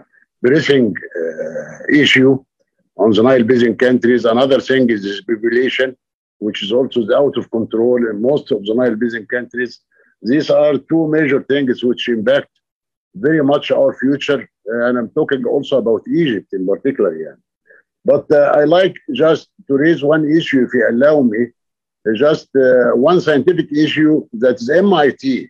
pressing 0.44 0.94
uh, 0.94 1.92
issue 1.92 2.44
on 2.96 3.10
the 3.12 3.22
Nile 3.22 3.44
Basin 3.44 3.76
countries. 3.76 4.24
Another 4.24 4.60
thing 4.60 4.90
is 4.90 5.02
this 5.02 5.22
population, 5.22 5.96
which 6.38 6.62
is 6.62 6.70
also 6.72 7.00
out 7.14 7.36
of 7.36 7.50
control 7.50 7.96
in 7.96 8.20
most 8.20 8.52
of 8.52 8.64
the 8.64 8.74
Nile 8.74 8.96
Basin 8.96 9.26
countries. 9.26 9.80
These 10.22 10.50
are 10.50 10.78
two 10.78 11.08
major 11.08 11.42
things 11.42 11.82
which 11.82 12.08
impact 12.08 12.50
very 13.18 13.42
much 13.42 13.70
our 13.70 13.94
future. 13.94 14.48
And 14.66 14.98
I'm 14.98 15.10
talking 15.10 15.44
also 15.44 15.78
about 15.78 16.02
Egypt 16.08 16.52
in 16.52 16.66
particular. 16.66 17.16
Yeah. 17.16 17.36
But 18.04 18.30
uh, 18.30 18.52
I 18.54 18.64
like 18.64 18.96
just 19.12 19.48
to 19.66 19.74
raise 19.74 20.02
one 20.02 20.24
issue, 20.30 20.64
if 20.64 20.74
you 20.74 20.86
allow 20.88 21.22
me, 21.22 21.48
just 22.14 22.48
uh, 22.54 22.92
one 22.94 23.20
scientific 23.20 23.72
issue 23.72 24.26
that 24.34 24.56
MIT 24.70 25.48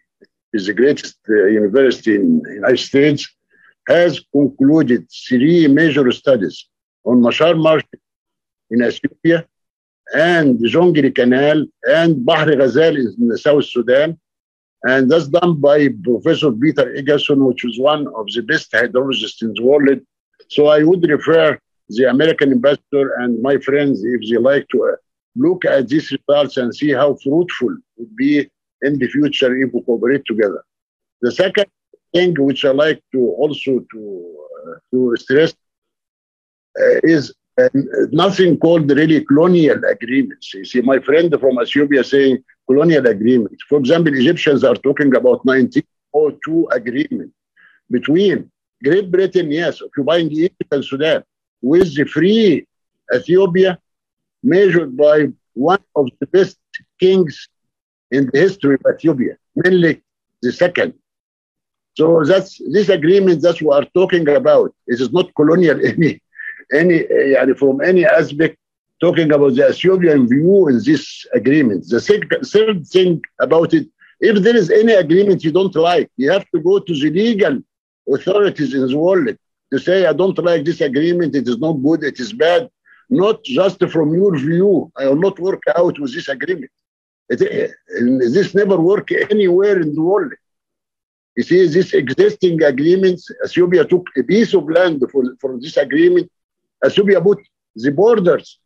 is 0.54 0.66
the 0.66 0.72
greatest 0.72 1.16
uh, 1.28 1.44
university 1.62 2.14
in 2.14 2.40
the 2.42 2.54
United 2.54 2.78
States 2.78 3.28
has 3.88 4.20
concluded 4.32 5.06
three 5.28 5.68
major 5.68 6.10
studies 6.10 6.66
on 7.04 7.20
Machar 7.20 7.54
Marsh 7.54 7.84
in 8.70 8.82
Ethiopia 8.82 9.46
and 10.14 10.58
the 10.58 10.68
Jonglei 10.68 11.14
Canal 11.14 11.66
and 11.88 12.24
Bahr 12.24 12.46
Ghazal 12.46 12.96
in 12.96 13.36
South 13.36 13.66
Sudan. 13.66 14.18
And 14.88 15.10
that's 15.10 15.28
done 15.28 15.60
by 15.60 15.88
Professor 16.04 16.52
Peter 16.52 16.86
Eagleson, 16.94 17.38
which 17.48 17.64
is 17.64 17.78
one 17.78 18.06
of 18.18 18.26
the 18.34 18.42
best 18.42 18.70
hydrologists 18.72 19.42
in 19.42 19.52
the 19.54 19.62
world. 19.62 20.00
So 20.48 20.68
I 20.68 20.84
would 20.84 21.02
refer 21.08 21.58
the 21.88 22.04
American 22.04 22.52
ambassador 22.52 23.14
and 23.20 23.42
my 23.42 23.58
friends, 23.58 24.04
if 24.04 24.20
they 24.28 24.38
like 24.38 24.66
to 24.72 24.84
uh, 24.84 24.96
look 25.36 25.64
at 25.64 25.88
these 25.88 26.12
results 26.12 26.56
and 26.56 26.74
see 26.74 26.92
how 26.92 27.14
fruitful 27.22 27.76
would 27.96 28.16
be 28.16 28.48
in 28.82 28.98
the 28.98 29.08
future 29.08 29.56
if 29.56 29.72
we 29.72 29.82
cooperate 29.82 30.24
together. 30.26 30.62
The 31.20 31.32
second 31.32 31.66
thing 32.14 32.34
which 32.38 32.64
I 32.64 32.70
like 32.70 33.02
to 33.12 33.20
also 33.40 33.84
to 33.92 34.00
uh, 34.68 34.74
to 34.90 35.16
stress 35.16 35.52
uh, 36.80 36.98
is 37.02 37.34
uh, 37.58 37.68
nothing 38.12 38.58
called 38.58 38.90
really 38.90 39.24
colonial 39.24 39.80
agreements. 39.84 40.52
You 40.54 40.64
see, 40.64 40.80
my 40.82 40.98
friend 40.98 41.34
from 41.40 41.58
Ethiopia 41.60 42.04
saying 42.04 42.44
colonial 42.68 43.06
agreements. 43.06 43.62
For 43.68 43.78
example, 43.78 44.14
Egyptians 44.14 44.64
are 44.64 44.74
talking 44.74 45.14
about 45.14 45.44
1902 45.44 46.68
agreement 46.72 47.32
between 47.90 48.50
Great 48.82 49.10
Britain, 49.10 49.50
yes, 49.50 49.80
occupying 49.80 50.30
Egypt 50.30 50.70
and 50.70 50.84
Sudan, 50.84 51.22
with 51.62 51.94
the 51.96 52.04
free 52.04 52.66
Ethiopia 53.14 53.78
measured 54.42 54.96
by 54.96 55.28
one 55.54 55.82
of 55.94 56.08
the 56.20 56.26
best 56.26 56.58
kings 57.00 57.48
in 58.10 58.28
the 58.32 58.38
history 58.38 58.74
of 58.74 58.94
Ethiopia, 58.94 59.36
Menelik 59.56 60.02
the 60.42 60.52
second. 60.52 60.92
So 61.94 62.24
that's 62.24 62.60
this 62.72 62.90
agreement 62.90 63.40
that 63.42 63.60
we 63.62 63.68
are 63.68 63.86
talking 63.94 64.28
about. 64.28 64.74
It 64.86 65.00
is 65.00 65.12
not 65.12 65.34
colonial 65.34 65.78
any 65.92 66.20
any 66.72 67.04
uh, 67.36 67.54
from 67.54 67.80
any 67.80 68.04
aspect 68.04 68.56
talking 69.00 69.32
about 69.32 69.54
the 69.54 69.68
Ethiopian 69.68 70.26
view 70.28 70.68
in 70.68 70.80
this 70.82 71.26
agreement. 71.34 71.86
The 71.88 72.00
third 72.52 72.86
thing 72.86 73.20
about 73.40 73.74
it, 73.74 73.86
if 74.20 74.42
there 74.42 74.56
is 74.56 74.70
any 74.70 74.94
agreement 74.94 75.44
you 75.44 75.52
don't 75.52 75.74
like, 75.74 76.10
you 76.16 76.30
have 76.30 76.48
to 76.50 76.60
go 76.60 76.78
to 76.78 76.92
the 76.94 77.10
legal 77.10 77.60
authorities 78.12 78.72
in 78.72 78.86
the 78.86 78.96
world 78.96 79.28
to 79.72 79.78
say, 79.78 80.06
I 80.06 80.12
don't 80.12 80.38
like 80.38 80.64
this 80.64 80.80
agreement, 80.80 81.34
it 81.34 81.46
is 81.48 81.58
not 81.58 81.74
good, 81.74 82.04
it 82.04 82.18
is 82.20 82.32
bad, 82.32 82.70
not 83.10 83.42
just 83.44 83.78
from 83.90 84.14
your 84.14 84.36
view. 84.38 84.90
I 84.96 85.08
will 85.08 85.16
not 85.16 85.38
work 85.38 85.62
out 85.76 85.98
with 85.98 86.14
this 86.14 86.28
agreement. 86.28 86.70
It, 87.28 87.72
this 88.32 88.54
never 88.54 88.78
work 88.78 89.10
anywhere 89.12 89.80
in 89.80 89.94
the 89.94 90.00
world. 90.00 90.32
You 91.36 91.42
see, 91.42 91.66
this 91.66 91.92
existing 91.92 92.62
agreements, 92.62 93.30
Ethiopia 93.44 93.84
took 93.84 94.06
a 94.16 94.22
piece 94.22 94.54
of 94.54 94.70
land 94.70 95.04
for, 95.12 95.22
for 95.40 95.58
this 95.60 95.76
agreement. 95.76 96.30
Ethiopia 96.84 97.20
put 97.20 97.38
the 97.74 97.90
borders 97.90 98.58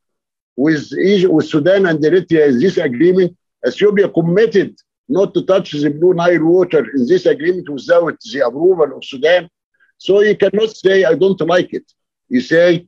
with 0.57 0.93
Egypt, 0.93 1.33
with 1.33 1.47
Sudan 1.47 1.87
and 1.87 1.99
Eritrea 1.99 2.49
in 2.49 2.61
this 2.61 2.77
agreement. 2.77 3.37
Ethiopia 3.67 4.09
committed 4.09 4.77
not 5.09 5.35
to 5.35 5.45
touch 5.45 5.73
the 5.73 5.91
Blue 5.91 6.15
Nile 6.15 6.45
water 6.45 6.87
in 6.97 7.07
this 7.07 7.27
agreement 7.27 7.69
without 7.69 8.17
the 8.33 8.41
approval 8.47 8.97
of 8.97 9.05
Sudan. 9.05 9.49
So 9.99 10.21
you 10.21 10.37
cannot 10.37 10.71
say, 10.77 11.05
I 11.05 11.15
don't 11.15 11.41
like 11.43 11.73
it. 11.73 11.85
You 12.29 12.41
say, 12.41 12.87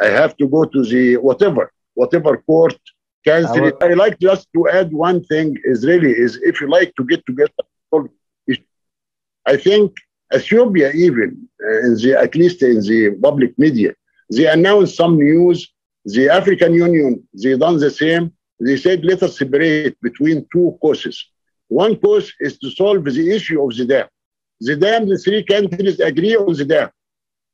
I 0.00 0.06
have 0.06 0.36
to 0.38 0.48
go 0.48 0.64
to 0.64 0.82
the 0.82 1.16
whatever, 1.18 1.70
whatever 1.94 2.38
court 2.38 2.78
cancel 3.24 3.66
it. 3.66 3.76
I 3.82 3.92
like 3.94 4.18
just 4.18 4.48
to 4.54 4.68
add 4.68 4.92
one 4.92 5.22
thing 5.24 5.56
is 5.64 5.86
really 5.86 6.12
is 6.12 6.38
if 6.42 6.60
you 6.60 6.68
like 6.70 6.94
to 6.96 7.04
get 7.04 7.24
together, 7.26 7.52
I 9.46 9.56
think 9.56 9.92
Ethiopia 10.34 10.90
even 10.92 11.48
uh, 11.62 11.78
in 11.86 11.94
the 11.96 12.16
at 12.18 12.34
least 12.34 12.62
in 12.62 12.80
the 12.80 13.16
public 13.22 13.58
media, 13.58 13.92
they 14.30 14.46
announced 14.46 14.96
some 14.96 15.16
news. 15.16 15.72
The 16.04 16.28
African 16.30 16.72
Union 16.74 17.26
they 17.42 17.56
done 17.56 17.78
the 17.78 17.90
same. 17.90 18.32
They 18.58 18.76
said 18.76 19.04
let 19.04 19.22
us 19.22 19.38
separate 19.38 20.00
between 20.00 20.46
two 20.52 20.78
causes. 20.80 21.16
One 21.68 21.96
cause 21.96 22.32
is 22.40 22.58
to 22.58 22.70
solve 22.70 23.04
the 23.04 23.34
issue 23.36 23.62
of 23.62 23.76
the 23.76 23.84
dam. 23.84 24.06
The 24.60 24.76
dam, 24.76 25.08
the 25.08 25.18
three 25.18 25.42
countries 25.44 26.00
agree 26.00 26.36
on 26.36 26.52
the 26.54 26.64
dam. 26.64 26.90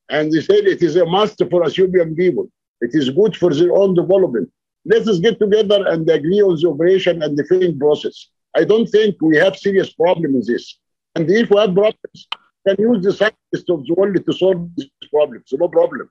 And 0.09 0.33
they 0.33 0.41
said 0.41 0.65
it 0.67 0.83
is 0.83 0.97
a 0.97 1.05
must 1.05 1.43
for 1.51 1.67
Ethiopian 1.67 2.15
people. 2.15 2.49
It 2.81 2.91
is 2.95 3.11
good 3.11 3.37
for 3.37 3.53
their 3.55 3.73
own 3.75 3.95
development. 3.95 4.51
Let 4.85 5.07
us 5.09 5.19
get 5.19 5.39
together 5.39 5.87
and 5.89 6.09
agree 6.09 6.43
on 6.43 6.57
the 6.61 6.69
operation 6.69 7.23
and 7.23 7.37
the 7.37 7.45
filling 7.45 7.79
process. 7.79 8.29
I 8.55 8.65
don't 8.65 8.87
think 8.87 9.17
we 9.21 9.37
have 9.37 9.57
serious 9.57 9.93
problem 9.93 10.35
in 10.35 10.43
this. 10.47 10.79
And 11.15 11.29
if 11.31 11.51
we 11.51 11.59
have 11.59 11.75
problems, 11.75 12.29
we 12.65 12.75
can 12.75 12.85
use 12.89 13.05
the 13.05 13.13
scientists 13.13 13.69
of 13.69 13.85
the 13.87 13.95
world 13.95 14.17
to 14.25 14.33
solve 14.33 14.71
these 14.77 14.89
problems. 15.11 15.47
No 15.53 15.69
problem. 15.69 16.09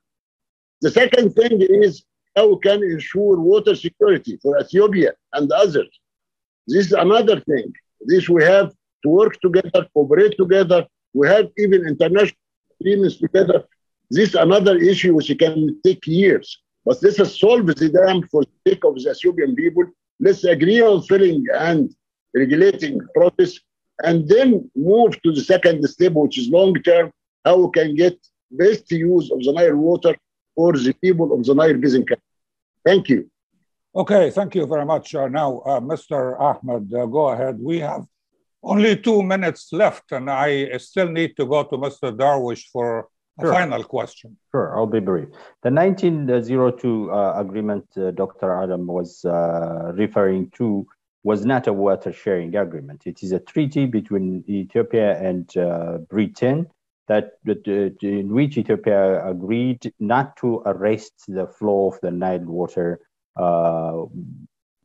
The 0.81 0.91
second 0.91 1.33
thing 1.33 1.61
is 1.61 2.03
how 2.35 2.49
we 2.49 2.59
can 2.59 2.83
ensure 2.83 3.39
water 3.39 3.75
security 3.75 4.37
for 4.41 4.59
Ethiopia 4.59 5.13
and 5.33 5.51
others. 5.51 5.89
This 6.67 6.87
is 6.87 6.91
another 6.91 7.39
thing. 7.39 7.73
This 8.01 8.27
we 8.27 8.43
have 8.43 8.73
to 9.03 9.09
work 9.09 9.39
together, 9.41 9.87
cooperate 9.93 10.35
together. 10.37 10.85
We 11.13 11.27
have 11.27 11.49
even 11.57 11.87
international 11.87 12.37
agreements 12.79 13.17
together. 13.17 13.63
This 14.11 14.29
is 14.29 14.35
another 14.35 14.77
issue 14.77 15.13
which 15.15 15.31
can 15.39 15.79
take 15.83 16.05
years. 16.05 16.57
But 16.85 17.01
has 17.01 17.39
solved 17.39 17.67
the 17.67 17.89
dam 17.89 18.27
for 18.29 18.43
the 18.43 18.71
sake 18.71 18.83
of 18.83 18.95
the 18.95 19.09
Ethiopian 19.09 19.55
people. 19.55 19.85
Let's 20.19 20.43
agree 20.43 20.81
on 20.81 21.01
filling 21.03 21.43
and 21.53 21.93
regulating 22.35 22.99
process 23.15 23.59
and 24.03 24.27
then 24.27 24.69
move 24.75 25.19
to 25.23 25.31
the 25.31 25.41
second 25.41 25.87
step, 25.87 26.13
which 26.13 26.37
is 26.37 26.49
long 26.49 26.75
term, 26.83 27.11
how 27.43 27.57
we 27.57 27.71
can 27.71 27.95
get 27.95 28.17
best 28.51 28.91
use 28.91 29.31
of 29.31 29.39
the 29.41 29.51
Nile 29.51 29.75
water 29.75 30.15
for 30.55 30.73
the 30.73 30.93
people 30.93 31.33
of 31.33 31.43
the 31.45 31.53
Nile 31.53 31.75
Basin. 31.77 32.05
Thank 32.85 33.09
you. 33.09 33.29
Okay, 33.95 34.29
thank 34.29 34.55
you 34.55 34.65
very 34.65 34.85
much. 34.85 35.15
Uh, 35.15 35.27
now, 35.27 35.59
uh, 35.65 35.79
Mr. 35.79 36.39
Ahmed, 36.39 36.93
uh, 36.93 37.05
go 37.05 37.29
ahead. 37.29 37.57
We 37.59 37.79
have 37.79 38.05
only 38.63 38.97
two 38.97 39.21
minutes 39.23 39.69
left, 39.71 40.11
and 40.11 40.29
I 40.29 40.75
still 40.77 41.07
need 41.09 41.35
to 41.37 41.45
go 41.45 41.63
to 41.63 41.77
Mr. 41.77 42.15
Darwish 42.15 42.65
for 42.71 43.07
a 43.39 43.43
Sure. 43.43 43.53
final 43.53 43.83
question. 43.83 44.37
Sure, 44.51 44.75
I'll 44.75 44.87
be 44.87 44.99
brief. 44.99 45.27
The 45.63 45.71
1902 45.71 47.11
uh, 47.11 47.33
agreement 47.37 47.85
uh, 47.97 48.11
Dr. 48.11 48.51
Adam 48.63 48.87
was 48.87 49.23
uh, 49.25 49.91
referring 49.95 50.49
to 50.51 50.85
was 51.23 51.43
not 51.43 51.65
a 51.67 51.73
water 51.73 52.13
sharing 52.13 52.55
agreement. 52.55 53.01
It 53.07 53.23
is 53.23 53.31
a 53.31 53.39
treaty 53.39 53.87
between 53.87 54.43
Ethiopia 54.47 55.17
and 55.19 55.45
uh, 55.57 55.97
Britain 56.09 56.67
that, 57.07 57.33
in 58.01 58.33
which 58.33 58.57
Ethiopia 58.57 59.25
agreed 59.27 59.93
not 59.99 60.37
to 60.37 60.61
arrest 60.65 61.13
the 61.27 61.47
flow 61.47 61.87
of 61.87 61.99
the 62.01 62.11
Nile 62.11 62.39
water. 62.39 62.99
Uh, 63.35 64.05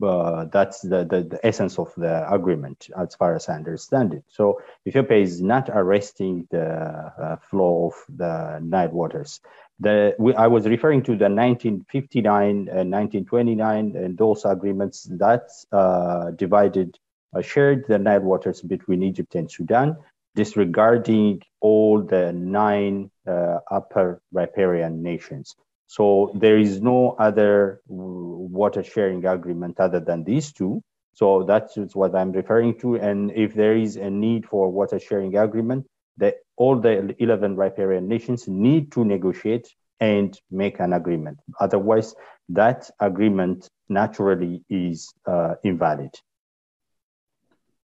uh, 0.02 0.46
that's 0.46 0.80
the, 0.80 1.04
the, 1.04 1.22
the 1.22 1.46
essence 1.46 1.78
of 1.78 1.92
the 1.96 2.32
agreement, 2.32 2.88
as 2.98 3.14
far 3.14 3.36
as 3.36 3.48
I 3.48 3.54
understand 3.54 4.14
it. 4.14 4.24
So 4.28 4.60
Ethiopia 4.86 5.18
is 5.18 5.42
not 5.42 5.68
arresting 5.70 6.48
the 6.50 6.66
uh, 6.66 7.36
flow 7.36 7.88
of 7.88 8.16
the 8.16 8.60
Nile 8.62 8.88
waters. 8.88 9.40
The, 9.78 10.14
we, 10.18 10.34
I 10.34 10.46
was 10.46 10.66
referring 10.66 11.02
to 11.02 11.12
the 11.12 11.28
1959 11.28 12.48
and 12.50 12.90
1929 12.90 13.96
and 13.96 14.16
those 14.16 14.44
agreements 14.44 15.04
that 15.12 15.50
uh, 15.72 16.30
divided, 16.30 16.98
uh, 17.34 17.42
shared 17.42 17.86
the 17.86 17.98
Nile 17.98 18.20
waters 18.20 18.62
between 18.62 19.02
Egypt 19.02 19.34
and 19.34 19.50
Sudan, 19.50 19.96
disregarding 20.34 21.40
all 21.60 22.02
the 22.02 22.32
nine 22.32 23.10
uh, 23.26 23.58
upper 23.70 24.20
riparian 24.32 25.02
nations. 25.02 25.54
So 25.86 26.30
there 26.34 26.58
is 26.58 26.80
no 26.80 27.16
other 27.18 27.80
water 27.88 28.82
sharing 28.84 29.26
agreement 29.26 29.80
other 29.80 30.00
than 30.00 30.24
these 30.24 30.52
two. 30.52 30.82
So 31.14 31.42
that's 31.42 31.76
what 31.94 32.14
I'm 32.14 32.32
referring 32.32 32.78
to. 32.78 32.94
And 32.94 33.32
if 33.32 33.54
there 33.54 33.76
is 33.76 33.96
a 33.96 34.08
need 34.08 34.46
for 34.46 34.70
water 34.70 35.00
sharing 35.00 35.36
agreement, 35.36 35.86
that 36.18 36.36
all 36.56 36.78
the 36.78 37.14
11 37.18 37.56
riparian 37.56 38.06
nations 38.06 38.46
need 38.46 38.92
to 38.92 39.04
negotiate 39.04 39.68
and 39.98 40.38
make 40.50 40.78
an 40.78 40.92
agreement. 40.92 41.38
Otherwise, 41.58 42.14
that 42.50 42.88
agreement 43.00 43.68
naturally 43.88 44.62
is 44.70 45.12
uh, 45.26 45.54
invalid 45.64 46.14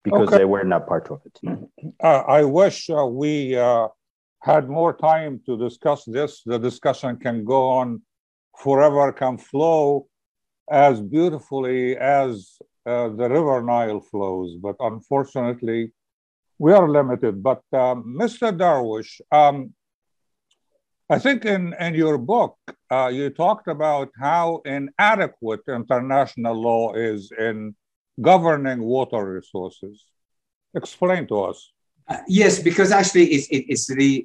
because 0.06 0.28
Okay. 0.28 0.38
they 0.38 0.44
were 0.44 0.64
not 0.64 0.86
part 0.86 1.10
of 1.10 1.18
it. 1.26 1.36
Uh, 2.00 2.22
I 2.38 2.44
wish 2.44 2.78
uh, 2.88 3.04
we 3.22 3.56
uh, 3.56 3.88
had 4.50 4.68
more 4.80 4.94
time 5.12 5.40
to 5.46 5.52
discuss 5.66 6.00
this. 6.04 6.42
The 6.52 6.58
discussion 6.58 7.16
can 7.16 7.44
go 7.44 7.60
on 7.80 8.02
forever, 8.64 9.12
can 9.12 9.36
flow 9.36 10.06
as 10.70 10.94
beautifully 11.16 11.96
as 11.96 12.56
uh, 12.90 13.08
the 13.18 13.28
River 13.36 13.58
Nile 13.62 14.00
flows. 14.00 14.50
But 14.66 14.76
unfortunately, 14.78 15.92
we 16.64 16.70
are 16.72 16.88
limited. 16.88 17.42
But 17.42 17.62
um, 17.72 17.96
Mr. 18.20 18.56
Darwish, 18.62 19.12
um, 19.32 19.74
I 21.10 21.18
think 21.18 21.44
in, 21.44 21.74
in 21.80 21.94
your 21.94 22.16
book, 22.16 22.56
uh, 22.92 23.10
you 23.12 23.30
talked 23.30 23.66
about 23.66 24.08
how 24.20 24.62
inadequate 24.64 25.64
international 25.68 26.54
law 26.68 26.94
is 26.94 27.32
in 27.36 27.74
governing 28.20 28.82
water 28.82 29.24
resources. 29.24 30.04
Explain 30.74 31.26
to 31.28 31.42
us. 31.42 31.72
Uh, 32.08 32.18
yes, 32.28 32.58
because 32.60 32.92
actually 32.92 33.26
it's, 33.26 33.48
it, 33.48 33.64
it's 33.68 33.86
the 33.86 34.24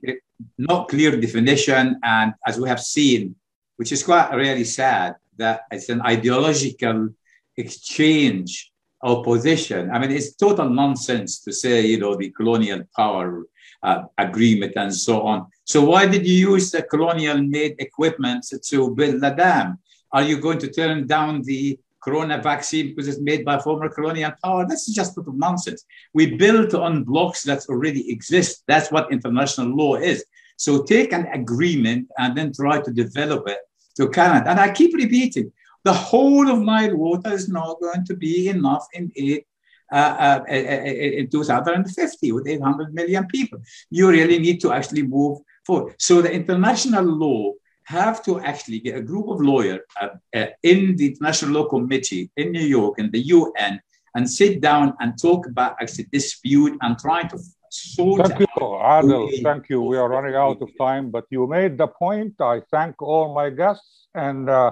not 0.58 0.88
clear 0.88 1.20
definition, 1.20 2.00
and 2.04 2.34
as 2.46 2.60
we 2.60 2.70
have 2.70 2.80
seen, 2.80 3.36
which 3.78 3.92
is 3.92 4.04
quite 4.04 4.32
really 4.34 4.64
sad, 4.64 5.16
that 5.38 5.62
it's 5.72 5.90
an 5.90 6.02
ideological 6.02 7.10
exchange 7.58 8.72
of 9.02 9.24
position. 9.24 9.90
I 9.92 9.98
mean, 9.98 10.12
it's 10.12 10.36
total 10.36 10.70
nonsense 10.70 11.40
to 11.42 11.52
say, 11.52 11.82
you 11.82 12.00
know, 12.00 12.16
the 12.16 12.30
colonial 12.30 12.84
power 12.96 13.44
uh, 13.82 14.04
agreement 14.18 14.74
and 14.76 14.94
so 14.94 15.24
on. 15.24 15.48
So 15.64 15.84
why 15.84 16.06
did 16.06 16.28
you 16.28 16.52
use 16.52 16.70
the 16.70 16.84
colonial-made 16.84 17.76
equipment 17.80 18.46
to 18.70 18.96
build 18.96 19.22
the 19.22 19.32
dam? 19.32 19.80
Are 20.12 20.22
you 20.22 20.38
going 20.40 20.60
to 20.60 20.70
turn 20.70 21.08
down 21.08 21.42
the 21.42 21.80
corona 22.02 22.42
vaccine 22.42 22.88
because 22.88 23.08
it's 23.08 23.20
made 23.20 23.46
by 23.46 23.60
former 23.60 23.90
colonial 23.90 24.32
power? 24.44 24.66
This 24.68 24.88
is 24.88 24.96
just 24.96 25.16
total 25.16 25.34
nonsense. 25.34 25.86
We 26.14 26.36
built 26.36 26.74
on 26.74 27.04
blocks 27.04 27.44
that 27.44 27.66
already 27.70 28.12
exist. 28.12 28.64
That's 28.68 28.92
what 28.92 29.12
international 29.12 29.76
law 29.76 29.96
is. 29.96 30.26
So 30.58 30.84
take 30.84 31.14
an 31.14 31.28
agreement 31.28 32.10
and 32.18 32.38
then 32.38 32.54
try 32.54 32.82
to 32.82 32.92
develop 32.92 33.48
it 33.48 33.60
to 33.98 34.10
Canada. 34.10 34.50
And 34.50 34.60
I 34.60 34.72
keep 34.72 34.94
repeating, 34.96 35.52
the 35.84 35.94
whole 35.94 36.48
of 36.50 36.60
Nile 36.60 36.96
water 36.96 37.34
is 37.34 37.50
not 37.50 37.80
going 37.80 38.06
to 38.06 38.16
be 38.16 38.50
enough 38.50 38.86
in 38.94 39.12
eight, 39.16 39.48
uh, 39.92 40.42
uh, 40.48 40.52
in 40.52 41.30
2050 41.30 42.32
with 42.32 42.48
800 42.48 42.94
million 42.94 43.26
people. 43.28 43.60
You 43.90 44.10
really 44.10 44.40
need 44.40 44.62
to 44.62 44.72
actually 44.72 45.04
move 45.04 45.40
forward. 45.66 45.96
So 45.98 46.22
the 46.22 46.32
international 46.32 47.06
law 47.06 47.54
have 48.00 48.24
to 48.28 48.40
actually 48.52 48.80
get 48.80 48.96
a 49.02 49.04
group 49.10 49.28
of 49.34 49.38
lawyers 49.42 49.82
uh, 50.02 50.10
uh, 50.40 50.48
in 50.72 50.96
the 50.98 51.06
International 51.12 51.52
Law 51.58 51.66
Committee 51.76 52.24
in 52.42 52.52
New 52.58 52.68
York 52.78 52.94
and 53.00 53.12
the 53.12 53.24
UN 53.38 53.74
and 54.16 54.24
sit 54.40 54.54
down 54.70 54.86
and 55.00 55.10
talk 55.28 55.42
about 55.54 55.72
actually 55.82 56.08
dispute 56.12 56.74
and 56.82 56.92
try 57.06 57.20
to 57.32 57.38
sort 57.70 58.28
Thank 58.28 58.40
you, 58.42 58.48
out 58.62 59.06
Adel. 59.06 59.30
Thank 59.44 59.70
you. 59.72 59.82
We 59.92 59.98
are 59.98 60.10
running 60.10 60.36
out 60.36 60.62
of 60.62 60.70
time, 60.88 61.06
but 61.16 61.26
you 61.30 61.48
made 61.48 61.78
the 61.78 61.88
point. 61.88 62.34
I 62.40 62.56
thank 62.74 63.02
all 63.02 63.34
my 63.34 63.50
guests, 63.50 64.08
and 64.14 64.50
uh, 64.50 64.72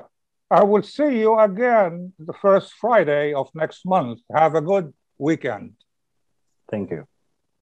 I 0.59 0.63
will 0.63 0.85
see 0.97 1.11
you 1.23 1.39
again 1.39 2.13
the 2.19 2.37
first 2.45 2.73
Friday 2.83 3.33
of 3.33 3.45
next 3.53 3.85
month. 3.85 4.19
Have 4.43 4.55
a 4.55 4.61
good 4.71 4.93
weekend. 5.17 5.73
Thank 6.71 6.91
you. 6.91 7.03